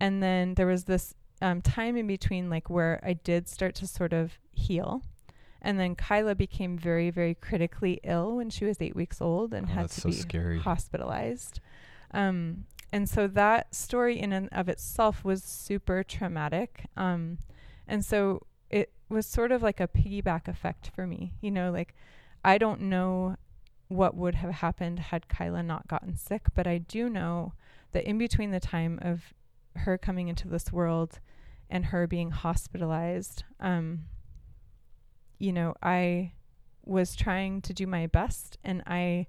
And 0.00 0.22
then 0.22 0.54
there 0.54 0.66
was 0.66 0.84
this 0.84 1.14
um, 1.40 1.62
time 1.62 1.96
in 1.96 2.06
between, 2.06 2.50
like 2.50 2.68
where 2.68 3.00
I 3.02 3.12
did 3.12 3.48
start 3.48 3.74
to 3.76 3.86
sort 3.86 4.12
of 4.12 4.38
heal. 4.52 5.02
And 5.60 5.78
then 5.78 5.96
Kyla 5.96 6.34
became 6.34 6.78
very, 6.78 7.10
very 7.10 7.34
critically 7.34 8.00
ill 8.04 8.36
when 8.36 8.50
she 8.50 8.64
was 8.64 8.76
eight 8.80 8.94
weeks 8.94 9.20
old 9.20 9.52
and 9.52 9.66
oh, 9.66 9.72
had 9.72 9.90
to 9.90 10.00
so 10.00 10.08
be 10.08 10.14
scary. 10.14 10.58
hospitalized. 10.58 11.60
Um, 12.12 12.64
and 12.92 13.08
so 13.08 13.26
that 13.28 13.74
story 13.74 14.18
in 14.18 14.32
and 14.32 14.48
of 14.52 14.68
itself 14.68 15.24
was 15.24 15.42
super 15.42 16.02
traumatic. 16.02 16.84
Um, 16.96 17.38
and 17.86 18.04
so 18.04 18.46
it 18.70 18.92
was 19.08 19.26
sort 19.26 19.52
of 19.52 19.62
like 19.62 19.80
a 19.80 19.88
piggyback 19.88 20.48
effect 20.48 20.90
for 20.94 21.06
me. 21.06 21.34
You 21.40 21.50
know, 21.50 21.70
like 21.70 21.94
I 22.44 22.56
don't 22.56 22.82
know 22.82 23.36
what 23.88 24.14
would 24.14 24.36
have 24.36 24.52
happened 24.52 24.98
had 24.98 25.28
Kyla 25.28 25.62
not 25.62 25.88
gotten 25.88 26.16
sick, 26.16 26.46
but 26.54 26.66
I 26.66 26.78
do 26.78 27.08
know 27.08 27.54
that 27.92 28.04
in 28.04 28.18
between 28.18 28.50
the 28.50 28.60
time 28.60 28.98
of 29.02 29.34
her 29.76 29.96
coming 29.96 30.28
into 30.28 30.48
this 30.48 30.72
world 30.72 31.20
and 31.70 31.86
her 31.86 32.06
being 32.06 32.30
hospitalized, 32.30 33.44
um, 33.60 34.06
you 35.38 35.52
know, 35.52 35.74
I 35.82 36.32
was 36.84 37.14
trying 37.14 37.60
to 37.62 37.74
do 37.74 37.86
my 37.86 38.06
best 38.06 38.58
and 38.64 38.82
I 38.86 39.26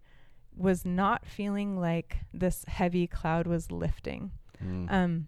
was 0.56 0.86
not 0.86 1.26
feeling 1.26 1.80
like 1.80 2.18
this 2.34 2.66
heavy 2.68 3.08
cloud 3.08 3.48
was 3.48 3.72
lifting. 3.72 4.32
Mm. 4.64 4.92
Um, 4.92 5.28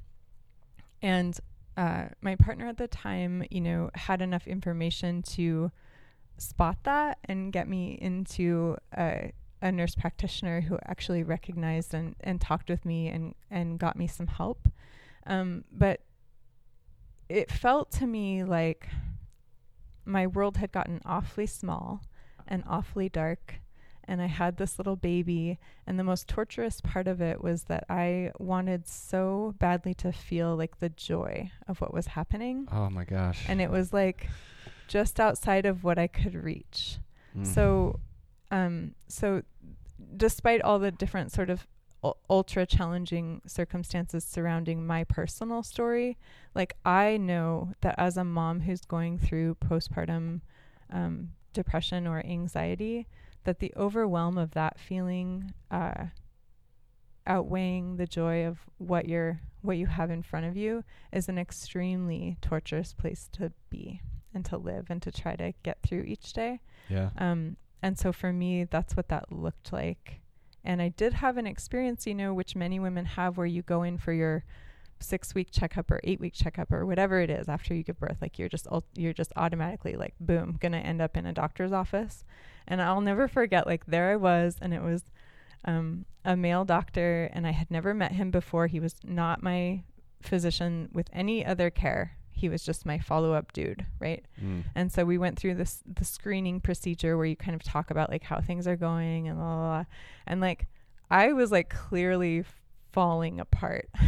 and 1.02 1.40
uh, 1.78 2.06
my 2.22 2.36
partner 2.36 2.68
at 2.68 2.78
the 2.78 2.88
time, 2.88 3.44
you 3.50 3.62
know, 3.62 3.90
had 3.96 4.22
enough 4.22 4.48
information 4.48 5.22
to 5.24 5.72
spot 6.38 6.78
that 6.84 7.18
and 7.26 7.54
get 7.54 7.68
me 7.68 7.98
into 8.02 8.76
a, 8.98 9.32
a 9.62 9.72
nurse 9.72 9.96
practitioner 9.96 10.62
who 10.62 10.78
actually 10.86 11.24
recognized 11.24 11.94
and, 11.94 12.16
and 12.22 12.42
talked 12.42 12.70
with 12.70 12.84
me 12.86 13.08
and, 13.08 13.36
and 13.50 13.80
got 13.80 13.96
me 13.96 14.08
some 14.08 14.28
help. 14.28 14.68
Um, 15.28 15.64
but 15.72 16.02
it 17.32 17.52
felt 17.52 17.92
to 17.92 18.08
me 18.08 18.44
like 18.44 18.88
my 20.06 20.28
world 20.28 20.58
had 20.58 20.72
gotten 20.72 21.02
awfully 21.06 21.48
small 21.48 22.02
and 22.48 22.64
awfully 22.68 23.10
dark 23.10 23.62
and 24.06 24.22
I 24.22 24.26
had 24.26 24.58
this 24.58 24.78
little 24.78 24.96
baby. 24.96 25.58
And 25.88 25.98
the 25.98 26.04
most 26.04 26.28
torturous 26.28 26.82
part 26.82 27.08
of 27.08 27.22
it 27.22 27.42
was 27.42 27.64
that 27.64 27.86
I 27.90 28.32
wanted 28.40 28.88
so 28.88 29.56
badly 29.60 29.94
to 29.96 30.12
feel 30.12 30.56
like 30.56 30.80
the 30.80 30.90
joy 30.90 31.52
of 31.68 31.80
what 31.80 31.94
was 31.94 32.08
happening. 32.08 32.68
Oh 32.72 32.90
my 32.90 33.06
gosh. 33.06 33.46
And 33.48 33.62
it 33.62 33.70
was 33.70 33.94
like 33.94 34.28
just 34.88 35.20
outside 35.20 35.66
of 35.66 35.84
what 35.84 35.98
I 35.98 36.08
could 36.08 36.36
reach. 36.36 36.98
Mm. 37.38 37.48
So, 37.48 38.00
um, 38.50 38.96
so 39.08 39.44
despite 40.18 40.62
all 40.62 40.80
the 40.80 40.92
different 40.92 41.32
sort 41.32 41.50
of 41.50 41.66
ultra 42.30 42.66
challenging 42.66 43.42
circumstances 43.46 44.24
surrounding 44.24 44.86
my 44.86 45.04
personal 45.04 45.64
story, 45.64 46.18
like 46.56 46.76
I 46.84 47.18
know 47.18 47.74
that 47.82 47.96
as 47.98 48.18
a 48.18 48.24
mom 48.24 48.62
who's 48.62 48.86
going 48.86 49.20
through 49.20 49.56
postpartum 49.56 50.42
um, 50.92 51.30
depression 51.54 52.08
or 52.08 52.26
anxiety, 52.26 53.08
that 53.44 53.60
the 53.60 53.74
overwhelm 53.76 54.38
of 54.38 54.52
that 54.52 54.80
feeling 54.80 55.54
uh, 55.70 56.06
outweighing 57.28 57.98
the 57.98 58.08
joy 58.08 58.46
of 58.46 58.60
what 58.78 59.08
you're 59.08 59.40
what 59.62 59.78
you 59.78 59.86
have 59.86 60.10
in 60.10 60.24
front 60.24 60.46
of 60.46 60.58
you 60.58 60.84
is 61.14 61.30
an 61.30 61.38
extremely 61.38 62.36
torturous 62.42 62.94
place 62.94 63.30
to 63.32 63.52
be 63.70 64.02
and 64.34 64.44
to 64.44 64.58
live 64.58 64.88
and 64.90 65.04
to 65.04 65.12
try 65.12 65.36
to 65.36 65.54
get 65.62 65.78
through 65.84 66.02
each 66.02 66.34
day. 66.34 66.60
Yeah. 66.90 67.12
Um 67.18 67.58
and 67.84 67.98
so 67.98 68.12
for 68.12 68.34
me 68.34 68.64
that's 68.64 68.98
what 68.98 69.10
that 69.10 69.32
looked 69.32 69.72
like. 69.72 70.21
And 70.64 70.82
I 70.82 70.90
did 70.90 71.14
have 71.14 71.38
an 71.38 71.48
experience, 71.48 72.06
you 72.06 72.14
know, 72.14 72.34
which 72.34 72.56
many 72.56 72.80
women 72.80 73.06
have 73.06 73.38
where 73.38 73.48
you 73.48 73.62
go 73.62 73.84
in 73.84 73.98
for 73.98 74.14
your 74.14 74.44
six 75.00 75.34
week 75.34 75.50
checkup 75.52 75.90
or 75.90 76.00
eight 76.04 76.20
week 76.20 76.34
checkup 76.34 76.72
or 76.72 76.86
whatever 76.86 77.20
it 77.20 77.30
is 77.30 77.50
after 77.50 77.74
you 77.74 77.82
give 77.82 78.00
birth 78.00 78.18
like 78.22 78.38
you're 78.38 78.48
just 78.48 78.68
you're 78.96 79.14
just 79.14 79.34
automatically 79.36 79.96
like 79.96 80.14
boom 80.20 80.58
gonna 80.62 80.78
end 80.78 81.02
up 81.02 81.18
in 81.18 81.26
a 81.26 81.34
doctor's 81.34 81.72
office. 81.72 82.24
And 82.68 82.82
i'll 82.82 83.02
never 83.02 83.28
forget 83.28 83.66
like 83.66 83.86
there 83.88 84.12
i 84.12 84.16
was 84.16 84.58
and 84.62 84.74
it 84.74 84.84
was 84.84 85.04
um, 85.66 86.06
a 86.24 86.36
male 86.36 86.66
doctor 86.66 87.30
and 87.34 87.46
i 87.48 87.52
had 87.52 87.70
never 87.72 87.94
met 87.94 88.14
him 88.14 88.32
before. 88.32 88.68
He 88.68 88.80
was 88.80 88.96
not 89.04 89.44
my 89.44 89.84
physician 90.22 90.90
with 90.94 91.10
any 91.12 91.46
other 91.46 91.70
care 91.70 92.18
he 92.42 92.50
was 92.50 92.64
just 92.64 92.86
my 92.86 92.98
follow-up 93.00 93.54
dude 93.54 93.86
right 94.00 94.26
Mm. 94.44 94.64
and 94.76 94.92
so 94.92 95.06
we 95.06 95.18
went 95.18 95.38
through 95.40 95.56
this 95.56 95.82
the 96.00 96.04
screening 96.06 96.60
procedure 96.60 97.16
where 97.16 97.26
you 97.28 97.36
kind 97.36 97.56
of 97.56 97.64
talk 97.64 97.92
about 97.92 98.10
like 98.10 98.24
how 98.24 98.40
things 98.42 98.68
are 98.68 98.76
going 98.76 99.28
and 99.28 99.38
blah, 99.38 99.56
blah, 99.56 99.68
blah. 99.78 99.86
and 100.26 100.42
like 100.42 100.68
I 101.10 101.34
was 101.34 101.52
like 101.52 101.70
clearly 101.70 102.44
falling 102.92 103.40
apart. 103.40 103.90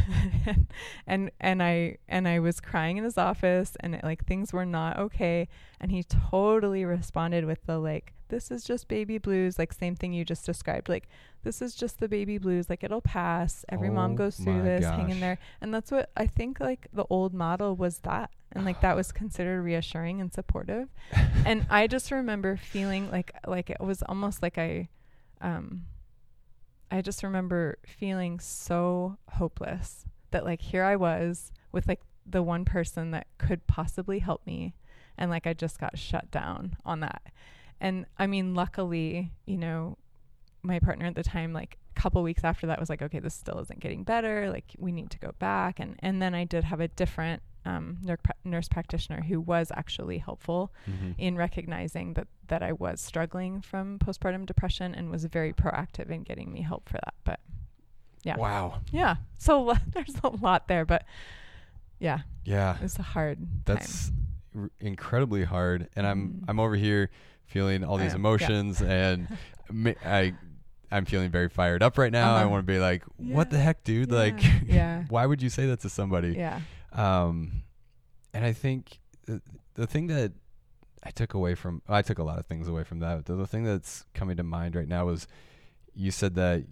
And 1.08 1.32
and 1.40 1.62
I 1.62 1.98
and 2.08 2.28
I 2.28 2.40
was 2.40 2.60
crying 2.60 2.98
in 2.98 3.04
his 3.04 3.18
office 3.18 3.76
and 3.80 3.96
it, 3.96 4.04
like 4.04 4.26
things 4.26 4.52
were 4.54 4.66
not 4.66 4.98
okay. 4.98 5.48
And 5.80 5.92
he 5.92 6.04
totally 6.04 6.86
responded 6.86 7.46
with 7.46 7.66
the 7.66 7.78
like 7.78 8.14
this 8.30 8.50
is 8.50 8.64
just 8.64 8.88
baby 8.88 9.18
blues 9.18 9.60
like 9.60 9.72
same 9.74 9.96
thing 9.96 10.14
you 10.14 10.26
just 10.26 10.46
described. 10.46 10.90
Like 10.90 11.08
this 11.44 11.62
is 11.62 11.76
just 11.76 12.00
the 12.00 12.08
baby 12.08 12.38
blues 12.38 12.70
like 12.70 12.84
it'll 12.84 13.02
pass. 13.02 13.66
Every 13.70 13.90
mom 13.90 14.14
Oh 14.14 14.16
goes 14.16 14.38
through 14.38 14.64
this 14.64 14.84
hang 14.86 15.10
in 15.10 15.20
there. 15.20 15.38
and 15.62 15.74
that's 15.74 15.92
what 15.92 16.10
I 16.18 16.26
think 16.28 16.60
like 16.60 16.88
the 16.94 17.06
old 17.10 17.34
model 17.34 17.76
was 17.76 18.00
that. 18.00 18.30
And 18.54 18.66
like 18.66 18.82
that 18.82 18.96
was 18.96 19.12
considered 19.12 19.62
reassuring 19.62 20.22
and 20.22 20.34
supportive. 20.34 20.88
And 21.46 21.66
I 21.70 21.88
just 21.88 22.12
remember 22.12 22.56
feeling 22.58 23.12
like 23.12 23.34
like 23.46 23.70
it 23.70 23.82
was 23.82 24.02
almost 24.04 24.42
like 24.42 24.58
I 24.58 24.90
um 25.42 25.86
I 26.94 27.02
just 27.02 27.24
remember 27.24 27.80
feeling 27.88 28.40
so 28.40 29.18
hopeless 29.28 30.06
that 30.30 30.46
like 30.46 30.62
here 30.62 30.84
I 30.84 30.96
was 30.96 31.52
with 31.72 31.88
like 31.88 32.02
the 32.24 32.44
one 32.44 32.66
person 32.66 33.10
that 33.12 33.26
could 33.40 33.66
possibly 33.66 34.20
help 34.20 34.46
me 34.46 34.76
and 35.18 35.32
like 35.32 35.48
I 35.48 35.54
just 35.54 35.80
got 35.80 35.98
shut 35.98 36.30
down 36.30 36.78
on 36.86 37.00
that. 37.00 37.24
And 37.82 38.06
I 38.20 38.28
mean 38.28 38.54
luckily, 38.54 39.32
you 39.48 39.58
know, 39.58 39.98
my 40.62 40.80
partner 40.80 41.08
at 41.08 41.16
the 41.16 41.24
time 41.24 41.52
like 41.52 41.80
a 41.98 42.00
couple 42.00 42.22
weeks 42.22 42.44
after 42.44 42.68
that 42.68 42.80
was 42.80 42.92
like 42.92 43.02
okay, 43.02 43.18
this 43.18 43.34
still 43.34 43.58
isn't 43.58 43.80
getting 43.80 44.04
better, 44.04 44.52
like 44.52 44.76
we 44.78 44.92
need 44.92 45.10
to 45.10 45.20
go 45.20 45.32
back 45.40 45.80
and 45.80 45.96
and 45.98 46.22
then 46.22 46.36
I 46.36 46.44
did 46.44 46.64
have 46.66 46.80
a 46.80 46.90
different 46.90 47.42
um, 47.66 47.98
nurse, 48.04 48.20
nurse 48.44 48.68
practitioner 48.68 49.22
who 49.22 49.40
was 49.40 49.72
actually 49.76 50.18
helpful 50.18 50.72
Mhm. 50.88 51.16
in 51.18 51.36
recognizing 51.38 52.14
that 52.16 52.28
that 52.48 52.62
I 52.62 52.74
was 52.74 53.00
struggling 53.02 53.62
from 53.62 53.98
postpartum 54.00 54.46
depression 54.46 54.94
and 54.94 55.10
was 55.10 55.24
very 55.26 55.54
proactive 55.54 56.10
in 56.10 56.24
getting 56.24 56.52
me 56.52 56.62
help 56.62 56.90
for 56.90 56.98
that. 57.06 57.14
But 57.24 57.40
yeah. 58.24 58.36
Wow. 58.38 58.82
yeah, 58.92 59.16
so 59.38 59.74
there's 59.94 60.16
a 60.24 60.28
lot 60.30 60.68
there, 60.68 60.86
but 60.86 61.06
yeah, 62.00 62.20
Yeah. 62.46 62.78
it's 62.82 63.00
a 63.00 63.04
hard 63.04 63.40
That's 63.66 64.12
r- 64.56 64.70
incredibly 64.80 65.44
hard, 65.46 65.90
and 65.96 66.06
I'm 66.06 66.30
Mm. 66.30 66.44
I'm 66.50 66.60
over 66.60 66.76
here 66.76 67.10
feeling 67.46 67.84
all 67.84 67.98
these 67.98 68.08
know, 68.08 68.12
yeah. 68.14 68.16
emotions, 68.16 68.82
and 69.00 69.28
ma- 69.72 69.92
I 70.06 70.34
I'm 70.92 71.06
feeling 71.06 71.32
very 71.32 71.50
fired 71.50 71.82
up 71.82 71.98
right 71.98 72.12
now. 72.12 72.36
I 72.36 72.42
Uh-huh. 72.42 72.50
want 72.50 72.68
to 72.68 72.72
be 72.72 72.78
like, 72.78 73.04
what 73.18 73.50
the 73.50 73.58
heck, 73.58 73.84
dude? 73.84 74.12
Yeah. 74.12 74.18
Like, 74.18 74.44
Yeah. 74.68 75.06
why 75.10 75.26
would 75.26 75.42
you 75.42 75.50
say 75.50 75.66
that 75.68 75.80
to 75.80 75.90
somebody? 75.90 76.34
Yeah, 76.38 76.60
Um, 76.94 77.64
and 78.34 78.46
I 78.46 78.54
think 78.54 79.00
the, 79.26 79.42
the 79.76 79.88
thing 79.88 80.08
that 80.08 80.32
I 81.04 81.12
took 81.12 81.34
away 81.34 81.56
from 81.56 81.82
I 81.90 82.02
took 82.02 82.20
a 82.20 82.24
lot 82.24 82.40
of 82.40 82.46
things 82.46 82.68
away 82.68 82.84
from 82.84 83.00
that. 83.00 83.26
The, 83.26 83.36
the 83.36 83.48
thing 83.48 83.64
that's 83.64 84.06
coming 84.14 84.38
to 84.38 84.44
mind 84.44 84.76
right 84.76 84.88
now 84.88 85.06
was 85.06 85.28
you 85.94 86.12
said 86.12 86.36
that 86.36 86.64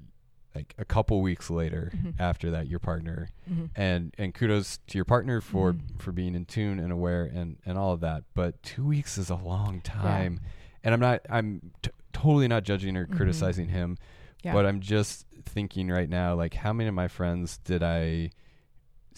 like 0.56 0.74
a 0.78 0.84
couple 0.86 1.22
weeks 1.22 1.50
later 1.50 1.92
Mhm. 1.96 2.14
after 2.20 2.52
that 2.52 2.68
your 2.68 2.80
partner 2.80 3.30
hmm 3.48 3.66
and 3.76 4.14
and 4.18 4.34
kudos 4.34 4.80
to 4.88 4.98
your 4.98 5.06
partner 5.06 5.40
for 5.42 5.74
Mhm. 5.74 6.00
for 6.02 6.12
being 6.12 6.36
in 6.36 6.44
tune 6.46 6.78
and 6.80 6.92
aware 6.92 7.24
and 7.24 7.58
and 7.66 7.78
all 7.78 7.94
of 7.94 8.02
that 8.02 8.24
but 8.34 8.62
2 8.64 8.86
weeks 8.86 9.18
is 9.18 9.30
a 9.30 9.36
long 9.36 9.80
time 9.82 10.42
and 10.84 10.94
I'm 10.94 11.00
not 11.00 11.22
I'm 11.30 11.72
t- 11.82 11.92
totally 12.12 12.48
not 12.50 12.64
judging 12.64 12.98
or 12.98 13.06
Mhm. 13.08 13.16
criticizing 13.16 13.70
him 13.70 13.98
yeah, 14.44 14.54
but 14.54 14.66
I'm 14.66 14.80
just 14.82 15.26
thinking 15.46 15.90
right 15.90 16.10
now, 16.10 16.34
like, 16.34 16.56
how 16.56 16.74
many 16.74 16.88
of 16.88 16.96
my 16.96 17.08
friends 17.08 17.60
did 17.60 17.84
I 17.84 18.32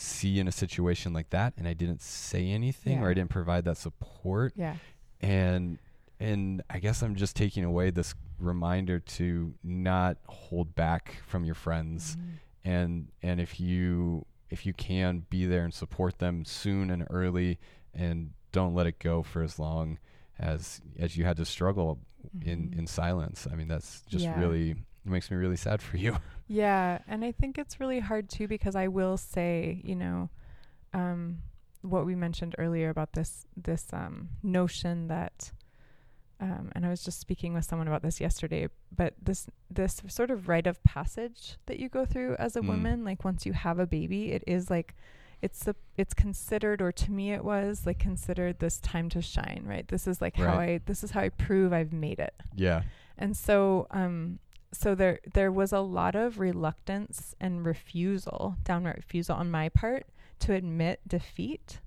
see 0.04 0.40
in 0.40 0.48
a 0.48 0.52
situation 0.52 1.14
like 1.14 1.30
that, 1.32 1.54
and 1.58 1.68
I 1.68 1.74
didn't 1.74 2.02
say 2.02 2.50
anything, 2.50 3.02
or 3.02 3.10
I 3.10 3.14
didn't 3.14 3.30
provide 3.32 3.66
that 3.66 3.78
support, 3.78 4.54
yeah, 4.56 4.76
and 5.22 5.80
and 6.20 6.62
I 6.70 6.80
guess 6.80 7.02
I'm 7.02 7.16
just 7.16 7.36
taking 7.36 7.64
away 7.64 7.90
this 7.90 8.14
reminder 8.40 9.00
to 9.00 9.54
not 9.64 10.18
hold 10.28 10.76
back 10.76 11.18
from 11.28 11.44
your 11.46 11.56
friends, 11.56 12.16
Mhm. 12.16 12.22
and 12.66 13.08
and 13.22 13.42
if 13.42 13.60
you 13.60 14.26
if 14.50 14.66
you 14.66 14.74
can 14.74 15.26
be 15.30 15.46
there 15.48 15.64
and 15.64 15.74
support 15.74 16.20
them 16.20 16.46
soon 16.46 16.92
and 16.92 17.08
early, 17.10 17.60
and 17.94 18.32
don't 18.52 18.76
let 18.76 18.86
it 18.86 19.00
go 19.00 19.24
for 19.24 19.42
as 19.42 19.58
long 19.58 19.98
as 20.38 20.82
as 21.00 21.18
you 21.18 21.26
had 21.26 21.38
to 21.38 21.46
struggle 21.46 22.00
in 22.42 22.70
Mhm. 22.70 22.78
in 22.80 22.88
silence. 22.88 23.48
I 23.52 23.56
mean, 23.56 23.68
that's 23.68 24.02
just 24.02 24.26
Yeah. 24.26 24.40
really 24.40 24.72
it 25.06 25.10
makes 25.12 25.30
me 25.32 25.36
really 25.38 25.58
sad 25.58 25.82
for 25.82 25.98
you. 25.98 26.18
Yeah, 26.48 27.00
and 27.08 27.24
I 27.24 27.32
think 27.32 27.58
it's 27.58 27.80
really 27.80 28.00
hard 28.00 28.30
too 28.30 28.48
because 28.48 28.76
I 28.76 28.88
will 28.88 29.18
say, 29.18 29.82
you 29.84 29.96
know, 29.96 30.30
um, 30.94 31.40
what 31.82 32.06
we 32.06 32.16
mentioned 32.16 32.56
earlier 32.58 32.90
about 32.90 33.14
this 33.14 33.46
this 33.58 33.86
um, 33.94 34.30
notion 34.42 35.08
that, 35.08 35.52
um, 36.40 36.72
and 36.76 36.86
I 36.86 36.90
was 36.90 37.04
just 37.04 37.20
speaking 37.20 37.54
with 37.54 37.66
someone 37.66 37.88
about 37.88 38.02
this 38.04 38.20
yesterday, 38.22 38.68
but 38.96 39.14
this 39.22 39.48
this 39.70 40.02
sort 40.08 40.32
of 40.32 40.48
rite 40.48 40.68
of 40.68 40.84
passage 40.84 41.58
that 41.66 41.80
you 41.80 41.90
go 41.90 42.06
through 42.06 42.36
as 42.38 42.56
a 42.56 42.62
Mm. 42.62 42.68
woman, 42.68 43.04
like 43.06 43.24
once 43.24 43.46
you 43.46 43.54
have 43.54 43.80
a 43.80 43.88
baby, 43.88 44.32
it 44.32 44.44
is 44.48 44.70
like. 44.70 44.96
It's 45.42 45.66
the 45.66 45.76
it's 45.98 46.14
considered, 46.14 46.82
or 46.82 46.94
to 46.94 47.12
me, 47.12 47.34
it 47.34 47.44
was 47.44 47.86
like 47.86 48.00
considered 48.00 48.60
this 48.60 48.80
time 48.80 49.10
to 49.10 49.22
shine, 49.22 49.64
right? 49.68 49.86
This 49.86 50.08
is 50.08 50.22
like 50.22 50.38
how 50.38 50.54
I 50.58 50.80
this 50.86 51.04
is 51.04 51.12
how 51.12 51.20
I 51.20 51.28
prove 51.28 51.74
I've 51.74 51.92
made 51.92 52.20
it. 52.20 52.34
yeah. 52.56 52.84
And 53.18 53.36
so 53.36 53.88
um 53.92 54.40
so 54.74 54.96
there 54.96 55.20
there 55.34 55.52
was 55.52 55.72
a 55.72 55.80
lot 55.80 56.16
of 56.16 56.40
reluctance 56.40 57.36
and 57.40 57.66
refusal, 57.66 58.58
downright 58.64 58.98
refusal 58.98 59.36
on 59.36 59.50
my 59.52 59.70
part 59.70 60.06
to 60.40 60.54
admit 60.54 61.00
defeat. 61.08 61.80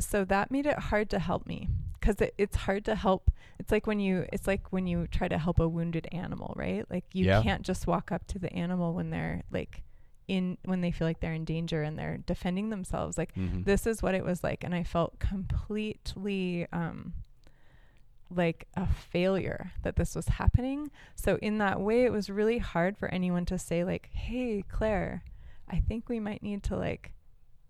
So 0.00 0.24
that 0.24 0.50
made 0.50 0.66
it 0.66 0.78
hard 0.78 1.08
to 1.10 1.18
help 1.18 1.46
me 1.46 1.68
cuz 2.00 2.20
it, 2.20 2.34
it's 2.38 2.56
hard 2.56 2.84
to 2.86 2.94
help. 2.94 3.30
It's 3.58 3.70
like 3.72 3.86
when 3.86 4.00
you 4.00 4.26
it's 4.32 4.46
like 4.46 4.72
when 4.72 4.86
you 4.86 5.06
try 5.06 5.28
to 5.28 5.38
help 5.38 5.58
a 5.60 5.68
wounded 5.68 6.06
animal, 6.12 6.52
right? 6.56 6.84
Like 6.90 7.04
you 7.14 7.24
Yeah. 7.26 7.42
can't 7.42 7.62
just 7.62 7.86
walk 7.86 8.10
up 8.12 8.26
to 8.28 8.38
the 8.38 8.52
animal 8.52 8.92
when 8.94 9.10
they're 9.10 9.42
like 9.50 9.82
in 10.28 10.58
when 10.64 10.80
they 10.80 10.90
feel 10.90 11.06
like 11.06 11.20
they're 11.20 11.32
in 11.32 11.44
danger 11.44 11.82
and 11.82 11.98
they're 11.98 12.18
defending 12.18 12.70
themselves. 12.70 13.16
Like 13.16 13.34
Mhm. 13.34 13.64
this 13.64 13.86
is 13.86 14.02
what 14.02 14.14
it 14.14 14.24
was 14.24 14.42
like 14.44 14.64
and 14.64 14.74
i 14.74 14.82
felt 14.82 15.18
completely 15.18 16.66
um 16.72 17.12
like 18.34 18.66
a 18.76 18.86
failure 18.86 19.72
that 19.82 19.96
this 19.96 20.14
was 20.16 20.26
happening 20.28 20.90
so 21.14 21.38
in 21.42 21.58
that 21.58 21.80
way 21.80 22.04
it 22.04 22.12
was 22.12 22.28
really 22.28 22.58
hard 22.58 22.96
for 22.98 23.08
anyone 23.08 23.44
to 23.44 23.56
say 23.58 23.84
like 23.84 24.08
hey 24.12 24.64
claire 24.68 25.22
i 25.68 25.78
think 25.78 26.08
we 26.08 26.18
might 26.18 26.42
need 26.42 26.62
to 26.62 26.76
like 26.76 27.12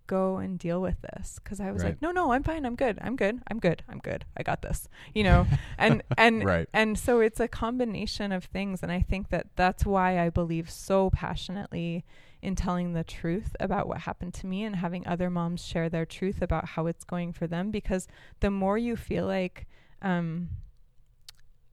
go 0.07 0.36
and 0.36 0.59
deal 0.61 0.80
with 0.80 1.00
this 1.02 1.40
because 1.42 1.59
i 1.61 1.70
was 1.72 1.82
Right. 1.82 1.90
like 1.90 2.00
no 2.02 2.11
no 2.12 2.32
i'm 2.32 2.42
fine 2.44 2.64
i'm 2.64 2.76
good 2.76 2.96
i'm 3.02 3.16
good 3.16 3.42
i'm 3.48 3.59
good 3.59 3.82
i'm 3.88 3.98
good 3.98 4.24
i 4.36 4.42
got 4.44 4.62
this 4.62 4.88
you 5.14 5.24
know 5.24 5.46
and 5.78 6.02
and 6.16 6.44
right. 6.44 6.68
and 6.72 6.96
so 6.98 7.18
it's 7.20 7.40
a 7.40 7.48
combination 7.48 8.30
of 8.32 8.44
things. 8.44 8.82
And 8.82 8.92
I 8.92 9.00
think 9.02 9.30
that 9.30 9.48
that's 9.57 9.84
why 9.84 10.20
I 10.24 10.30
believe 10.30 10.70
so 10.70 11.11
passionately 11.11 12.04
in 12.40 12.54
telling 12.54 12.92
the 12.92 13.02
truth 13.04 13.54
about 13.61 13.88
what 13.88 13.98
happened 14.02 14.32
to 14.34 14.46
me 14.46 14.62
and 14.64 14.76
having 14.76 15.07
other 15.07 15.28
moms 15.28 15.64
share 15.66 15.88
their 15.88 16.07
truth 16.07 16.40
about 16.40 16.64
how 16.68 16.86
it's 16.86 17.04
going 17.04 17.32
for 17.32 17.46
them. 17.46 17.70
Because 17.70 18.07
the 18.40 18.50
more 18.50 18.78
you 18.78 18.94
feel 18.96 19.26
like 19.26 19.66
um, 20.07 20.48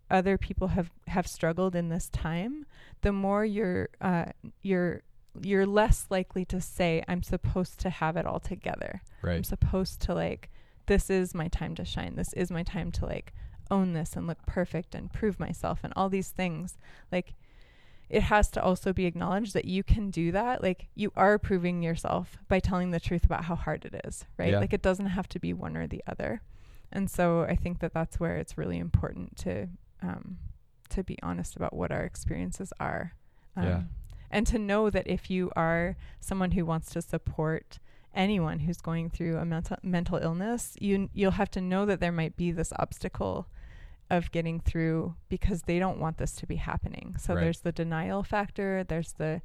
other 0.09 0.37
people 0.37 0.69
have, 0.69 0.91
have 1.07 1.27
struggled 1.27 1.75
in 1.75 1.89
this 1.89 2.09
time, 2.09 2.65
the 3.01 3.11
more 3.11 3.45
you're, 3.45 3.89
uh, 4.01 4.25
you're, 4.61 5.01
you're 5.41 5.65
less 5.65 6.07
likely 6.09 6.45
to 6.45 6.61
say, 6.61 7.03
I'm 7.07 7.23
supposed 7.23 7.79
to 7.79 7.89
have 7.89 8.17
it 8.17 8.25
all 8.25 8.39
together. 8.39 9.01
Right. 9.21 9.35
I'm 9.35 9.43
supposed 9.43 10.01
to 10.01 10.13
like 10.13 10.49
this 10.85 11.09
is 11.09 11.33
my 11.33 11.47
time 11.47 11.75
to 11.75 11.85
shine. 11.85 12.15
This 12.15 12.33
is 12.33 12.51
my 12.51 12.63
time 12.63 12.91
to 12.93 13.05
like 13.05 13.33
own 13.71 13.93
this 13.93 14.15
and 14.15 14.27
look 14.27 14.45
perfect 14.45 14.95
and 14.95 15.11
prove 15.11 15.39
myself 15.39 15.79
and 15.83 15.93
all 15.95 16.09
these 16.09 16.29
things. 16.29 16.77
Like 17.11 17.33
it 18.09 18.23
has 18.23 18.49
to 18.51 18.61
also 18.61 18.93
be 18.93 19.05
acknowledged 19.05 19.53
that 19.53 19.65
you 19.65 19.83
can 19.83 20.11
do 20.11 20.31
that. 20.31 20.61
Like 20.61 20.87
you 20.95 21.11
are 21.15 21.39
proving 21.39 21.81
yourself 21.81 22.37
by 22.47 22.59
telling 22.59 22.91
the 22.91 22.99
truth 22.99 23.23
about 23.23 23.45
how 23.45 23.55
hard 23.55 23.85
it 23.85 24.01
is, 24.05 24.25
right? 24.37 24.51
Yeah. 24.51 24.59
Like 24.59 24.73
it 24.73 24.81
doesn't 24.81 25.07
have 25.07 25.27
to 25.29 25.39
be 25.39 25.53
one 25.53 25.77
or 25.77 25.87
the 25.87 26.03
other. 26.05 26.41
And 26.93 27.09
so 27.09 27.41
I 27.41 27.55
think 27.55 27.79
that 27.79 27.93
that's 27.93 28.19
where 28.19 28.37
it's 28.37 28.57
really 28.57 28.77
important 28.77 29.35
to 29.37 29.67
um, 30.01 30.37
to 30.89 31.03
be 31.03 31.17
honest 31.23 31.55
about 31.55 31.73
what 31.73 31.91
our 31.91 32.03
experiences 32.03 32.71
are. 32.79 33.13
Um, 33.57 33.63
Yeah. 33.65 33.81
And 34.29 34.47
to 34.47 34.57
know 34.57 34.89
that 34.89 35.07
if 35.07 35.29
you 35.29 35.51
are 35.55 35.95
someone 36.19 36.51
who 36.51 36.65
wants 36.65 36.89
to 36.91 37.01
support 37.01 37.79
anyone 38.15 38.59
who's 38.59 38.81
going 38.81 39.09
through 39.09 39.37
a 39.37 39.45
mental 39.45 39.77
mental 39.83 40.17
illness, 40.17 40.75
you 40.79 41.09
you'll 41.13 41.31
have 41.31 41.51
to 41.51 41.61
know 41.61 41.85
that 41.85 41.99
there 41.99 42.11
might 42.11 42.35
be 42.37 42.51
this 42.51 42.71
obstacle 42.79 43.47
of 44.09 44.31
getting 44.31 44.59
through 44.59 45.15
because 45.29 45.63
they 45.63 45.79
don't 45.79 45.99
want 45.99 46.17
this 46.17 46.33
to 46.35 46.45
be 46.47 46.57
happening. 46.57 47.15
So 47.17 47.33
Right. 47.33 47.41
there's 47.41 47.61
the 47.61 47.71
denial 47.71 48.21
factor, 48.23 48.83
there's 48.83 49.13
the 49.13 49.41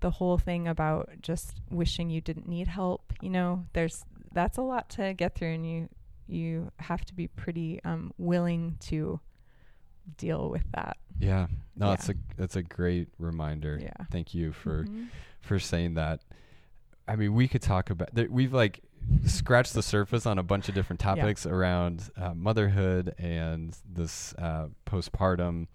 the 0.00 0.10
whole 0.10 0.38
thing 0.38 0.66
about 0.66 1.10
just 1.20 1.60
wishing 1.70 2.10
you 2.10 2.20
didn't 2.20 2.48
need 2.48 2.66
help, 2.68 3.12
you 3.20 3.30
know, 3.30 3.66
there's 3.72 4.04
that's 4.32 4.58
a 4.58 4.62
lot 4.62 4.88
to 4.90 5.14
get 5.14 5.34
through 5.36 5.52
and 5.54 5.66
you 5.70 5.88
you 6.26 6.70
have 6.78 7.04
to 7.06 7.14
be 7.14 7.28
pretty 7.28 7.80
um, 7.84 8.12
willing 8.18 8.76
to 8.80 9.20
deal 10.16 10.50
with 10.50 10.64
that. 10.74 10.96
Yeah. 11.18 11.46
No, 11.76 11.86
Yeah. 11.86 11.90
that's 11.92 12.08
a 12.08 12.14
that's 12.36 12.56
a 12.56 12.62
great 12.62 13.08
reminder. 13.18 13.78
Yeah. 13.80 13.92
Thank 14.10 14.34
you 14.34 14.52
for 14.52 14.84
Mhm. 14.84 15.08
for 15.40 15.58
saying 15.58 15.94
that. 15.94 16.20
I 17.06 17.16
mean, 17.16 17.34
we 17.34 17.48
could 17.48 17.62
talk 17.62 17.90
about. 17.90 18.10
We've 18.30 18.52
like 18.52 18.80
scratched 19.26 19.74
the 19.74 19.82
surface 19.82 20.26
on 20.26 20.38
a 20.38 20.42
bunch 20.42 20.68
of 20.68 20.74
different 20.74 21.02
Yeah. 21.02 21.14
topics 21.16 21.46
around 21.46 22.10
uh, 22.16 22.34
motherhood 22.34 23.14
and 23.18 23.76
this 23.88 24.34
uh, 24.34 24.68
postpartum 24.86 25.66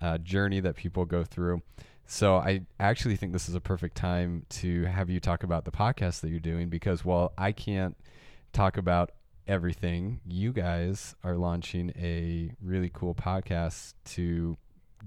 uh, 0.00 0.18
journey 0.18 0.60
that 0.60 0.76
people 0.76 1.04
go 1.04 1.24
through. 1.24 1.62
So 2.06 2.36
I 2.36 2.66
actually 2.78 3.16
think 3.16 3.32
this 3.32 3.48
is 3.48 3.54
a 3.54 3.60
perfect 3.60 3.96
time 3.96 4.44
to 4.50 4.84
have 4.84 5.08
you 5.08 5.18
talk 5.20 5.42
about 5.42 5.64
the 5.64 5.70
podcast 5.72 6.20
that 6.20 6.28
you're 6.28 6.38
doing 6.40 6.68
because 6.68 7.04
while 7.04 7.32
I 7.38 7.52
can't 7.52 7.96
talk 8.52 8.76
about 8.76 9.10
everything, 9.46 10.20
you 10.26 10.52
guys 10.52 11.14
are 11.22 11.36
launching 11.36 11.90
a 11.96 12.50
really 12.62 12.90
cool 12.92 13.14
podcast 13.14 13.94
to 14.04 14.56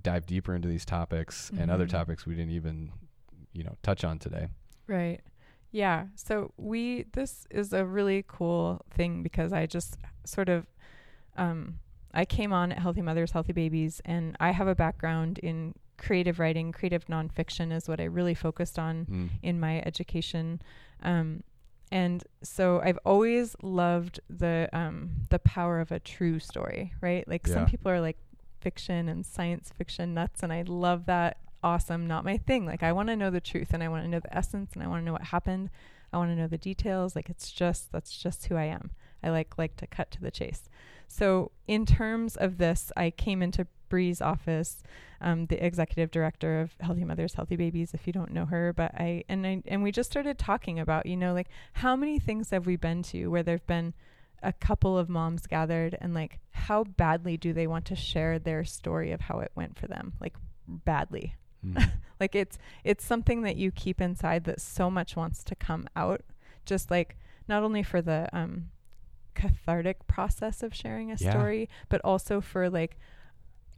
dive 0.04 0.26
deeper 0.26 0.54
into 0.54 0.68
these 0.68 0.86
topics 0.86 1.50
and 1.58 1.72
other 1.72 1.86
Mhm. 1.88 1.90
topics 1.92 2.26
we 2.26 2.36
didn't 2.36 2.52
even, 2.52 2.92
you 3.54 3.64
know, 3.64 3.76
touch 3.82 4.04
on 4.04 4.20
today. 4.20 4.48
Right. 4.86 5.22
Yeah. 5.72 6.08
So 6.16 6.54
we 6.58 7.04
this 7.14 7.46
is 7.50 7.74
a 7.74 7.86
really 7.86 8.24
cool 8.28 8.82
thing 8.92 9.24
because 9.24 9.52
I 9.52 9.66
just 9.66 9.98
sort 10.24 10.50
of 10.50 10.68
um 11.36 11.80
I 12.14 12.26
came 12.26 12.54
on 12.54 12.72
at 12.72 12.80
Healthy 12.80 13.02
Mothers, 13.02 13.32
Healthy 13.32 13.54
Babies 13.54 14.02
and 14.06 14.36
I 14.40 14.52
have 14.52 14.68
a 14.68 14.76
background 14.76 15.40
in 15.40 15.74
creative 15.98 16.40
writing, 16.40 16.72
creative 16.72 17.06
nonfiction 17.06 17.72
is 17.76 17.88
what 17.90 18.00
I 18.00 18.06
really 18.06 18.34
focused 18.36 18.78
on 18.80 19.06
Mm. 19.08 19.30
in 19.42 19.60
my 19.60 19.82
education. 19.86 20.62
Um 21.02 21.44
and 21.92 22.24
so 22.44 22.82
I've 22.84 23.00
always 23.06 23.56
loved 23.62 24.20
the 24.30 24.70
um 24.74 25.12
the 25.30 25.40
power 25.40 25.80
of 25.80 25.92
a 25.92 26.00
true 26.00 26.40
story, 26.40 26.94
right? 27.02 27.28
Like 27.28 27.48
some 27.48 27.66
people 27.66 27.92
are 27.92 28.02
like 28.02 28.18
fiction 28.60 29.08
and 29.08 29.26
science 29.26 29.72
fiction 29.78 30.14
nuts 30.14 30.44
and 30.44 30.52
I 30.52 30.64
love 30.64 31.06
that. 31.06 31.38
Awesome, 31.64 32.06
not 32.06 32.24
my 32.24 32.38
thing. 32.38 32.66
Like 32.66 32.84
I 32.84 32.92
want 32.92 33.10
to 33.10 33.16
know 33.16 33.30
the 33.30 33.42
truth 33.42 33.70
and 33.74 33.84
I 33.84 33.88
want 33.88 34.04
to 34.04 34.10
know 34.10 34.20
the 34.20 34.36
essence 34.36 34.74
and 34.74 34.84
I 34.84 34.88
want 34.88 35.02
to 35.02 35.06
know 35.06 35.14
what 35.14 35.24
happened. 35.24 35.70
I 36.14 36.18
want 36.18 36.32
to 36.32 36.36
know 36.36 36.48
the 36.48 36.58
details. 36.58 37.16
Like 37.16 37.30
it's 37.30 37.52
just 37.52 37.92
that's 37.92 38.16
just 38.18 38.46
who 38.46 38.56
I 38.56 38.66
am. 38.66 38.92
I 39.24 39.30
like 39.30 39.58
like 39.58 39.76
to 39.78 39.88
cut 39.88 40.12
to 40.12 40.22
the 40.22 40.32
chase. 40.32 40.70
So 41.08 41.52
in 41.68 41.86
terms 41.86 42.36
of 42.36 42.58
this, 42.58 42.92
I 42.96 43.10
came 43.12 43.42
into 43.42 43.68
Bree's 43.90 44.22
office, 44.22 44.84
um, 45.22 45.46
the 45.46 45.66
executive 45.66 46.12
director 46.12 46.60
of 46.60 46.76
Healthy 46.82 47.06
Mothers, 47.06 47.36
Healthy 47.36 47.56
Babies. 47.56 47.94
If 47.94 48.06
you 48.06 48.14
don't 48.14 48.34
know 48.34 48.46
her, 48.46 48.74
but 48.74 48.94
I 48.96 49.24
and 49.30 49.48
I 49.48 49.64
and 49.66 49.82
we 49.82 49.92
just 49.92 50.12
started 50.12 50.38
talking 50.38 50.80
about 50.80 51.06
you 51.06 51.16
know 51.16 51.34
like 51.34 51.48
how 51.74 51.96
many 51.96 52.20
things 52.20 52.50
have 52.50 52.66
we 52.66 52.76
been 52.76 53.02
to 53.04 53.28
where 53.28 53.44
there've 53.44 53.66
been 53.66 53.94
a 54.44 54.54
couple 54.54 54.98
of 54.98 55.10
moms 55.10 55.48
gathered 55.48 55.98
and 56.00 56.14
like 56.14 56.40
how 56.52 56.84
badly 56.84 57.38
do 57.38 57.54
they 57.54 57.66
want 57.66 57.86
to 57.86 57.96
share 57.96 58.38
their 58.38 58.64
story 58.64 59.12
of 59.12 59.22
how 59.22 59.40
it 59.40 59.52
went 59.56 59.80
for 59.80 59.88
them 59.88 60.14
like 60.20 60.36
badly 60.68 61.34
Mm. 61.66 61.92
like 62.20 62.36
it's 62.36 62.58
it's 62.84 63.06
something 63.06 63.42
that 63.42 63.56
you 63.58 63.72
keep 63.72 64.02
inside 64.02 64.44
that 64.46 64.62
so 64.62 64.90
much 64.90 65.16
wants 65.16 65.44
to 65.44 65.56
come 65.56 65.88
out 65.96 66.22
just 66.66 66.92
like 66.92 67.18
not 67.48 67.64
only 67.64 67.84
for 67.84 68.02
the 68.02 68.30
um 68.34 68.70
cathartic 69.42 70.08
process 70.08 70.64
of 70.64 70.74
sharing 70.74 71.12
a 71.12 71.16
Yeah. 71.20 71.30
story 71.32 71.70
but 71.90 72.02
also 72.04 72.42
for 72.42 72.70
like 72.70 72.98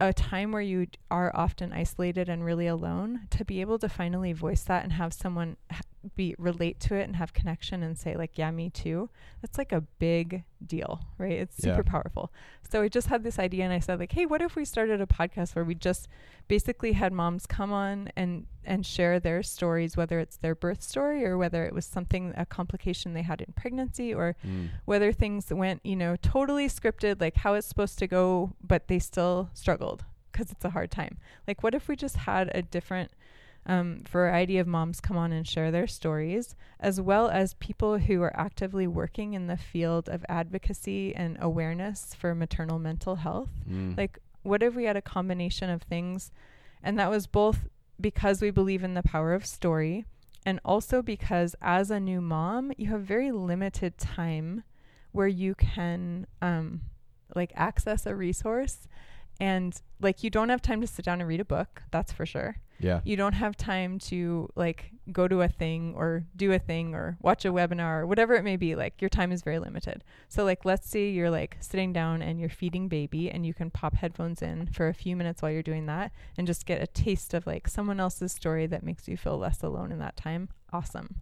a 0.00 0.12
time 0.14 0.50
where 0.52 0.62
you 0.62 0.86
are 1.10 1.30
often 1.34 1.72
isolated 1.74 2.26
and 2.30 2.42
really 2.42 2.66
alone 2.66 3.26
to 3.30 3.44
be 3.44 3.60
able 3.60 3.78
to 3.78 3.88
finally 3.88 4.32
voice 4.32 4.62
that 4.64 4.82
and 4.82 4.94
have 4.94 5.12
someone 5.12 5.58
ha- 5.70 5.82
be 6.16 6.34
relate 6.38 6.80
to 6.80 6.94
it 6.94 7.02
and 7.04 7.16
have 7.16 7.32
connection 7.34 7.82
and 7.82 7.98
say 7.98 8.16
like 8.16 8.38
yeah 8.38 8.50
me 8.50 8.70
too 8.70 9.10
that's 9.42 9.58
like 9.58 9.70
a 9.70 9.82
big 9.98 10.44
deal 10.66 11.00
right 11.18 11.32
it's 11.32 11.56
Yeah. 11.62 11.72
super 11.76 11.84
powerful 11.84 12.32
so 12.70 12.80
i 12.82 12.88
just 12.88 13.08
had 13.08 13.22
this 13.22 13.38
idea 13.38 13.64
and 13.64 13.72
i 13.72 13.78
said 13.80 13.98
like 13.98 14.12
hey 14.12 14.24
what 14.24 14.40
if 14.40 14.56
we 14.56 14.64
started 14.64 15.00
a 15.02 15.06
podcast 15.06 15.54
where 15.54 15.64
we 15.64 15.74
just 15.74 16.08
basically 16.48 16.92
had 16.92 17.12
moms 17.12 17.44
come 17.46 17.70
on 17.72 18.10
and 18.16 18.46
and 18.64 18.86
share 18.86 19.20
their 19.20 19.42
stories 19.42 19.96
whether 19.96 20.18
it's 20.18 20.36
their 20.38 20.54
birth 20.54 20.82
story 20.82 21.24
or 21.24 21.36
whether 21.36 21.64
it 21.66 21.74
was 21.74 21.84
something 21.84 22.32
a 22.36 22.46
complication 22.46 23.12
they 23.12 23.22
had 23.22 23.40
in 23.42 23.52
pregnancy 23.54 24.14
or 24.14 24.36
Mm. 24.46 24.68
whether 24.86 25.12
things 25.12 25.52
went 25.52 25.80
you 25.84 25.96
know 25.96 26.16
totally 26.16 26.66
scripted 26.68 27.20
like 27.20 27.36
how 27.36 27.52
it's 27.54 27.66
supposed 27.66 27.98
to 27.98 28.06
go 28.06 28.54
but 28.62 28.88
they 28.88 28.98
still 28.98 29.50
struggled 29.52 30.04
because 30.32 30.50
it's 30.50 30.64
a 30.64 30.70
hard 30.70 30.90
time 30.90 31.18
like 31.46 31.62
what 31.62 31.74
if 31.74 31.88
we 31.88 31.96
just 31.96 32.16
had 32.16 32.50
a 32.54 32.62
different 32.62 33.10
um, 33.66 34.02
variety 34.10 34.58
of 34.58 34.66
moms 34.66 35.00
come 35.00 35.16
on 35.16 35.32
and 35.32 35.46
share 35.46 35.70
their 35.70 35.86
stories 35.86 36.56
as 36.78 37.00
well 37.00 37.28
as 37.28 37.54
people 37.54 37.98
who 37.98 38.22
are 38.22 38.34
actively 38.38 38.86
working 38.86 39.34
in 39.34 39.46
the 39.46 39.56
field 39.56 40.08
of 40.08 40.24
advocacy 40.28 41.14
and 41.14 41.36
awareness 41.40 42.14
for 42.14 42.34
maternal 42.34 42.78
mental 42.78 43.16
health. 43.16 43.50
Mm. 43.68 43.96
like 43.96 44.18
what 44.42 44.62
if 44.62 44.74
we 44.74 44.84
had 44.84 44.96
a 44.96 45.02
combination 45.02 45.68
of 45.68 45.82
things? 45.82 46.32
And 46.82 46.98
that 46.98 47.10
was 47.10 47.26
both 47.26 47.68
because 48.00 48.40
we 48.40 48.50
believe 48.50 48.82
in 48.82 48.94
the 48.94 49.02
power 49.02 49.34
of 49.34 49.44
story 49.44 50.06
and 50.46 50.58
also 50.64 51.02
because 51.02 51.54
as 51.60 51.90
a 51.90 52.00
new 52.00 52.22
mom 52.22 52.72
you 52.78 52.88
have 52.88 53.02
very 53.02 53.30
limited 53.30 53.98
time 53.98 54.64
where 55.12 55.28
you 55.28 55.54
can 55.54 56.26
um 56.40 56.80
like 57.36 57.52
access 57.54 58.06
a 58.06 58.14
resource. 58.14 58.88
And 59.38 59.80
like 60.00 60.22
you 60.22 60.30
don't 60.30 60.48
have 60.48 60.62
time 60.62 60.80
to 60.80 60.86
sit 60.86 61.04
down 61.04 61.20
and 61.20 61.28
read 61.28 61.40
a 61.40 61.44
book 61.44 61.82
that's 61.90 62.12
for 62.12 62.26
sure 62.26 62.56
yeah. 62.80 63.00
you 63.04 63.16
don't 63.16 63.34
have 63.34 63.56
time 63.56 63.98
to 63.98 64.48
like 64.56 64.90
go 65.12 65.28
to 65.28 65.42
a 65.42 65.48
thing 65.48 65.94
or 65.96 66.24
do 66.36 66.52
a 66.52 66.58
thing 66.58 66.94
or 66.94 67.16
watch 67.20 67.44
a 67.44 67.52
webinar 67.52 68.00
or 68.00 68.06
whatever 68.06 68.34
it 68.34 68.44
may 68.44 68.56
be 68.56 68.74
like 68.74 69.00
your 69.00 69.08
time 69.08 69.32
is 69.32 69.42
very 69.42 69.58
limited. 69.58 70.04
So 70.28 70.44
like 70.44 70.64
let's 70.64 70.88
say 70.88 71.08
you're 71.10 71.30
like 71.30 71.56
sitting 71.60 71.92
down 71.92 72.22
and 72.22 72.40
you're 72.40 72.48
feeding 72.48 72.88
baby 72.88 73.30
and 73.30 73.44
you 73.44 73.54
can 73.54 73.70
pop 73.70 73.94
headphones 73.94 74.42
in 74.42 74.66
for 74.66 74.88
a 74.88 74.94
few 74.94 75.16
minutes 75.16 75.42
while 75.42 75.50
you're 75.50 75.62
doing 75.62 75.86
that 75.86 76.12
and 76.36 76.46
just 76.46 76.66
get 76.66 76.82
a 76.82 76.86
taste 76.86 77.34
of 77.34 77.46
like 77.46 77.68
someone 77.68 78.00
else's 78.00 78.32
story 78.32 78.66
that 78.66 78.82
makes 78.82 79.08
you 79.08 79.16
feel 79.16 79.38
less 79.38 79.62
alone 79.62 79.92
in 79.92 79.98
that 79.98 80.16
time. 80.16 80.48
Awesome 80.72 81.16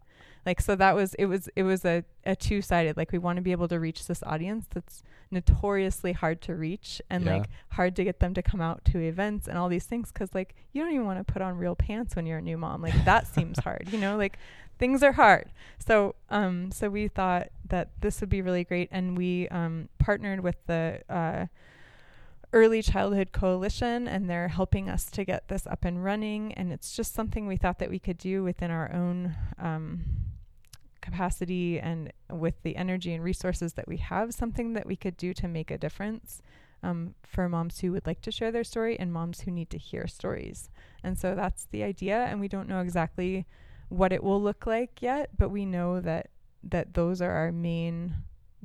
like 0.46 0.60
so 0.60 0.74
that 0.76 0.94
was 0.94 1.14
it 1.14 1.26
was 1.26 1.48
it 1.56 1.62
was 1.62 1.84
a, 1.84 2.04
a 2.24 2.34
two-sided 2.36 2.96
like 2.96 3.12
we 3.12 3.18
want 3.18 3.36
to 3.36 3.42
be 3.42 3.52
able 3.52 3.68
to 3.68 3.78
reach 3.78 4.06
this 4.06 4.22
audience 4.24 4.66
that's 4.72 5.02
notoriously 5.30 6.12
hard 6.12 6.40
to 6.42 6.54
reach 6.54 7.00
and 7.10 7.24
Yeah. 7.24 7.38
like 7.38 7.48
hard 7.70 7.94
to 7.96 8.04
get 8.04 8.20
them 8.20 8.34
to 8.34 8.42
come 8.42 8.60
out 8.60 8.84
to 8.86 8.98
events 8.98 9.46
and 9.48 9.58
all 9.58 9.68
these 9.68 9.84
things 9.84 10.10
because 10.12 10.34
like 10.34 10.54
you 10.72 10.82
don't 10.82 10.92
even 10.92 11.06
want 11.06 11.24
to 11.26 11.30
put 11.32 11.42
on 11.42 11.56
real 11.56 11.74
pants 11.76 12.16
when 12.16 12.26
you're 12.26 12.38
a 12.38 12.42
new 12.42 12.56
mom. 12.58 12.82
Like 12.82 13.04
that 13.04 13.26
seems 13.34 13.58
hard 13.58 13.88
you 13.92 13.98
know? 13.98 14.16
Like 14.16 14.38
things 14.78 15.02
are 15.02 15.12
hard. 15.12 15.50
So 15.84 16.14
um 16.30 16.70
so 16.70 16.88
we 16.88 17.08
thought 17.08 17.48
that 17.68 17.90
this 18.00 18.20
would 18.20 18.30
be 18.30 18.42
really 18.42 18.64
great 18.64 18.88
and 18.90 19.16
we 19.18 19.48
um 19.48 19.88
partnered 19.98 20.40
with 20.40 20.56
the 20.66 21.00
uh 21.10 21.46
early 22.52 22.82
childhood 22.82 23.32
coalition 23.32 24.08
and 24.08 24.28
they're 24.28 24.48
helping 24.48 24.88
us 24.88 25.10
to 25.10 25.24
get 25.24 25.48
this 25.48 25.66
up 25.66 25.84
and 25.84 26.02
running 26.02 26.52
and 26.54 26.72
it's 26.72 26.96
just 26.96 27.14
something 27.14 27.46
we 27.46 27.56
thought 27.56 27.78
that 27.78 27.90
we 27.90 27.98
could 27.98 28.16
do 28.16 28.42
within 28.42 28.70
our 28.70 28.90
own 28.92 29.36
um 29.58 30.04
capacity 31.00 31.78
and 31.80 32.12
with 32.30 32.62
the 32.62 32.76
energy 32.76 33.14
and 33.14 33.22
resources 33.24 33.74
that 33.74 33.88
we 33.88 33.96
have 33.96 34.34
something 34.34 34.74
that 34.74 34.86
we 34.86 34.96
could 34.96 35.16
do 35.16 35.32
to 35.32 35.48
make 35.48 35.70
a 35.70 35.78
difference 35.78 36.42
um, 36.82 37.14
for 37.22 37.48
moms 37.48 37.80
who 37.80 37.92
would 37.92 38.06
like 38.06 38.20
to 38.22 38.30
share 38.30 38.52
their 38.52 38.64
story 38.64 38.98
and 38.98 39.12
moms 39.12 39.40
who 39.40 39.50
need 39.50 39.70
to 39.70 39.78
hear 39.78 40.06
stories. 40.06 40.70
And 41.02 41.18
so 41.18 41.34
that's 41.34 41.66
the 41.70 41.82
idea. 41.82 42.24
And 42.24 42.40
we 42.40 42.48
don't 42.48 42.68
know 42.68 42.80
exactly 42.80 43.46
what 43.88 44.12
it 44.12 44.22
will 44.22 44.40
look 44.40 44.66
like 44.66 45.00
yet, 45.02 45.30
but 45.36 45.48
we 45.48 45.64
know 45.64 46.00
that 46.00 46.28
that 46.62 46.94
those 46.94 47.22
are 47.22 47.30
our 47.30 47.52
main 47.52 48.16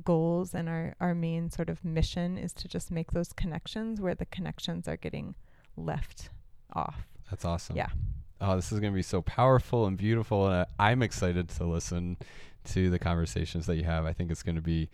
goals 0.02 0.54
and 0.54 0.68
our, 0.68 0.94
our 1.00 1.14
main 1.14 1.50
sort 1.50 1.68
of 1.70 1.84
mission 1.84 2.36
is 2.38 2.52
to 2.54 2.68
just 2.68 2.90
make 2.90 3.12
those 3.12 3.32
connections 3.32 4.00
where 4.00 4.14
the 4.14 4.26
connections 4.26 4.88
are 4.88 4.96
getting 4.96 5.34
left 5.76 6.30
off. 6.72 7.06
That's 7.30 7.44
awesome. 7.44 7.76
Yeah. 7.76 7.88
Oh, 8.40 8.56
this 8.56 8.72
is 8.72 8.80
going 8.80 8.92
to 8.92 8.96
be 8.96 9.02
so 9.02 9.22
powerful 9.22 9.86
and 9.86 9.96
beautiful. 9.96 10.46
And 10.48 10.66
I, 10.78 10.90
I'm 10.90 11.02
excited 11.02 11.48
to 11.50 11.64
listen 11.64 12.16
to 12.66 12.90
the 12.90 12.98
conversations 12.98 13.66
that 13.66 13.76
you 13.76 13.84
have. 13.84 14.04
I 14.04 14.12
think 14.12 14.30
it's 14.30 14.42
going 14.42 14.56
to 14.56 14.60
be 14.62 14.90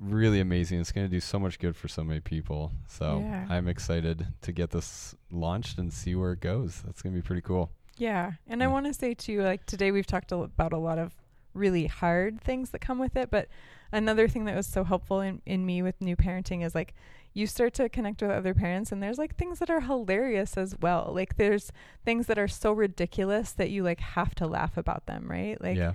really 0.00 0.40
amazing. 0.40 0.80
It's 0.80 0.90
going 0.92 1.06
to 1.06 1.10
do 1.10 1.20
so 1.20 1.38
much 1.38 1.58
good 1.58 1.76
for 1.76 1.86
so 1.88 2.02
many 2.02 2.20
people. 2.20 2.72
So 2.88 3.20
Yeah. 3.24 3.46
I'm 3.48 3.68
excited 3.68 4.26
to 4.42 4.52
get 4.52 4.70
this 4.70 5.14
launched 5.30 5.78
and 5.78 5.92
see 5.92 6.14
where 6.16 6.32
it 6.32 6.40
goes. 6.40 6.82
That's 6.84 7.00
going 7.02 7.14
to 7.14 7.22
be 7.22 7.24
pretty 7.26 7.42
cool. 7.42 7.70
Yeah. 7.96 8.32
And 8.48 8.62
I 8.62 8.66
want 8.66 8.86
to 8.86 8.94
say 8.94 9.14
too, 9.14 9.42
like 9.42 9.64
today 9.66 9.92
we've 9.92 10.06
talked 10.06 10.32
a 10.32 10.36
l- 10.36 10.42
about 10.44 10.72
a 10.72 10.78
lot 10.78 10.98
of 10.98 11.14
really 11.54 11.86
hard 11.86 12.40
things 12.40 12.70
that 12.70 12.80
come 12.80 12.98
with 12.98 13.14
it. 13.16 13.30
But 13.30 13.48
another 13.92 14.26
thing 14.28 14.44
that 14.46 14.56
was 14.56 14.66
so 14.66 14.84
helpful 14.84 15.20
in, 15.20 15.42
in 15.46 15.64
me 15.66 15.82
with 15.82 16.00
new 16.00 16.16
parenting 16.16 16.64
is 16.64 16.74
like 16.74 16.94
you 17.34 17.46
start 17.46 17.72
to 17.74 17.88
connect 17.88 18.20
with 18.22 18.30
other 18.30 18.52
parents 18.54 18.92
and 18.92 19.02
there's 19.02 19.18
like 19.18 19.36
things 19.36 19.58
that 19.58 19.70
are 19.70 19.80
hilarious 19.80 20.56
as 20.56 20.76
well. 20.80 21.12
Like 21.14 21.36
there's 21.36 21.70
things 22.04 22.26
that 22.26 22.38
are 22.38 22.48
so 22.48 22.72
ridiculous 22.72 23.52
that 23.52 23.70
you 23.70 23.82
like 23.82 24.00
have 24.00 24.34
to 24.36 24.46
laugh 24.46 24.76
about 24.76 25.06
them, 25.06 25.30
right? 25.30 25.60
Like 25.60 25.76
yeah. 25.78 25.92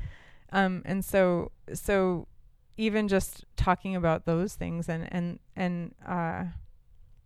um 0.52 0.82
and 0.86 1.04
so 1.06 1.52
so 1.74 2.28
even 2.78 3.08
just 3.08 3.46
talking 3.56 3.96
about 3.96 4.26
those 4.26 4.54
things 4.56 4.88
and 4.90 5.08
and 5.12 5.40
and 5.56 5.94
uh 6.08 6.46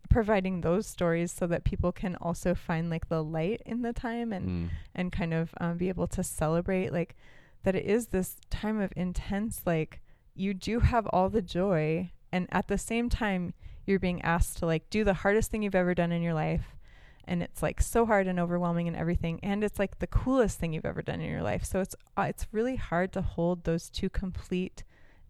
providing 0.09 0.59
those 0.61 0.85
stories 0.87 1.31
so 1.31 1.47
that 1.47 1.63
people 1.63 1.91
can 1.93 2.15
also 2.17 2.53
find 2.53 2.89
like 2.89 3.07
the 3.07 3.23
light 3.23 3.61
in 3.65 3.81
the 3.81 3.93
time 3.93 4.33
and 4.33 4.45
Mm. 4.49 4.69
and 4.95 5.11
kind 5.11 5.33
of 5.33 5.53
um, 5.61 5.77
be 5.77 5.87
able 5.87 6.07
to 6.07 6.21
celebrate 6.23 6.91
like 6.91 7.15
that 7.63 7.75
it 7.75 7.85
is 7.85 8.07
this 8.07 8.35
time 8.49 8.81
of 8.81 8.91
intense 8.97 9.61
like 9.65 10.01
you 10.35 10.53
do 10.53 10.79
have 10.79 11.07
all 11.07 11.29
the 11.29 11.41
joy 11.41 12.11
and 12.31 12.47
at 12.51 12.67
the 12.67 12.77
same 12.77 13.09
time 13.09 13.53
you're 13.85 13.99
being 13.99 14.21
asked 14.21 14.57
to 14.57 14.65
like 14.65 14.89
do 14.89 15.03
the 15.03 15.15
hardest 15.15 15.51
thing 15.51 15.61
you've 15.63 15.75
ever 15.75 15.93
done 15.93 16.11
in 16.11 16.21
your 16.21 16.33
life 16.33 16.75
and 17.25 17.43
it's 17.43 17.61
like 17.61 17.81
so 17.81 18.05
hard 18.05 18.27
and 18.27 18.39
overwhelming 18.39 18.87
and 18.87 18.97
everything 18.97 19.39
and 19.43 19.63
it's 19.63 19.79
like 19.79 19.99
the 19.99 20.07
coolest 20.07 20.59
thing 20.59 20.73
you've 20.73 20.85
ever 20.85 21.01
done 21.01 21.21
in 21.21 21.29
your 21.29 21.43
life. 21.43 21.63
So 21.63 21.79
it's 21.79 21.95
uh, 22.17 22.23
it's 22.23 22.47
really 22.51 22.75
hard 22.75 23.13
to 23.13 23.21
hold 23.21 23.63
those 23.63 23.89
two 23.89 24.09
complete 24.09 24.83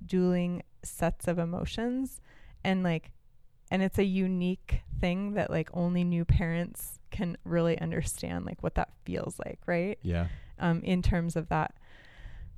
dueling 0.03 0.63
sets 0.83 1.27
of 1.27 1.37
emotions 1.37 2.21
and 2.63 2.83
like 2.83 3.11
and 3.69 3.81
it's 3.81 3.99
a 3.99 4.03
unique 4.03 4.81
thing 4.99 5.33
that 5.33 5.49
like 5.49 5.69
only 5.73 6.03
new 6.03 6.25
parents 6.25 6.99
can 7.11 7.37
really 7.43 7.79
understand 7.79 8.45
like 8.45 8.63
what 8.63 8.75
that 8.75 8.89
feels 9.05 9.37
like 9.39 9.59
right? 9.65 9.99
Yeah. 10.01 10.27
um 10.59 10.81
in 10.83 11.01
terms 11.01 11.35
of 11.35 11.49
that. 11.49 11.75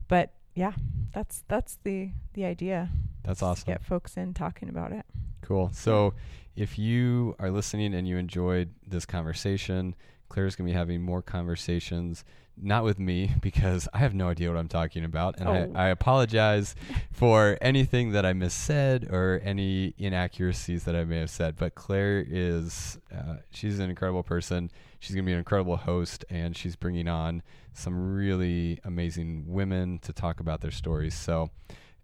But 0.07 0.33
yeah 0.55 0.73
that's 1.13 1.43
that's 1.47 1.77
the 1.83 2.09
the 2.33 2.45
idea 2.45 2.89
That's 3.23 3.41
awesome. 3.43 3.73
get 3.73 3.83
folks 3.83 4.17
in 4.17 4.33
talking 4.33 4.69
about 4.69 4.91
it 4.91 5.05
Cool. 5.43 5.69
So, 5.73 6.13
if 6.55 6.79
you 6.79 7.35
are 7.37 7.51
listening 7.51 7.93
and 7.93 8.07
you 8.07 8.17
enjoyed 8.17 8.69
this 8.87 9.05
conversation, 9.05 9.93
Claire's 10.29 10.55
going 10.55 10.67
to 10.67 10.73
be 10.73 10.77
having 10.77 11.01
more 11.01 11.21
conversations, 11.21 12.23
not 12.61 12.83
with 12.83 12.99
me, 12.99 13.31
because 13.41 13.87
I 13.93 13.97
have 13.99 14.13
no 14.13 14.29
idea 14.29 14.49
what 14.49 14.57
I'm 14.57 14.67
talking 14.67 15.03
about. 15.03 15.39
And 15.39 15.47
Oh. 15.49 15.71
I, 15.79 15.85
I 15.85 15.87
apologize 15.89 16.75
for 17.11 17.57
anything 17.61 18.11
that 18.11 18.25
I 18.25 18.33
missaid 18.33 19.11
or 19.11 19.41
any 19.43 19.93
inaccuracies 19.97 20.83
that 20.85 20.95
I 20.95 21.03
may 21.03 21.17
have 21.19 21.29
said. 21.29 21.55
But 21.55 21.75
Claire 21.75 22.23
is, 22.27 22.99
uh, 23.13 23.37
she's 23.51 23.79
an 23.79 23.89
incredible 23.89 24.23
person. 24.23 24.69
She's 24.99 25.15
going 25.15 25.25
to 25.25 25.27
be 25.29 25.33
an 25.33 25.39
incredible 25.39 25.75
host, 25.77 26.23
and 26.29 26.55
she's 26.55 26.75
bringing 26.75 27.07
on 27.07 27.41
some 27.73 28.13
really 28.15 28.79
amazing 28.83 29.45
women 29.47 29.99
to 29.99 30.13
talk 30.13 30.39
about 30.39 30.61
their 30.61 30.71
stories. 30.71 31.15
So, 31.15 31.49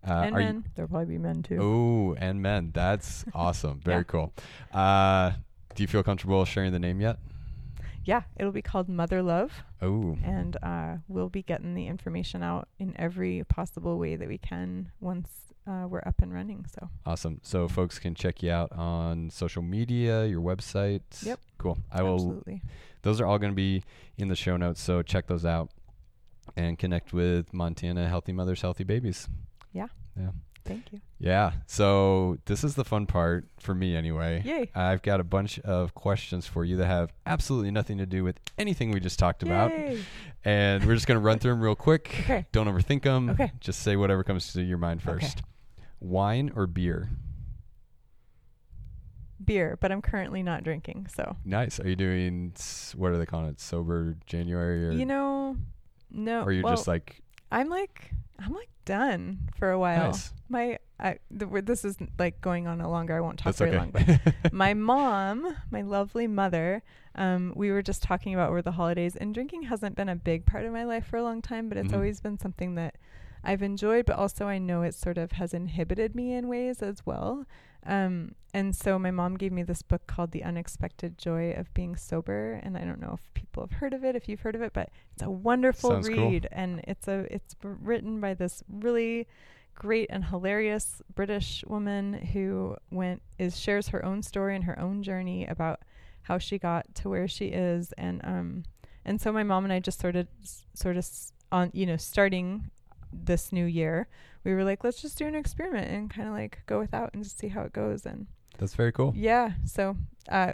uh, 0.08 0.12
and 0.12 0.36
are 0.36 0.40
you- 0.40 0.46
men 0.48 0.64
there'll 0.76 0.90
probably 0.90 1.06
be 1.14 1.18
men 1.18 1.44
too 1.44 1.60
Oh, 1.62 2.16
and 2.20 2.42
men. 2.42 2.72
That's 2.74 3.24
awesome. 3.36 3.80
Very 3.82 4.00
Yeah. 4.00 4.04
cool. 4.04 4.34
Uh, 4.74 5.32
do 5.76 5.84
you 5.84 5.88
feel 5.88 6.04
comfortable 6.04 6.44
sharing 6.46 6.72
the 6.74 6.80
name 6.80 7.00
yet? 7.00 7.20
Yeah 8.06 8.24
it'll 8.38 8.52
be 8.52 8.62
called 8.62 8.88
mother 8.90 9.22
love 9.22 9.64
Oh, 9.82 10.18
and 10.24 10.58
uh, 10.62 10.98
we'll 11.08 11.30
be 11.30 11.42
getting 11.42 11.74
the 11.74 11.88
information 11.88 12.44
out 12.44 12.68
in 12.80 12.94
every 12.98 13.44
possible 13.48 13.98
way 13.98 14.16
that 14.18 14.28
we 14.28 14.38
can 14.38 14.92
once 15.00 15.30
uh, 15.68 15.86
we're 15.88 16.02
up 16.06 16.16
and 16.22 16.34
running 16.34 16.66
so 16.68 16.90
awesome. 17.06 17.40
So 17.44 17.68
folks 17.68 18.00
can 18.00 18.16
check 18.16 18.42
you 18.42 18.52
out 18.52 18.72
on 18.72 19.30
social 19.30 19.62
media, 19.62 20.26
your 20.26 20.42
website. 20.42 21.02
Yep. 21.22 21.40
Cool. 21.58 21.78
I 21.92 22.02
will. 22.02 22.16
absolutely 22.16 22.62
Those 23.04 23.22
are 23.22 23.26
all 23.26 23.38
going 23.38 23.52
to 23.52 23.56
be 23.56 23.84
in 24.18 24.30
the 24.30 24.36
show 24.36 24.58
notes. 24.58 24.82
So 24.82 25.02
check 25.02 25.28
those 25.28 25.46
out 25.46 25.70
and 26.58 26.78
connect 26.80 27.14
with 27.14 27.54
Montana 27.54 28.08
Healthy 28.08 28.32
Mothers, 28.34 28.62
Healthy 28.62 28.84
Babies. 28.84 29.28
Yeah. 29.72 29.88
Yeah. 30.20 30.32
Thank 30.70 30.92
you 30.94 31.02
Yeah. 31.20 31.52
So 31.68 32.38
this 32.46 32.64
is 32.64 32.76
the 32.76 32.86
fun 32.86 33.06
part 33.06 33.46
for 33.60 33.76
me, 33.76 33.96
anyway. 33.96 34.42
yay 34.46 34.70
I've 34.74 35.02
got 35.02 35.20
a 35.20 35.24
bunch 35.26 35.60
of 35.60 35.94
questions 35.94 36.46
for 36.48 36.64
you 36.64 36.78
that 36.78 36.86
have 36.88 37.12
absolutely 37.26 37.72
nothing 37.72 37.98
to 37.98 38.06
do 38.06 38.24
with 38.24 38.40
anything 38.58 38.92
we 38.92 39.02
just 39.02 39.20
talked 39.20 39.44
about. 39.44 39.72
And 40.46 40.86
we're 40.86 40.96
just 40.96 41.08
going 41.08 41.18
to 41.20 41.26
run 41.26 41.38
through 41.40 41.52
them 41.52 41.62
real 41.62 41.76
quick. 41.76 42.16
Okay. 42.24 42.46
Don't 42.54 42.68
overthink 42.68 43.04
them. 43.04 43.30
Okay. 43.32 43.52
Just 43.60 43.82
say 43.82 43.96
whatever 43.98 44.24
comes 44.24 44.54
to 44.54 44.62
your 44.62 44.78
mind 44.78 45.02
Okay. 45.06 45.12
first. 45.20 45.42
Wine 46.00 46.52
or 46.56 46.66
beer? 46.68 47.10
beer 49.44 49.78
but 49.80 49.90
i'm 49.92 50.02
currently 50.02 50.44
not 50.44 50.64
drinking 50.64 51.08
so 51.16 51.36
Nice. 51.46 51.80
Are 51.80 51.88
you 51.88 51.96
doing 51.96 52.54
what 52.96 53.12
are 53.12 53.18
they 53.18 53.26
calling 53.26 53.48
it? 53.48 53.60
Sober 53.60 54.18
January 54.26 54.86
or 54.88 54.92
you 54.92 55.06
know 55.06 55.56
no 56.12 56.44
or 56.44 56.52
you're 56.52 56.64
well, 56.64 56.76
just 56.76 56.88
like 56.88 57.22
i'm 57.52 57.70
like 57.70 58.12
i'm 58.40 58.54
like 58.54 58.70
done 58.86 59.50
for 59.56 59.72
a 59.72 59.80
while 59.80 60.08
nice. 60.08 60.34
my 60.50 60.78
I, 61.00 61.20
the, 61.32 61.46
this 61.62 61.86
is 61.86 61.96
like 62.18 62.42
going 62.42 62.68
on 62.68 62.82
a 62.82 62.90
longer 62.90 63.16
i 63.16 63.22
won't 63.22 63.38
talk 63.40 63.56
That's 63.56 63.60
very 63.60 63.72
okay. 63.72 63.78
long 63.78 63.92
but 63.92 64.52
my 64.54 64.74
mom, 64.74 65.56
my 65.72 65.82
lovely 65.82 66.28
mother, 66.28 66.84
um, 67.16 67.54
we 67.56 67.72
were 67.72 67.82
just 67.82 68.04
talking 68.04 68.34
about 68.34 68.50
over 68.50 68.62
the 68.62 68.72
holidays, 68.74 69.16
and 69.16 69.34
drinking 69.34 69.64
hasn't 69.64 69.96
been 69.96 70.10
a 70.10 70.16
big 70.18 70.46
part 70.46 70.66
of 70.66 70.74
my 70.74 70.84
life 70.84 71.06
for 71.06 71.16
a 71.18 71.24
long 71.24 71.42
time, 71.42 71.70
but 71.70 71.78
it's 71.78 71.92
Mhm. 71.92 71.96
always 71.96 72.20
been 72.20 72.38
something 72.38 72.76
that 72.76 72.96
I've 73.46 73.62
enjoyed, 73.62 74.06
but 74.08 74.18
also 74.18 74.48
I 74.48 74.58
know 74.58 74.82
it 74.82 74.94
sort 74.94 75.18
of 75.18 75.32
has 75.34 75.54
inhibited 75.54 76.16
me 76.16 76.34
in 76.34 76.50
ways 76.50 76.82
as 76.82 77.06
well. 77.06 77.46
Um, 77.86 78.36
and 78.54 78.76
so 78.76 78.98
my 79.00 79.12
mom 79.12 79.38
gave 79.38 79.52
me 79.52 79.64
this 79.64 79.82
book 79.82 80.06
called 80.08 80.32
The 80.32 80.44
Unexpected 80.44 81.18
Joy 81.18 81.52
of 81.52 81.74
Being 81.74 81.96
Sober, 81.96 82.60
and 82.64 82.78
I 82.78 82.82
don't 82.82 83.00
know 83.00 83.18
if 83.20 83.34
people 83.34 83.64
have 83.64 83.80
heard 83.80 83.94
of 83.94 84.04
it, 84.04 84.16
if 84.16 84.28
you've 84.28 84.42
heard 84.42 84.56
of 84.56 84.62
it, 84.62 84.74
but 84.74 84.90
it's 85.14 85.24
a 85.24 85.30
wonderful 85.30 85.92
Sounds 85.92 86.10
cool. 86.10 86.30
read, 86.30 86.48
and 86.52 86.82
it's 86.88 87.08
a 87.08 87.28
it's 87.34 87.56
written 87.64 88.20
by 88.20 88.34
this 88.34 88.64
really 88.68 89.28
great 89.76 90.08
and 90.10 90.26
hilarious 90.26 91.02
British 91.16 91.64
woman 91.68 92.14
who 92.14 92.76
went 92.92 93.22
is 93.38 93.58
shares 93.58 93.88
her 93.90 94.04
own 94.04 94.22
story 94.22 94.56
and 94.56 94.66
her 94.66 94.78
own 94.78 95.02
journey 95.02 95.46
about 95.46 95.80
how 96.24 96.38
she 96.38 96.60
got 96.60 96.94
to 96.94 97.08
where 97.10 97.30
she 97.30 97.46
is 97.46 97.94
and 97.94 98.20
um 98.26 98.64
and 99.06 99.22
so 99.22 99.32
my 99.32 99.42
mom 99.42 99.64
and 99.64 99.72
I 99.72 99.80
just 99.80 100.02
sort 100.02 100.18
of 100.18 100.28
sort 100.74 100.98
of 100.98 101.08
on 101.52 101.72
you 101.74 101.86
know 101.86 101.96
starting 101.96 102.70
this 103.12 103.52
new 103.52 103.66
year 103.66 104.08
we 104.44 104.54
were 104.54 104.64
like 104.64 104.84
let's 104.84 105.02
just 105.02 105.18
do 105.18 105.26
an 105.28 105.36
experiment 105.36 105.90
and 105.90 106.10
kind 106.10 106.28
of 106.28 106.34
like 106.34 106.60
go 106.66 106.80
without 106.80 107.10
and 107.14 107.24
just 107.24 107.38
see 107.40 107.48
how 107.50 107.62
it 107.62 107.74
goes 107.74 108.06
and 108.06 108.28
That's 108.58 108.76
very 108.76 108.92
cool. 108.92 109.14
yeah 109.16 109.52
so 109.66 109.96
uh 110.30 110.54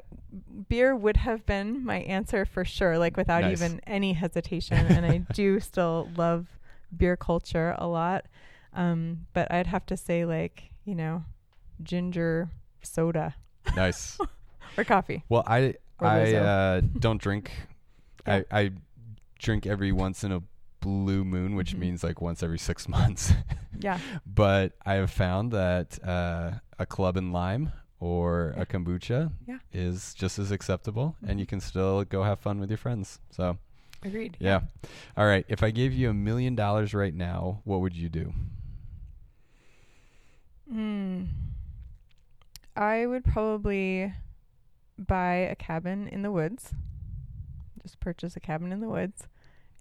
beer 0.70 0.96
would 0.96 1.18
have 1.18 1.46
been 1.46 1.84
my 1.86 1.98
answer 2.02 2.46
for 2.46 2.64
sure 2.66 2.98
like 2.98 3.18
without 3.18 3.42
Nice. 3.42 3.62
even 3.62 3.82
any 3.88 4.14
hesitation 4.14 4.78
and 4.78 5.06
I 5.06 5.18
do 5.34 5.60
still 5.60 6.10
love 6.16 6.48
beer 6.96 7.18
culture 7.18 7.76
a 7.78 7.88
lot 7.88 8.26
um 8.74 9.26
but 9.34 9.52
I'd 9.52 9.68
have 9.68 9.86
to 9.88 9.98
say 9.98 10.26
like 10.26 10.72
you 10.86 10.96
know 10.96 11.24
ginger 11.84 12.50
soda 12.82 13.36
nice. 13.76 14.18
or 14.78 14.84
coffee 14.84 15.24
Well, 15.30 15.44
I 15.48 15.76
Or 16.00 16.08
I 16.08 16.34
uh, 16.34 16.82
don't 17.00 17.22
drink. 17.22 17.52
Yeah. 18.28 18.42
I 18.52 18.60
I 18.62 18.72
drink 19.38 19.68
every 19.68 19.92
once 19.92 20.24
in 20.24 20.32
a 20.32 20.42
blue 20.86 21.24
moon, 21.26 21.56
which 21.56 21.74
Mhm. 21.76 21.80
means 21.80 22.04
like 22.04 22.22
once 22.22 22.44
every 22.44 22.60
six 22.60 22.88
months. 22.96 23.34
yeah 23.80 24.00
but 24.26 24.74
I 24.86 24.94
have 25.02 25.12
found 25.12 25.52
that 25.52 25.90
uh, 26.04 26.60
a 26.80 26.86
club 26.86 27.18
in 27.18 27.32
lime 27.34 27.72
or 28.00 28.54
Yeah. 28.56 28.62
a 28.62 28.66
kombucha 28.66 29.32
Yeah. 29.48 29.60
is 29.74 30.14
just 30.14 30.38
as 30.40 30.52
acceptable, 30.52 31.16
and 31.28 31.38
Mhm. 31.38 31.40
you 31.42 31.46
can 31.46 31.60
still 31.60 32.04
go 32.06 32.24
have 32.24 32.40
fun 32.40 32.60
with 32.60 32.70
your 32.70 32.78
friends. 32.78 33.20
So 33.32 33.58
agreed 34.04 34.38
yeah. 34.40 34.62
All 35.18 35.26
right. 35.26 35.46
If 35.50 35.64
I 35.64 35.72
gave 35.72 35.92
you 35.94 36.10
a 36.10 36.14
million 36.14 36.56
dollars 36.56 36.94
right 36.94 37.14
now, 37.16 37.62
what 37.64 37.82
would 37.82 37.96
you 37.96 38.10
do? 38.10 38.34
Mm. 40.72 41.28
I 42.76 43.06
would 43.06 43.24
probably 43.24 44.14
buy 44.98 45.36
a 45.36 45.56
cabin 45.56 46.08
in 46.08 46.22
the 46.22 46.32
woods. 46.32 46.74
Just 47.82 48.00
purchase 48.00 48.36
a 48.36 48.40
cabin 48.40 48.72
in 48.72 48.80
the 48.82 48.90
woods. 48.90 49.28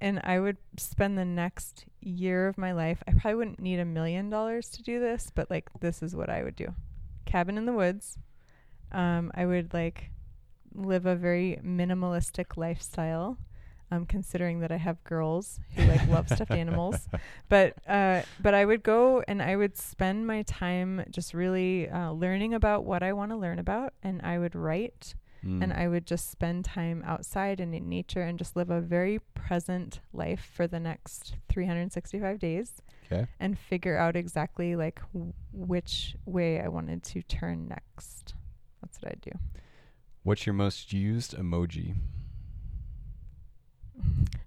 And 0.04 0.20
I 0.22 0.38
would 0.38 0.58
spend 0.76 1.16
the 1.16 1.24
next 1.24 1.86
year 2.02 2.46
of 2.46 2.58
my 2.58 2.72
life. 2.72 3.02
I 3.08 3.12
probably 3.12 3.36
wouldn't 3.36 3.58
need 3.58 3.80
a 3.80 3.86
million 3.86 4.28
dollars 4.28 4.68
to 4.72 4.82
do 4.82 5.00
this, 5.00 5.30
but 5.34 5.48
like 5.50 5.70
this 5.80 6.02
is 6.02 6.14
what 6.14 6.28
I 6.28 6.42
would 6.42 6.56
do. 6.56 6.74
Cabin 7.24 7.56
in 7.56 7.64
the 7.64 7.72
woods. 7.72 8.18
Um, 8.92 9.32
I 9.34 9.46
would 9.46 9.72
like 9.72 10.10
live 10.74 11.06
a 11.06 11.16
very 11.16 11.58
minimalistic 11.64 12.58
lifestyle. 12.58 13.38
Um, 13.90 14.04
considering 14.04 14.60
that 14.60 14.72
I 14.72 14.76
have 14.76 15.02
girls 15.04 15.60
who 15.74 15.84
like 15.84 16.06
love 16.08 16.28
stuffed 16.28 16.50
animals 16.64 17.06
but 17.48 17.74
uh, 17.86 18.22
but 18.40 18.52
I 18.52 18.64
would 18.64 18.82
go 18.82 19.22
and 19.28 19.40
I 19.40 19.56
would 19.56 19.76
spend 19.76 20.26
my 20.26 20.42
time 20.42 21.04
just 21.10 21.32
really 21.32 21.88
uh, 21.88 22.10
learning 22.12 22.54
about 22.54 22.84
what 22.84 23.02
I 23.02 23.12
want 23.12 23.30
to 23.30 23.36
learn 23.36 23.58
about, 23.58 23.92
and 24.02 24.20
I 24.22 24.38
would 24.38 24.54
write, 24.56 25.14
and 25.44 25.72
Mm. 25.72 25.78
I 25.78 25.88
would 25.88 26.06
just 26.06 26.30
spend 26.30 26.64
time 26.64 27.02
outside 27.04 27.60
and 27.60 27.74
in 27.74 27.88
nature 27.88 28.22
and 28.22 28.38
just 28.38 28.56
live 28.56 28.70
a 28.70 28.80
very 28.80 29.18
present 29.34 30.00
life 30.12 30.50
for 30.54 30.66
the 30.66 30.80
next 30.80 31.36
365 31.48 32.38
days, 32.38 32.80
Okay. 33.06 33.26
and 33.38 33.58
figure 33.58 33.96
out 33.98 34.16
exactly 34.16 34.74
like 34.76 35.00
w- 35.12 35.32
which 35.52 36.16
way 36.24 36.60
I 36.60 36.68
wanted 36.68 37.02
to 37.04 37.22
turn 37.22 37.68
next. 37.68 38.34
That's 38.80 39.00
what 39.02 39.12
I'd 39.12 39.20
do. 39.20 39.38
What's 40.22 40.46
your 40.46 40.54
most 40.54 40.92
used 40.92 41.36
emoji? 41.36 41.94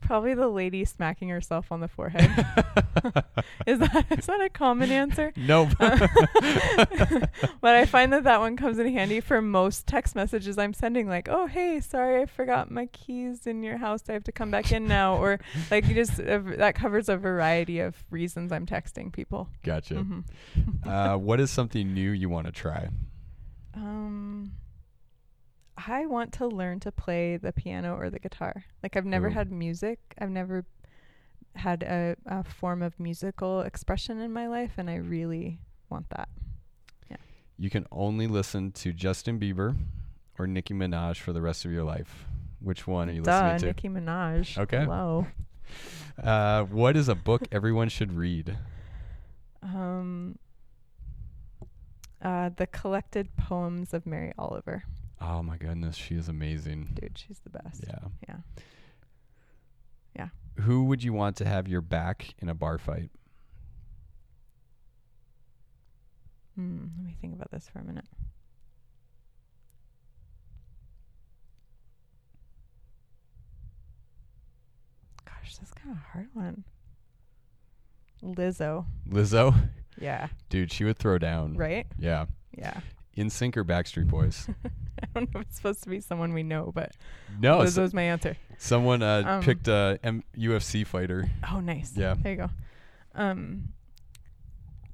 Probably 0.00 0.34
the 0.34 0.48
lady 0.48 0.84
smacking 0.84 1.28
herself 1.28 1.70
on 1.70 1.80
the 1.80 1.88
forehead. 1.88 2.24
is 3.66 3.78
that 3.78 4.06
is 4.10 4.26
that 4.26 4.40
a 4.40 4.48
common 4.48 4.90
answer? 4.90 5.32
nope. 5.36 5.68
but 5.78 7.74
I 7.76 7.86
find 7.86 8.12
that 8.12 8.24
that 8.24 8.40
one 8.40 8.56
comes 8.56 8.78
in 8.78 8.88
handy 8.92 9.20
for 9.20 9.40
most 9.40 9.86
text 9.86 10.14
messages 10.14 10.58
I'm 10.58 10.72
sending, 10.74 11.08
like, 11.08 11.28
"Oh, 11.28 11.46
hey, 11.46 11.80
sorry, 11.80 12.22
I 12.22 12.26
forgot 12.26 12.70
my 12.70 12.86
keys 12.86 13.46
in 13.46 13.62
your 13.62 13.76
house. 13.76 14.02
I 14.08 14.12
have 14.12 14.24
to 14.24 14.32
come 14.32 14.50
back 14.50 14.72
in 14.72 14.86
now," 14.86 15.16
or 15.16 15.38
like 15.70 15.86
you 15.86 15.94
just 15.94 16.18
uh, 16.20 16.40
that 16.56 16.74
covers 16.74 17.08
a 17.08 17.16
variety 17.16 17.80
of 17.80 17.96
reasons 18.10 18.52
I'm 18.52 18.66
texting 18.66 19.12
people. 19.12 19.48
gotcha. 19.62 19.94
Mhm. 19.94 20.24
Uh, 20.84 21.16
what 21.18 21.40
is 21.40 21.50
something 21.50 21.94
new 21.94 22.10
you 22.10 22.28
want 22.28 22.46
to 22.46 22.52
try? 22.52 22.88
Um, 23.74 24.52
I 25.88 26.06
want 26.06 26.32
to 26.34 26.46
learn 26.46 26.80
to 26.80 26.92
play 26.92 27.36
the 27.36 27.52
piano 27.52 27.94
or 27.94 28.10
the 28.10 28.18
guitar. 28.18 28.64
Like 28.82 28.96
I've 28.96 29.06
never 29.06 29.28
Ooh. 29.28 29.32
had 29.32 29.50
music. 29.50 29.98
I've 30.18 30.30
never 30.30 30.64
had 31.56 31.82
a, 31.82 32.16
a 32.26 32.44
form 32.44 32.82
of 32.82 32.98
musical 32.98 33.60
expression 33.62 34.20
in 34.20 34.32
my 34.32 34.46
life, 34.46 34.72
and 34.76 34.88
I 34.90 34.96
really 34.96 35.58
want 35.88 36.08
that. 36.10 36.28
Yeah. 37.10 37.16
You 37.58 37.70
can 37.70 37.86
only 37.90 38.26
listen 38.26 38.72
to 38.72 38.92
Justin 38.92 39.38
Bieber 39.38 39.76
or 40.38 40.46
Nicki 40.46 40.74
Minaj 40.74 41.16
for 41.16 41.32
the 41.32 41.42
rest 41.42 41.64
of 41.64 41.72
your 41.72 41.84
life. 41.84 42.26
Which 42.60 42.86
one 42.86 43.08
are 43.08 43.12
you 43.12 43.22
Duh, 43.22 43.32
listening 43.32 43.58
to? 43.60 43.66
Nicki 43.66 43.88
Minaj. 43.88 44.58
Okay. 44.58 44.84
Hello. 44.84 45.26
Uh, 46.20 46.64
what 46.64 46.96
is 46.96 47.08
a 47.08 47.14
book 47.14 47.42
everyone 47.52 47.88
should 47.88 48.12
read? 48.12 48.58
Um. 49.62 50.36
Uh, 52.20 52.50
the 52.56 52.66
collected 52.66 53.34
poems 53.36 53.94
of 53.94 54.04
Mary 54.04 54.32
Oliver. 54.36 54.82
Oh 55.20 55.42
my 55.42 55.56
goodness, 55.56 55.96
she 55.96 56.14
is 56.14 56.28
amazing. 56.28 56.90
Dude, 56.94 57.18
she's 57.18 57.40
the 57.40 57.50
best. 57.50 57.84
Yeah. 57.86 58.08
Yeah. 58.28 58.36
Yeah. 60.16 60.28
Who 60.64 60.84
would 60.84 61.02
you 61.02 61.12
want 61.12 61.36
to 61.36 61.44
have 61.44 61.68
your 61.68 61.82
back 61.82 62.34
in 62.38 62.48
a 62.48 62.54
bar 62.54 62.78
fight? 62.78 63.10
Hmm, 66.56 66.86
let 66.96 67.06
me 67.06 67.16
think 67.20 67.34
about 67.34 67.50
this 67.50 67.68
for 67.68 67.80
a 67.80 67.84
minute. 67.84 68.04
Gosh, 75.24 75.56
that's 75.56 75.72
kind 75.72 75.90
of 75.90 75.96
a 75.96 76.12
hard 76.12 76.28
one. 76.32 76.64
Lizzo. 78.22 78.86
Lizzo? 79.08 79.54
Yeah. 79.98 80.28
Dude, 80.48 80.72
she 80.72 80.84
would 80.84 80.98
throw 80.98 81.18
down. 81.18 81.56
Right? 81.56 81.86
Yeah. 81.98 82.26
Yeah. 82.56 82.80
NSYNC 83.16 83.56
or 83.56 83.64
Backstreet 83.64 84.08
Boys? 84.08 84.48
I 85.02 85.06
don't 85.14 85.32
know 85.34 85.40
if 85.40 85.46
it's 85.48 85.56
supposed 85.56 85.82
to 85.84 85.90
be 85.90 86.00
someone 86.00 86.32
we 86.32 86.42
know, 86.42 86.72
but 86.74 86.92
no, 87.40 87.60
s- 87.62 87.76
was 87.76 87.94
my 87.94 88.02
answer. 88.02 88.36
someone 88.58 89.02
uh, 89.02 89.22
Um, 89.26 89.42
picked 89.42 89.66
a 89.68 89.98
M- 90.02 90.24
UFC 90.36 90.86
fighter. 90.86 91.28
Oh, 91.50 91.60
nice. 91.60 91.92
Yeah. 91.96 92.14
There 92.20 92.32
you 92.32 92.38
go. 92.38 92.50
Um, 93.14 93.68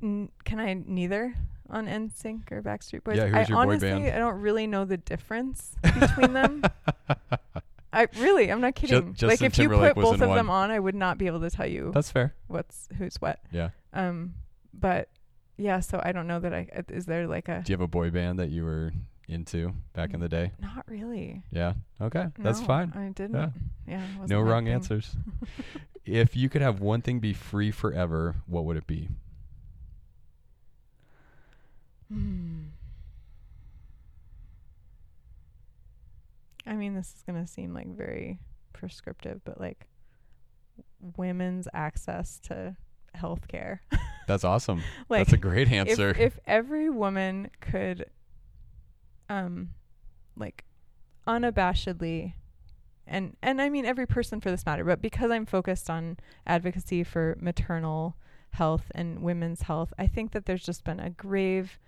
n- 0.02 0.30
can 0.44 0.60
I 0.60 0.74
neither 0.74 1.34
on 1.68 1.86
NSYNC 1.86 2.52
or 2.52 2.62
Backstreet 2.62 3.04
Boys? 3.04 3.16
Yeah, 3.16 3.26
who's 3.26 3.34
I 3.34 3.38
your 3.40 3.46
boy 3.56 3.62
honestly, 3.72 3.88
band? 3.90 4.06
I 4.06 4.18
don't 4.18 4.40
really 4.40 4.66
know 4.66 4.84
the 4.84 4.96
difference 4.96 5.74
between 5.82 6.32
them. 6.32 6.62
I 7.92 8.08
really, 8.18 8.50
I'm 8.50 8.60
not 8.60 8.74
kidding. 8.74 9.06
like 9.06 9.14
Justin 9.16 9.46
if 9.46 9.58
you 9.58 9.68
put 9.70 9.94
both 9.94 10.20
of 10.20 10.34
them 10.34 10.50
on, 10.50 10.70
I 10.70 10.78
would 10.78 10.94
not 10.94 11.18
be 11.18 11.26
able 11.26 11.40
to 11.40 11.50
tell 11.50 11.66
you 11.66 11.90
That's 11.94 12.10
fair. 12.10 12.34
what's 12.46 12.88
who's 12.98 13.16
what. 13.16 13.40
Yeah. 13.50 13.70
Um, 13.92 14.34
but 14.74 15.08
yeah, 15.56 15.80
so 15.80 16.00
I 16.02 16.12
don't 16.12 16.26
know 16.26 16.40
that 16.40 16.52
I 16.52 16.68
is 16.88 17.06
there 17.06 17.26
like 17.26 17.48
a 17.48 17.62
Do 17.64 17.72
you 17.72 17.74
have 17.74 17.80
a 17.80 17.88
boy 17.88 18.10
band 18.10 18.38
that 18.38 18.50
you 18.50 18.64
were 18.64 18.92
into 19.28 19.74
back 19.92 20.14
in 20.14 20.20
the 20.20 20.28
day? 20.28 20.52
not 20.60 20.84
really. 20.88 21.42
Yeah. 21.50 21.74
Okay. 22.00 22.26
That's 22.38 22.60
fine. 22.60 22.92
I 22.94 23.08
didn't. 23.08 23.34
Yeah. 23.34 23.48
Yeah. 23.88 24.06
No 24.26 24.40
wrong 24.40 24.64
thing. 24.64 24.74
answers. 24.74 25.16
if 26.04 26.36
you 26.36 26.48
could 26.48 26.62
have 26.62 26.80
one 26.80 27.02
thing 27.02 27.20
be 27.20 27.32
free 27.32 27.70
forever, 27.70 28.36
what 28.46 28.64
would 28.64 28.76
it 28.76 28.86
be? 28.86 29.08
Hmm. 32.12 32.66
I 36.66 36.74
mean, 36.74 36.94
this 36.94 37.14
is 37.14 37.22
going 37.22 37.40
to 37.40 37.50
seem 37.50 37.72
like 37.72 37.88
very 37.88 38.38
prescriptive, 38.72 39.40
but 39.44 39.60
like 39.60 39.86
women's 41.16 41.68
access 41.72 42.40
to 42.44 42.76
health 43.14 43.48
care. 43.48 43.82
That's 44.26 44.44
awesome. 44.44 44.82
like 45.08 45.20
That's 45.20 45.32
a 45.32 45.38
great 45.38 45.70
answer. 45.70 46.10
if, 46.10 46.18
if 46.18 46.38
every 46.46 46.90
woman 46.90 47.50
could 47.60 48.06
um 49.28 49.70
like 50.36 50.64
unabashedly 51.26 52.34
and 53.06 53.36
and 53.42 53.60
I 53.60 53.68
mean 53.68 53.84
every 53.84 54.06
person 54.06 54.40
for 54.40 54.50
this 54.50 54.66
matter, 54.66 54.84
but 54.84 55.00
because 55.00 55.30
I'm 55.30 55.46
focused 55.46 55.88
on 55.88 56.18
advocacy 56.46 57.04
for 57.04 57.36
maternal 57.40 58.16
health 58.50 58.90
and 58.94 59.22
women's 59.22 59.62
health, 59.62 59.92
I 59.98 60.06
think 60.06 60.32
that 60.32 60.46
there's 60.46 60.64
just 60.64 60.84
been 60.84 61.00
a 61.00 61.10
grave 61.10 61.78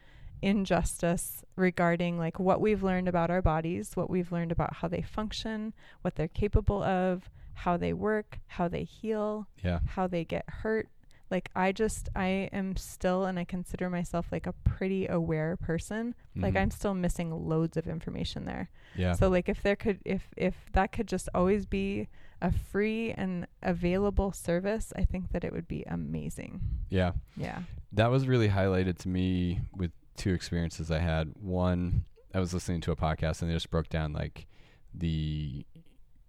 injustice 0.41 1.45
regarding 1.57 2.19
like 2.19 2.39
what 2.39 2.61
we've 2.61 2.83
learned 2.83 3.09
about 3.09 3.31
our 3.31 3.43
bodies, 3.43 3.97
what 3.97 4.11
we've 4.11 4.31
learned 4.31 4.53
about 4.53 4.77
how 4.77 4.89
they 4.89 5.03
function, 5.03 5.75
what 6.03 6.15
they're 6.15 6.29
capable 6.29 6.83
of, 6.83 7.29
how 7.55 7.77
they 7.77 7.93
work, 7.93 8.39
how 8.47 8.69
they 8.69 8.85
heal, 8.85 9.49
yeah. 9.65 9.81
how 9.87 10.07
they 10.07 10.25
get 10.25 10.45
hurt. 10.49 10.89
Like 11.31 11.51
I 11.55 11.73
just 11.73 12.09
I 12.17 12.49
am 12.53 12.77
still 12.77 13.25
and 13.27 13.39
I 13.39 13.45
consider 13.45 13.91
myself 13.91 14.27
like 14.33 14.47
a 14.47 14.53
pretty 14.65 15.07
aware 15.07 15.57
person. 15.57 16.15
Like 16.37 16.55
Mhm. 16.55 16.61
I'm 16.61 16.71
still 16.71 16.95
missing 16.95 17.31
loads 17.49 17.77
of 17.77 17.87
information 17.87 18.45
there. 18.47 18.71
Yeah. 18.97 19.13
So 19.13 19.29
like 19.29 19.49
if 19.49 19.63
there 19.63 19.77
could 19.77 20.01
if 20.05 20.29
if 20.37 20.55
that 20.73 20.93
could 20.93 21.07
just 21.09 21.29
always 21.35 21.67
be 21.67 22.09
a 22.41 22.53
free 22.53 23.11
and 23.13 23.47
available 23.63 24.33
service, 24.33 24.93
I 24.97 25.05
think 25.05 25.33
that 25.33 25.43
it 25.45 25.53
would 25.53 25.67
be 25.69 25.83
amazing. 25.87 26.61
yeah. 26.89 27.13
Yeah. 27.37 27.63
That 27.93 28.11
was 28.11 28.27
really 28.29 28.49
highlighted 28.49 28.99
to 28.99 29.09
me 29.09 29.61
with 29.77 29.91
two 30.17 30.33
experiences 30.35 30.91
I 30.91 30.99
had. 31.01 31.33
One, 31.41 32.05
I 32.35 32.39
was 32.41 32.53
listening 32.55 32.81
to 32.83 32.93
a 32.93 32.97
podcast 32.97 33.41
and 33.43 33.51
they 33.51 33.55
just 33.55 33.71
broke 33.71 33.89
down 33.89 34.13
like 34.13 34.47
the 34.95 35.65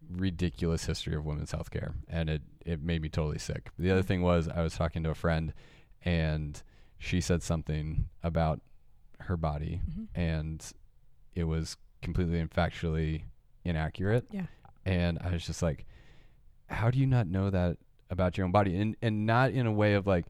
ridiculous 0.09 0.85
history 0.85 1.15
of 1.15 1.25
women's 1.25 1.51
healthcare, 1.51 1.93
and 2.07 2.29
it 2.29 2.41
it 2.65 2.81
made 2.81 3.01
me 3.01 3.09
totally 3.09 3.37
sick. 3.39 3.69
The 3.77 3.91
other 3.91 4.03
Mm. 4.03 4.07
thing 4.07 4.21
was 4.21 4.47
I 4.47 4.61
was 4.61 4.75
talking 4.75 5.03
to 5.03 5.09
a 5.09 5.15
friend, 5.15 5.53
and 6.03 6.61
she 6.97 7.21
said 7.21 7.41
something 7.43 8.09
about 8.23 8.61
her 9.21 9.37
body, 9.37 9.81
hmm 9.93 10.05
and 10.15 10.71
it 11.35 11.43
was 11.45 11.77
completely 12.01 12.39
and 12.39 12.49
factually 12.49 13.23
inaccurate. 13.63 14.25
Yeah. 14.31 14.45
And 14.85 15.19
I 15.19 15.31
was 15.31 15.45
just 15.45 15.61
like, 15.61 15.85
how 16.67 16.89
do 16.89 16.97
you 16.99 17.05
not 17.05 17.27
know 17.27 17.49
that 17.49 17.77
about 18.09 18.37
your 18.37 18.45
own 18.45 18.51
body? 18.51 18.75
And 18.79 18.95
and 19.01 19.25
not 19.25 19.51
in 19.51 19.65
a 19.67 19.71
way 19.71 19.93
of 19.93 20.07
like 20.07 20.25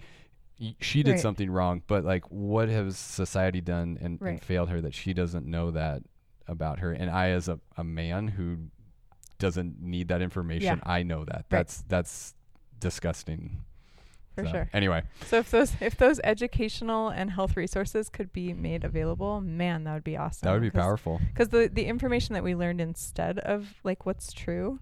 she 0.82 1.04
did 1.04 1.12
Right. 1.12 1.20
something 1.22 1.50
wrong, 1.50 1.84
but 1.88 2.04
like 2.04 2.30
what 2.30 2.68
has 2.68 2.98
society 2.98 3.62
done 3.62 3.98
and, 4.02 4.20
and 4.22 4.42
failed 4.42 4.68
her 4.70 4.82
that 4.82 4.94
she 4.94 5.14
doesn't 5.14 5.46
know 5.46 5.72
that 5.72 6.04
about 6.48 6.80
her? 6.80 6.92
And 6.92 7.10
I 7.10 7.30
as 7.30 7.48
a, 7.48 7.60
a 7.78 7.84
man 7.84 8.28
who 8.30 8.58
doesn't 9.40 9.82
need 9.82 10.10
that 10.10 10.22
information, 10.22 10.82
I 10.84 11.04
know 11.04 11.26
that. 11.26 11.46
That's 11.50 11.82
that's 11.88 12.36
disgusting. 12.80 13.62
For 14.36 14.46
So, 14.46 14.52
sure. 14.52 14.70
Anyway, 14.74 15.04
So 15.26 15.38
if 15.40 15.50
those 15.52 15.74
if 15.82 15.98
those 15.98 16.20
educational 16.24 17.10
and 17.10 17.32
health 17.32 17.58
resources 17.58 18.10
could 18.10 18.32
be 18.32 18.54
made 18.54 18.84
available, 18.84 19.42
man, 19.42 19.84
that 19.86 19.94
would 19.96 20.04
be 20.04 20.18
awesome. 20.18 20.46
that 20.46 20.54
would 20.54 20.62
be 20.62 20.70
'Cause- 20.70 20.82
powerful. 20.84 21.20
because 21.34 21.50
the 21.50 21.70
the 21.74 21.86
information 21.86 22.34
that 22.36 22.44
we 22.44 22.56
learned 22.56 22.80
instead 22.82 23.40
of 23.40 23.76
like 23.84 24.06
what's 24.06 24.32
true 24.32 24.80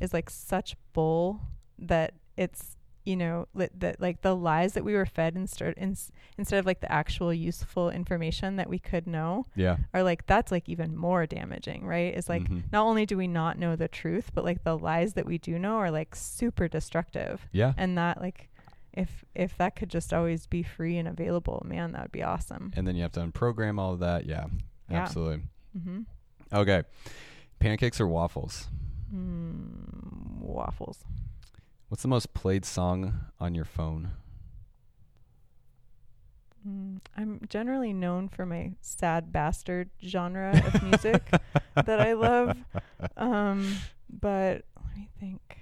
is 0.00 0.12
like 0.12 0.28
such 0.30 0.76
bull 0.92 1.40
that 1.78 2.14
it's 2.36 2.76
you 3.08 3.16
know 3.16 3.46
li- 3.54 3.74
that 3.78 4.00
like 4.00 4.20
the 4.22 4.34
lies 4.36 4.72
that 4.74 4.84
we 4.84 4.92
were 4.94 5.06
fed 5.06 5.34
instead 5.34 5.72
in, 5.76 5.96
instead 6.36 6.58
of 6.58 6.66
like 6.66 6.80
the 6.80 6.92
actual 6.92 7.32
useful 7.32 7.88
information 7.90 8.56
that 8.56 8.68
we 8.68 8.78
could 8.78 9.06
know 9.06 9.46
Yeah. 9.56 9.76
are 9.94 10.02
like 10.02 10.26
that's 10.26 10.50
like 10.52 10.68
even 10.68 10.96
more 10.96 11.26
damaging 11.26 11.86
right 11.86 12.12
it's 12.16 12.28
like 12.28 12.44
Mhm. 12.48 12.64
not 12.72 12.84
only 12.84 13.06
do 13.06 13.16
we 13.16 13.26
not 13.26 13.58
know 13.58 13.76
the 13.76 13.88
truth 13.88 14.30
but 14.34 14.44
like 14.44 14.62
the 14.64 14.76
lies 14.76 15.14
that 15.14 15.26
we 15.26 15.38
do 15.38 15.58
know 15.58 15.76
are 15.78 15.90
like 15.90 16.14
super 16.14 16.68
destructive 16.68 17.36
Yeah. 17.52 17.72
and 17.76 17.96
that 17.96 18.20
like 18.20 18.50
if 18.92 19.24
if 19.34 19.56
that 19.58 19.76
could 19.76 19.90
just 19.90 20.12
always 20.12 20.46
be 20.46 20.62
free 20.62 20.96
and 20.98 21.06
available 21.08 21.62
man 21.66 21.92
that 21.92 22.02
would 22.02 22.12
be 22.20 22.22
awesome 22.22 22.72
And 22.76 22.86
then 22.86 22.94
you 22.96 23.02
have 23.02 23.12
to 23.12 23.20
unprogram 23.20 23.78
all 23.80 23.92
of 23.94 24.00
that. 24.00 24.26
Yeah. 24.26 24.46
Yeah. 24.90 25.02
Absolutely. 25.02 25.40
mm-hmm. 25.78 26.00
Okay. 26.52 26.82
Pancakes 27.58 28.00
or 28.00 28.06
waffles? 28.06 28.68
mm, 29.14 30.40
waffles 30.40 31.04
What's 31.88 32.02
the 32.02 32.08
most 32.08 32.34
played 32.34 32.66
song 32.66 33.14
on 33.40 33.54
your 33.54 33.64
phone? 33.64 34.10
Mm, 36.66 36.98
I'm 37.16 37.40
generally 37.48 37.94
known 37.94 38.28
for 38.28 38.44
my 38.44 38.72
sad 38.82 39.32
bastard 39.32 39.88
genre 40.04 40.62
of 40.66 40.82
music 40.90 41.30
that 41.74 42.00
I 42.00 42.12
love. 42.12 42.56
Um, 43.16 43.76
but 44.08 44.64
let 44.76 44.96
me 44.96 45.08
think. 45.18 45.58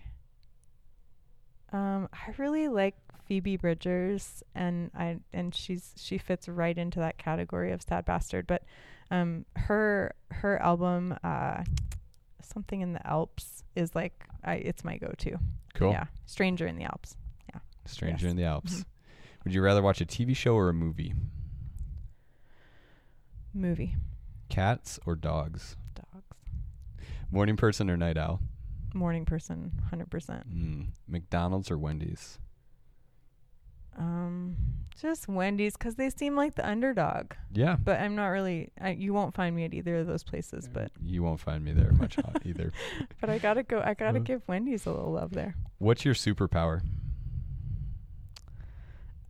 Um, 1.73 2.09
I 2.13 2.35
really 2.39 2.69
like 2.69 2.97
Phoebe 3.27 3.57
Bridgers, 3.57 4.43
and 4.55 4.91
I 4.95 5.19
and 5.33 5.55
she's 5.55 5.93
she 5.97 6.19
fits 6.19 6.49
right 6.49 6.77
into 6.77 6.99
that 7.01 7.19
category 7.19 7.73
of 7.73 7.83
sad 7.83 8.05
bastard. 8.05 8.47
But 8.47 8.63
um, 9.11 9.45
her 9.57 10.15
her 10.31 10.61
album, 10.63 11.17
uh, 11.23 11.65
something 12.43 12.81
in 12.81 12.93
the 12.93 13.07
Alps, 13.07 13.65
is 13.75 13.95
like 13.95 14.27
I 14.45 14.55
it's 14.57 14.85
my 14.85 14.97
go-to. 14.99 15.39
Cool. 15.77 15.93
Yeah, 15.93 16.07
Stranger 16.27 16.67
in 16.67 16.77
the 16.77 16.85
Alps. 16.85 17.17
Yeah. 17.55 17.61
Stranger 17.85 18.27
Yes. 18.27 18.31
in 18.33 18.37
the 18.37 18.45
Alps. 18.45 18.81
Mhm. 18.81 18.85
Would 19.45 19.55
you 19.55 19.63
rather 19.63 19.81
watch 19.83 20.01
a 20.01 20.05
TV 20.07 20.35
show 20.35 20.55
or 20.57 20.69
a 20.69 20.75
movie? 20.75 21.15
Movie. 23.55 23.97
Cats 24.49 24.99
or 25.07 25.15
dogs? 25.17 25.77
Dogs. 25.95 26.37
Morning 27.31 27.57
person 27.57 27.91
or 27.91 27.97
night 27.97 28.17
owl? 28.17 28.41
Morning 28.95 29.25
person, 29.25 29.73
hundred 29.91 30.11
percent. 30.11 30.49
Mm. 30.53 30.89
McDonald's 31.07 31.71
or 31.71 31.79
Wendy's? 31.79 32.39
Um, 33.97 34.57
just 35.01 35.29
Wendy's 35.29 35.75
because 35.77 35.95
they 35.97 36.11
seem 36.11 36.37
like 36.37 36.55
the 36.55 36.67
underdog. 36.67 37.33
Yeah. 37.53 37.77
But 37.83 38.01
I'm 38.01 38.15
not 38.17 38.29
really. 38.29 38.71
I, 38.81 38.91
you 38.91 39.13
won't 39.13 39.35
find 39.35 39.55
me 39.55 39.65
at 39.65 39.75
either 39.75 39.97
of 39.97 40.07
those 40.07 40.23
places. 40.23 40.69
But 40.73 40.91
You 41.03 41.23
won't 41.23 41.41
find 41.41 41.65
me 41.65 41.73
there 41.73 41.93
much 41.93 42.17
either. 42.45 42.73
but 43.21 43.29
I 43.31 43.39
gotta 43.39 43.63
go. 43.63 43.81
I 43.85 43.95
gotta 43.95 44.19
Uh. 44.19 44.23
give 44.23 44.43
Wendy's 44.47 44.87
a 44.87 44.93
little 44.93 45.13
love 45.13 45.33
there. 45.33 45.55
What's 45.79 46.05
your 46.05 46.15
superpower? 46.15 46.83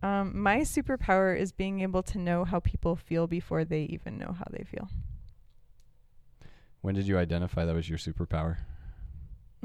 Um, 0.03 0.39
my 0.41 0.59
superpower 0.59 1.37
is 1.37 1.51
being 1.51 1.81
able 1.81 2.03
to 2.03 2.17
know 2.19 2.45
how 2.45 2.59
people 2.59 2.95
feel 2.95 3.25
before 3.27 3.65
they 3.65 3.81
even 3.83 4.17
know 4.17 4.35
how 4.37 4.45
they 4.51 4.63
feel. 4.63 4.87
When 6.81 6.93
did 6.93 7.07
you 7.07 7.17
identify 7.17 7.65
that 7.65 7.73
was 7.73 7.89
your 7.89 7.97
superpower? 7.97 8.57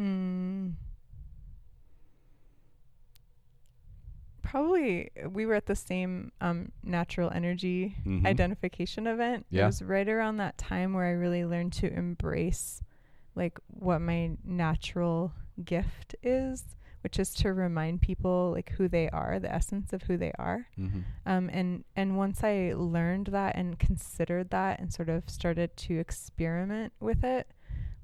Mm. 0.00 0.72
Probably 4.52 5.10
we 5.30 5.46
were 5.46 5.54
at 5.54 5.64
the 5.64 5.74
same 5.74 6.30
um, 6.42 6.72
natural 6.84 7.30
energy 7.30 7.96
Mhm. 8.04 8.26
identification 8.26 9.06
event. 9.06 9.46
It 9.50 9.56
was 9.66 9.80
right 9.80 10.06
around 10.06 10.36
that 10.36 10.58
time 10.58 10.92
where 10.92 11.06
I 11.06 11.12
really 11.12 11.46
learned 11.46 11.72
to 11.74 11.90
embrace 11.90 12.82
like 13.34 13.58
what 13.68 14.00
my 14.00 14.36
natural 14.44 15.32
gift 15.64 16.14
is, 16.22 16.76
which 17.00 17.18
is 17.18 17.32
to 17.36 17.54
remind 17.54 18.02
people 18.02 18.50
like 18.52 18.68
who 18.72 18.88
they 18.88 19.08
are, 19.08 19.38
the 19.38 19.50
essence 19.50 19.94
of 19.94 20.02
who 20.02 20.18
they 20.18 20.32
are. 20.38 20.66
Mm-hmm. 20.78 21.00
Um, 21.24 21.48
and 21.50 21.84
and 21.96 22.18
once 22.18 22.44
I 22.44 22.74
learned 22.76 23.28
that 23.28 23.56
and 23.56 23.78
considered 23.78 24.50
that 24.50 24.80
and 24.80 24.92
sort 24.92 25.08
of 25.08 25.30
started 25.30 25.74
to 25.78 25.98
experiment 25.98 26.92
with 27.00 27.24
it, 27.24 27.46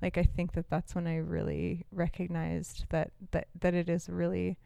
like 0.01 0.17
I 0.17 0.23
think 0.23 0.53
that 0.53 0.71
that's 0.71 0.95
when 0.95 1.07
I 1.07 1.17
really 1.19 1.85
recognized 1.93 2.87
that 2.89 3.11
that 3.33 3.49
that 3.61 3.75
it 3.75 3.91
is 3.91 4.09
really 4.09 4.57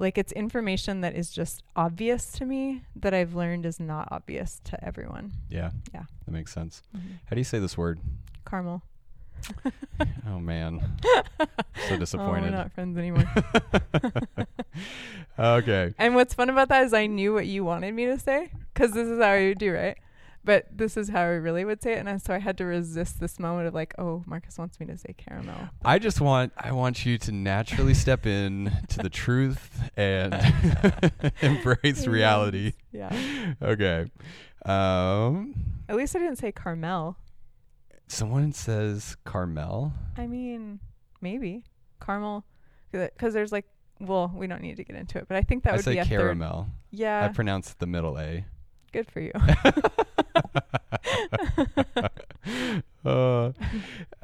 like 0.00 0.18
it's 0.18 0.32
information 0.32 1.02
that 1.02 1.14
is 1.14 1.30
just 1.30 1.62
obvious 1.76 2.32
to 2.32 2.44
me 2.46 2.82
that 2.96 3.12
I've 3.14 3.34
learned 3.34 3.66
is 3.66 3.78
not 3.78 4.08
obvious 4.10 4.60
to 4.64 4.82
everyone. 4.84 5.32
Yeah. 5.48 5.70
Yeah. 5.94 6.04
That 6.24 6.32
makes 6.32 6.52
sense. 6.52 6.82
Mm-hmm. 6.96 7.12
How 7.26 7.34
do 7.34 7.38
you 7.38 7.44
say 7.44 7.58
this 7.58 7.76
word? 7.78 8.00
Caramel. 8.48 8.82
Oh 10.26 10.38
man. 10.38 10.80
so 11.02 11.22
Oh, 11.90 11.96
disappointed. 11.96 12.44
we're 12.50 12.56
not 12.56 12.72
friends 12.72 12.96
anymore. 12.96 13.24
okay. 15.38 15.94
and 15.98 16.14
what's 16.14 16.34
fun 16.34 16.50
about 16.50 16.68
that 16.68 16.84
is 16.84 16.92
I 16.94 17.06
knew 17.06 17.34
what 17.34 17.46
you 17.46 17.64
wanted 17.64 17.92
me 17.94 18.06
to 18.06 18.18
say 18.18 18.50
because 18.72 18.92
this 18.92 19.08
is 19.08 19.20
how 19.22 19.34
you 19.34 19.54
do, 19.54 19.72
right? 19.72 19.96
But 20.42 20.66
this 20.72 20.96
is 20.96 21.10
how 21.10 21.20
I 21.20 21.24
really 21.36 21.66
would 21.66 21.82
say 21.82 21.92
it, 21.92 21.98
and 21.98 22.08
I, 22.08 22.16
so 22.16 22.32
I 22.32 22.38
had 22.38 22.56
to 22.58 22.64
resist 22.64 23.20
this 23.20 23.38
moment 23.38 23.68
of 23.68 23.74
like, 23.74 23.94
oh, 23.98 24.22
Marcus 24.26 24.56
wants 24.56 24.80
me 24.80 24.86
to 24.86 24.96
say 24.96 25.14
caramel. 25.16 25.68
I 25.84 25.98
just 25.98 26.20
want 26.22 26.52
I 26.56 26.72
want 26.72 27.04
you 27.04 27.18
to 27.18 27.32
naturally 27.32 27.92
step 27.92 28.24
in 28.26 28.72
to 28.88 29.00
the 29.00 29.10
truth 29.10 29.90
and 29.98 30.34
embrace 31.42 32.06
reality. 32.06 32.72
Yeah. 32.90 33.54
Okay. 33.60 34.06
Um 34.64 35.54
At 35.88 35.96
least 35.96 36.16
I 36.16 36.20
didn't 36.20 36.36
say 36.36 36.52
Carmel. 36.52 37.16
someone 38.08 38.52
says 38.52 39.16
Carmel. 39.24 39.92
I 40.16 40.26
mean, 40.26 40.80
maybe 41.20 41.64
caramel, 42.00 42.44
because 42.92 43.34
there's 43.34 43.52
like, 43.52 43.66
well, 44.00 44.32
we 44.34 44.46
don't 44.46 44.62
need 44.62 44.76
to 44.76 44.84
get 44.84 44.96
into 44.96 45.18
it, 45.18 45.26
but 45.28 45.36
I 45.36 45.42
think 45.42 45.64
that 45.64 45.74
I 45.74 45.76
would 45.76 45.84
say 45.84 45.92
be 45.94 45.98
a 45.98 46.04
third. 46.04 46.08
caramel. 46.18 46.68
Yeah. 46.90 47.24
I 47.24 47.28
pronounce 47.28 47.74
the 47.74 47.86
middle 47.86 48.18
A. 48.18 48.44
good 48.92 49.10
for 49.10 49.20
you. 49.20 49.32
uh, 53.04 53.52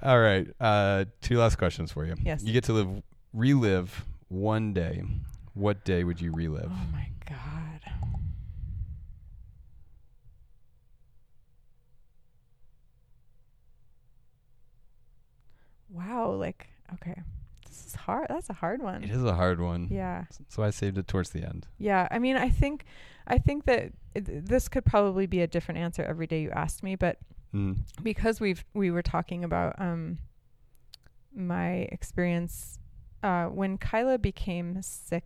all 0.03 0.21
right. 0.21 0.49
Uh, 0.61 1.05
two 1.21 1.39
last 1.39 1.57
questions 1.57 1.93
for 1.93 2.07
you. 2.07 2.15
Yes. 2.23 2.43
You 2.43 2.53
get 2.53 2.65
to 2.65 2.73
live 2.73 3.03
relive 3.33 4.05
one 4.29 4.73
day. 4.73 5.03
What 5.55 5.85
day 5.85 6.05
would 6.05 6.21
you 6.21 6.33
relive? 6.33 6.71
Oh 6.71 6.87
my 6.93 7.09
god. 7.29 7.81
Wow, 15.91 16.33
like 16.33 16.69
okay. 16.95 17.21
This 17.67 17.87
is 17.87 17.95
hard. 17.95 18.27
That's 18.29 18.51
a 18.51 18.55
hard 18.55 18.83
one. 18.83 19.03
It 19.03 19.11
is 19.11 19.25
a 19.25 19.35
hard 19.35 19.61
one. 19.61 19.89
Yeah. 19.91 20.25
So 20.49 20.63
I 20.63 20.71
saved 20.71 20.99
it 20.99 21.09
towards 21.09 21.31
the 21.31 21.43
end. 21.43 21.67
Yeah. 21.79 22.09
I 22.11 22.19
mean, 22.19 22.37
I 22.37 22.49
think 22.49 22.85
I 23.27 23.39
think 23.39 23.65
that 23.67 23.93
it, 24.15 24.47
this 24.47 24.69
could 24.69 24.85
probably 24.85 25.27
be 25.27 25.41
a 25.43 25.47
different 25.47 25.79
answer 25.79 26.03
every 26.03 26.27
day 26.27 26.41
you 26.43 26.51
asked 26.51 26.83
me, 26.83 26.97
but 26.97 27.19
Mm. 27.55 27.77
because 28.03 28.41
we've 28.41 28.65
we 28.75 28.91
were 28.91 29.03
talking 29.03 29.45
about 29.45 29.81
um 29.81 30.19
my 31.35 31.87
experience 31.93 32.79
uh 33.23 33.47
when 33.47 33.79
Kyla 33.79 34.19
became 34.19 34.81
sick 34.83 35.25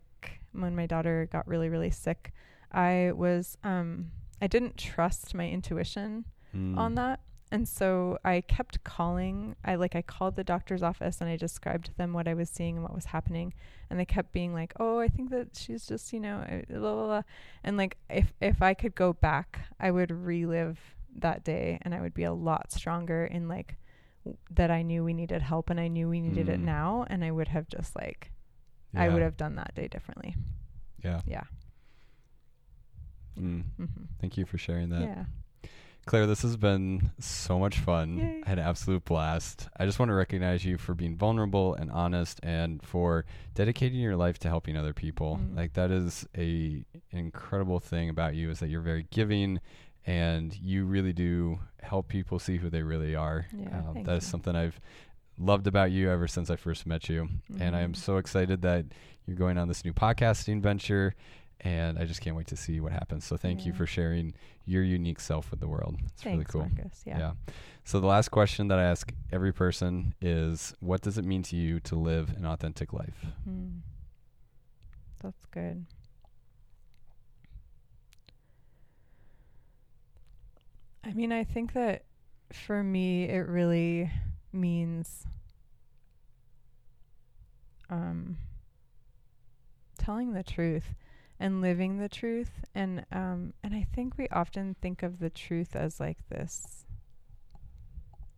when 0.51 0.75
my 0.75 0.85
daughter 0.85 1.27
got 1.31 1.47
really 1.47 1.67
really 1.69 1.89
sick 1.91 2.31
I 2.71 3.11
was 3.15 3.57
um 3.63 4.11
I 4.41 4.47
didn't 4.47 4.77
trust 4.77 5.33
my 5.33 5.47
intuition 5.49 6.25
Mm. 6.55 6.77
on 6.77 6.95
that 6.95 7.21
and 7.51 7.67
so 7.67 8.17
I 8.23 8.41
kept 8.41 8.83
calling 8.83 9.55
I 9.65 9.75
like 9.75 9.95
I 9.95 10.01
called 10.01 10.35
the 10.35 10.43
doctor's 10.43 10.81
office 10.81 11.19
and 11.21 11.29
I 11.29 11.35
described 11.35 11.85
to 11.87 11.97
them 11.97 12.13
what 12.13 12.27
I 12.27 12.33
was 12.33 12.49
seeing 12.49 12.75
and 12.77 12.83
what 12.83 12.95
was 12.95 13.05
happening 13.05 13.53
and 13.89 13.99
they 13.99 14.05
kept 14.05 14.31
being 14.31 14.53
like 14.53 14.73
oh 14.79 14.99
I 14.99 15.07
think 15.09 15.29
that 15.31 15.49
she's 15.55 15.85
just 15.85 16.13
you 16.13 16.19
know 16.19 16.37
uh, 16.39 16.61
blah, 16.79 16.93
blah, 16.95 17.05
blah. 17.07 17.21
and 17.63 17.75
like 17.77 17.97
if 18.09 18.33
if 18.39 18.61
I 18.61 18.73
could 18.73 18.95
go 18.95 19.13
back 19.13 19.59
I 19.79 19.91
would 19.91 20.11
relive 20.11 20.79
that 21.17 21.43
day 21.43 21.77
and 21.81 21.93
I 21.93 21.99
would 22.01 22.13
be 22.13 22.23
a 22.23 22.33
lot 22.33 22.71
stronger 22.71 23.25
in 23.25 23.47
like 23.49 23.75
w- 24.23 24.37
that 24.51 24.71
I 24.71 24.81
knew 24.81 25.03
we 25.03 25.13
needed 25.13 25.41
help 25.41 25.69
and 25.69 25.79
I 25.79 25.89
knew 25.89 26.07
we 26.07 26.21
needed 26.21 26.47
it 26.47 26.59
Mm. 26.61 26.63
now 26.65 27.05
and 27.09 27.23
I 27.23 27.31
would 27.31 27.49
have 27.49 27.67
just 27.67 27.95
like 27.97 28.31
I 28.95 29.09
would 29.09 29.21
have 29.21 29.35
done 29.37 29.55
that 29.55 29.73
day 29.75 29.87
differently 29.89 30.35
Yeah. 31.03 31.21
yeah 31.25 31.43
Mm. 33.39 33.63
mm-hmm. 33.79 34.03
Thank 34.19 34.37
you 34.37 34.45
for 34.45 34.57
sharing 34.57 34.89
that. 34.89 35.01
yeah 35.01 35.25
Claire, 36.07 36.25
this 36.25 36.41
has 36.41 36.57
been 36.57 37.11
so 37.19 37.59
much 37.59 37.77
fun. 37.79 38.17
Yay. 38.17 38.41
I 38.45 38.49
had 38.49 38.57
an 38.59 38.65
absolute 38.65 39.05
blast. 39.05 39.69
I 39.77 39.85
just 39.85 39.99
want 39.99 40.09
to 40.09 40.15
recognize 40.15 40.65
you 40.65 40.77
for 40.77 40.93
being 40.93 41.15
vulnerable 41.15 41.75
and 41.75 41.91
honest 41.91 42.39
and 42.43 42.81
for 42.83 43.23
dedicating 43.53 43.99
your 43.99 44.15
life 44.15 44.39
to 44.39 44.47
helping 44.49 44.75
other 44.75 44.93
people. 44.93 45.39
Mm. 45.41 45.55
Like 45.55 45.73
that 45.73 45.91
is 45.91 46.27
a 46.35 46.83
incredible 47.11 47.79
thing 47.79 48.09
about 48.09 48.33
you 48.35 48.49
is 48.49 48.59
that 48.59 48.69
you're 48.69 48.81
very 48.81 49.05
giving 49.11 49.59
and 50.05 50.57
you 50.57 50.85
really 50.85 51.13
do 51.13 51.59
help 51.81 52.07
people 52.07 52.39
see 52.39 52.57
who 52.57 52.69
they 52.71 52.81
really 52.81 53.15
are. 53.15 53.45
Yeah, 53.55 53.83
um, 53.89 54.03
that 54.03 54.17
is 54.17 54.25
something 54.25 54.55
I've 54.55 54.81
loved 55.37 55.67
about 55.67 55.91
you 55.91 56.09
ever 56.09 56.27
since 56.27 56.49
I 56.49 56.55
first 56.55 56.85
met 56.87 57.09
you. 57.09 57.29
And 57.59 57.75
I 57.75 57.81
am 57.81 57.93
Mhm. 57.93 57.97
so 57.97 58.17
excited 58.17 58.63
that 58.63 58.85
you're 59.27 59.37
going 59.37 59.57
on 59.59 59.67
this 59.67 59.85
new 59.85 59.93
podcasting 59.93 60.61
venture 60.61 61.13
and 61.61 61.97
I 61.99 62.05
just 62.05 62.21
can't 62.21 62.35
wait 62.35 62.47
to 62.47 62.57
see 62.57 62.79
what 62.79 62.91
happens. 62.91 63.23
So 63.23 63.37
thank 63.37 63.65
you 63.65 63.73
for 63.73 63.85
sharing 63.85 64.33
your 64.65 64.83
unique 64.83 65.19
self 65.19 65.51
with 65.51 65.59
the 65.59 65.67
world. 65.67 65.97
It's 66.05 66.25
really 66.25 66.43
cool. 66.43 66.61
Marcus. 66.61 67.03
Yeah. 67.05 67.33
So 67.83 67.99
the 67.99 68.07
last 68.07 68.29
question 68.29 68.67
that 68.69 68.79
I 68.79 68.83
ask 68.83 69.11
every 69.31 69.53
person 69.53 70.13
is 70.21 70.73
what 70.79 71.01
does 71.01 71.17
it 71.17 71.25
mean 71.25 71.43
to 71.43 71.55
you 71.55 71.79
to 71.81 71.95
live 71.95 72.35
an 72.37 72.45
authentic 72.45 72.93
life? 72.93 73.25
Mm. 73.47 73.79
That's 75.21 75.45
good. 75.47 75.85
I 81.03 81.13
mean, 81.13 81.31
I 81.31 81.43
think 81.43 81.73
that 81.73 82.03
for 82.51 82.83
me, 82.83 83.25
it 83.25 83.47
really 83.47 84.11
means 84.53 85.25
um, 87.89 88.37
telling 89.97 90.33
the 90.33 90.43
truth 90.43 90.85
and 91.41 91.59
living 91.61 91.97
the 91.97 92.07
truth, 92.07 92.51
and 92.73 93.05
um, 93.11 93.53
and 93.63 93.73
I 93.73 93.85
think 93.93 94.17
we 94.17 94.27
often 94.29 94.75
think 94.81 95.03
of 95.03 95.19
the 95.19 95.29
truth 95.29 95.75
as 95.75 95.99
like 95.99 96.19
this, 96.29 96.85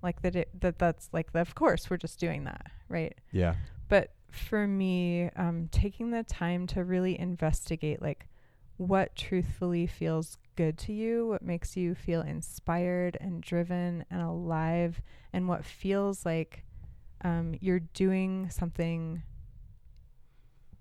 like 0.01 0.21
that 0.23 0.35
it 0.35 0.49
that 0.61 0.79
that's 0.79 1.09
like 1.13 1.27
of 1.35 1.53
course 1.53 1.89
we're 1.89 1.97
just 1.97 2.19
doing 2.19 2.45
that, 2.45 2.71
right? 2.89 3.13
Yeah. 3.31 3.55
but 3.89 4.11
for 4.31 4.65
me 4.65 5.29
um, 5.35 5.69
taking 5.71 6.09
the 6.09 6.23
time 6.23 6.65
to 6.65 6.83
really 6.83 7.19
investigate 7.19 8.01
like 8.01 8.25
what 8.77 9.15
truthfully 9.15 9.85
feels 9.85 10.37
good 10.55 10.75
to 10.79 10.91
you 10.91 11.27
what 11.27 11.43
makes 11.43 11.77
you 11.77 11.93
feel 11.93 12.21
inspired 12.21 13.15
and 13.21 13.43
driven 13.43 14.03
and 14.09 14.21
alive 14.23 14.99
and 15.33 15.47
what 15.47 15.63
feels 15.63 16.25
like 16.25 16.63
um, 17.23 17.53
you're 17.61 17.79
doing 17.93 18.49
something 18.49 19.21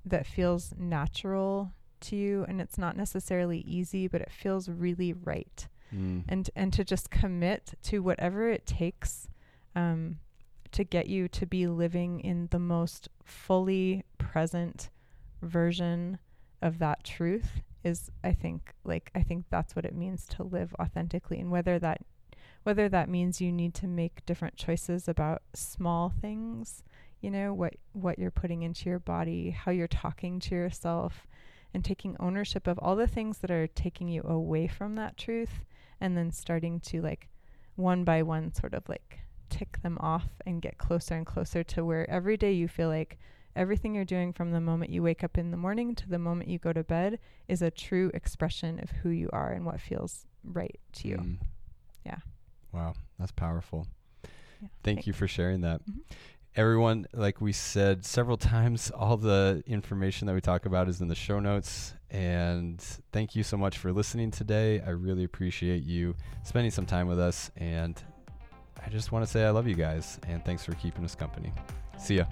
that 0.06 0.26
feels 0.26 0.72
natural 0.78 1.70
to 2.02 2.16
you 2.16 2.44
and 2.48 2.60
it's 2.60 2.78
not 2.78 2.96
necessarily 2.96 3.58
easy 3.60 4.06
but 4.08 4.20
it 4.20 4.30
feels 4.32 4.68
really 4.68 5.12
right 5.12 5.66
Mm. 5.94 6.24
and 6.26 6.48
and 6.56 6.72
to 6.72 6.84
just 6.84 7.10
commit 7.10 7.74
to 7.82 7.98
whatever 7.98 8.48
it 8.48 8.64
takes 8.64 9.28
um, 9.76 10.20
to 10.70 10.84
get 10.84 11.06
you 11.06 11.28
to 11.28 11.44
be 11.44 11.66
living 11.66 12.20
in 12.20 12.48
the 12.50 12.58
most 12.58 13.10
fully 13.22 14.02
present 14.16 14.88
version 15.42 16.18
of 16.62 16.78
that 16.78 17.04
truth 17.04 17.60
is 17.84 18.10
I 18.22 18.32
think 18.32 18.72
like 18.84 19.10
I 19.14 19.22
think 19.22 19.46
that's 19.50 19.74
what 19.76 19.84
it 19.84 19.94
means 19.94 20.26
to 20.28 20.42
live 20.44 20.74
authentically 20.80 21.40
and 21.40 21.50
whether 21.50 21.78
that 21.80 22.00
whether 22.62 22.88
that 22.88 23.08
means 23.08 23.40
you 23.40 23.52
need 23.52 23.74
to 23.74 23.86
make 23.88 24.24
different 24.24 24.56
choices 24.56 25.08
about 25.08 25.42
small 25.52 26.08
things 26.20 26.84
you 27.20 27.30
know 27.30 27.52
what 27.52 27.74
what 27.92 28.18
you're 28.18 28.30
putting 28.30 28.62
into 28.62 28.88
your 28.88 29.00
body 29.00 29.50
how 29.50 29.72
you're 29.72 29.88
talking 29.88 30.38
to 30.40 30.54
yourself 30.54 31.26
and 31.74 31.84
taking 31.84 32.16
ownership 32.20 32.66
of 32.66 32.78
all 32.78 32.96
the 32.96 33.06
things 33.06 33.38
that 33.38 33.50
are 33.50 33.66
taking 33.66 34.08
you 34.08 34.22
away 34.24 34.66
from 34.66 34.94
that 34.96 35.16
truth 35.16 35.64
and 36.00 36.16
then 36.16 36.30
starting 36.30 36.80
to 36.80 37.00
like 37.00 37.28
one 37.76 38.04
by 38.04 38.22
one 38.22 38.52
sort 38.52 38.74
of 38.74 38.88
like 38.88 39.20
tick 39.48 39.80
them 39.82 39.98
off 40.00 40.28
and 40.46 40.62
get 40.62 40.78
closer 40.78 41.14
and 41.14 41.26
closer 41.26 41.62
to 41.62 41.84
where 41.84 42.08
every 42.10 42.36
day 42.36 42.52
you 42.52 42.68
feel 42.68 42.88
like 42.88 43.18
everything 43.54 43.94
you're 43.94 44.04
doing 44.04 44.32
from 44.32 44.50
the 44.50 44.60
moment 44.60 44.90
you 44.90 45.02
wake 45.02 45.22
up 45.22 45.36
in 45.36 45.50
the 45.50 45.56
morning 45.56 45.94
to 45.94 46.08
the 46.08 46.18
moment 46.18 46.48
you 46.48 46.58
go 46.58 46.72
to 46.72 46.82
bed 46.82 47.18
is 47.48 47.60
a 47.62 47.70
true 47.70 48.10
expression 48.14 48.78
of 48.82 48.90
who 49.02 49.10
you 49.10 49.28
are 49.32 49.52
and 49.52 49.66
what 49.66 49.80
feels 49.80 50.26
right 50.42 50.80
to 50.92 51.08
you. 51.08 51.16
Mm. 51.16 51.38
Yeah. 52.06 52.18
Wow, 52.72 52.94
that's 53.18 53.32
powerful. 53.32 53.86
Yeah, 54.24 54.68
Thank 54.82 54.98
thanks. 54.98 55.06
you 55.06 55.12
for 55.12 55.28
sharing 55.28 55.60
that. 55.62 55.82
Mm-hmm. 55.82 56.00
Everyone, 56.54 57.06
like 57.14 57.40
we 57.40 57.50
said 57.52 58.04
several 58.04 58.36
times, 58.54 58.90
all 58.90 59.16
the 59.16 59.62
information 59.66 60.26
that 60.26 60.34
we 60.34 60.42
talk 60.42 60.66
about 60.66 60.86
is 60.86 61.00
in 61.00 61.08
the 61.08 61.14
show 61.14 61.40
notes. 61.40 61.94
And 62.10 62.78
thank 63.10 63.34
you 63.34 63.42
so 63.42 63.56
much 63.56 63.78
for 63.78 63.90
listening 63.90 64.30
today. 64.30 64.80
I 64.80 64.90
really 64.90 65.24
appreciate 65.24 65.82
you 65.82 66.14
spending 66.42 66.70
some 66.70 66.84
time 66.84 67.08
with 67.08 67.18
us. 67.18 67.50
And 67.56 67.98
I 68.84 68.90
just 68.90 69.12
want 69.12 69.24
to 69.24 69.30
say 69.30 69.46
I 69.46 69.50
love 69.50 69.66
you 69.66 69.74
guys. 69.74 70.18
And 70.28 70.44
thanks 70.44 70.62
for 70.62 70.72
keeping 70.72 71.02
us 71.06 71.14
company. 71.14 71.54
See 71.98 72.16
ya. 72.16 72.24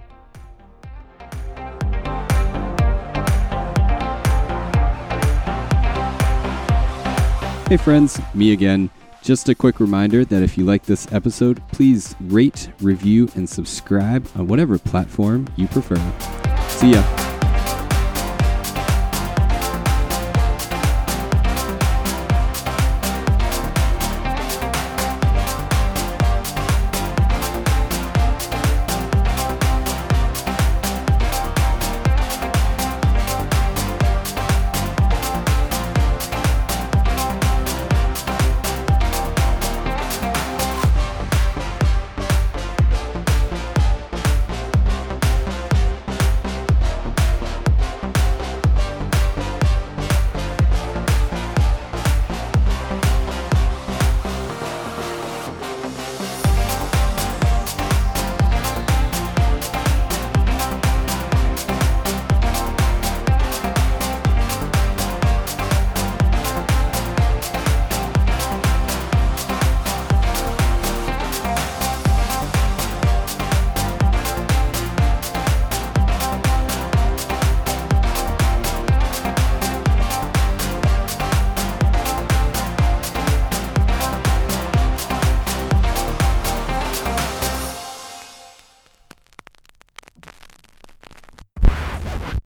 Hey, 7.68 7.78
friends, 7.78 8.20
me 8.34 8.52
again. 8.52 8.90
Just 9.22 9.48
a 9.50 9.54
quick 9.54 9.80
reminder 9.80 10.24
that 10.24 10.42
if 10.42 10.56
you 10.56 10.64
like 10.64 10.84
this 10.84 11.10
episode, 11.12 11.62
please 11.68 12.16
rate, 12.20 12.70
review, 12.80 13.28
and 13.34 13.48
subscribe 13.48 14.26
on 14.34 14.46
whatever 14.46 14.78
platform 14.78 15.46
you 15.56 15.68
prefer. 15.68 16.00
See 16.68 16.92
ya. 16.92 17.29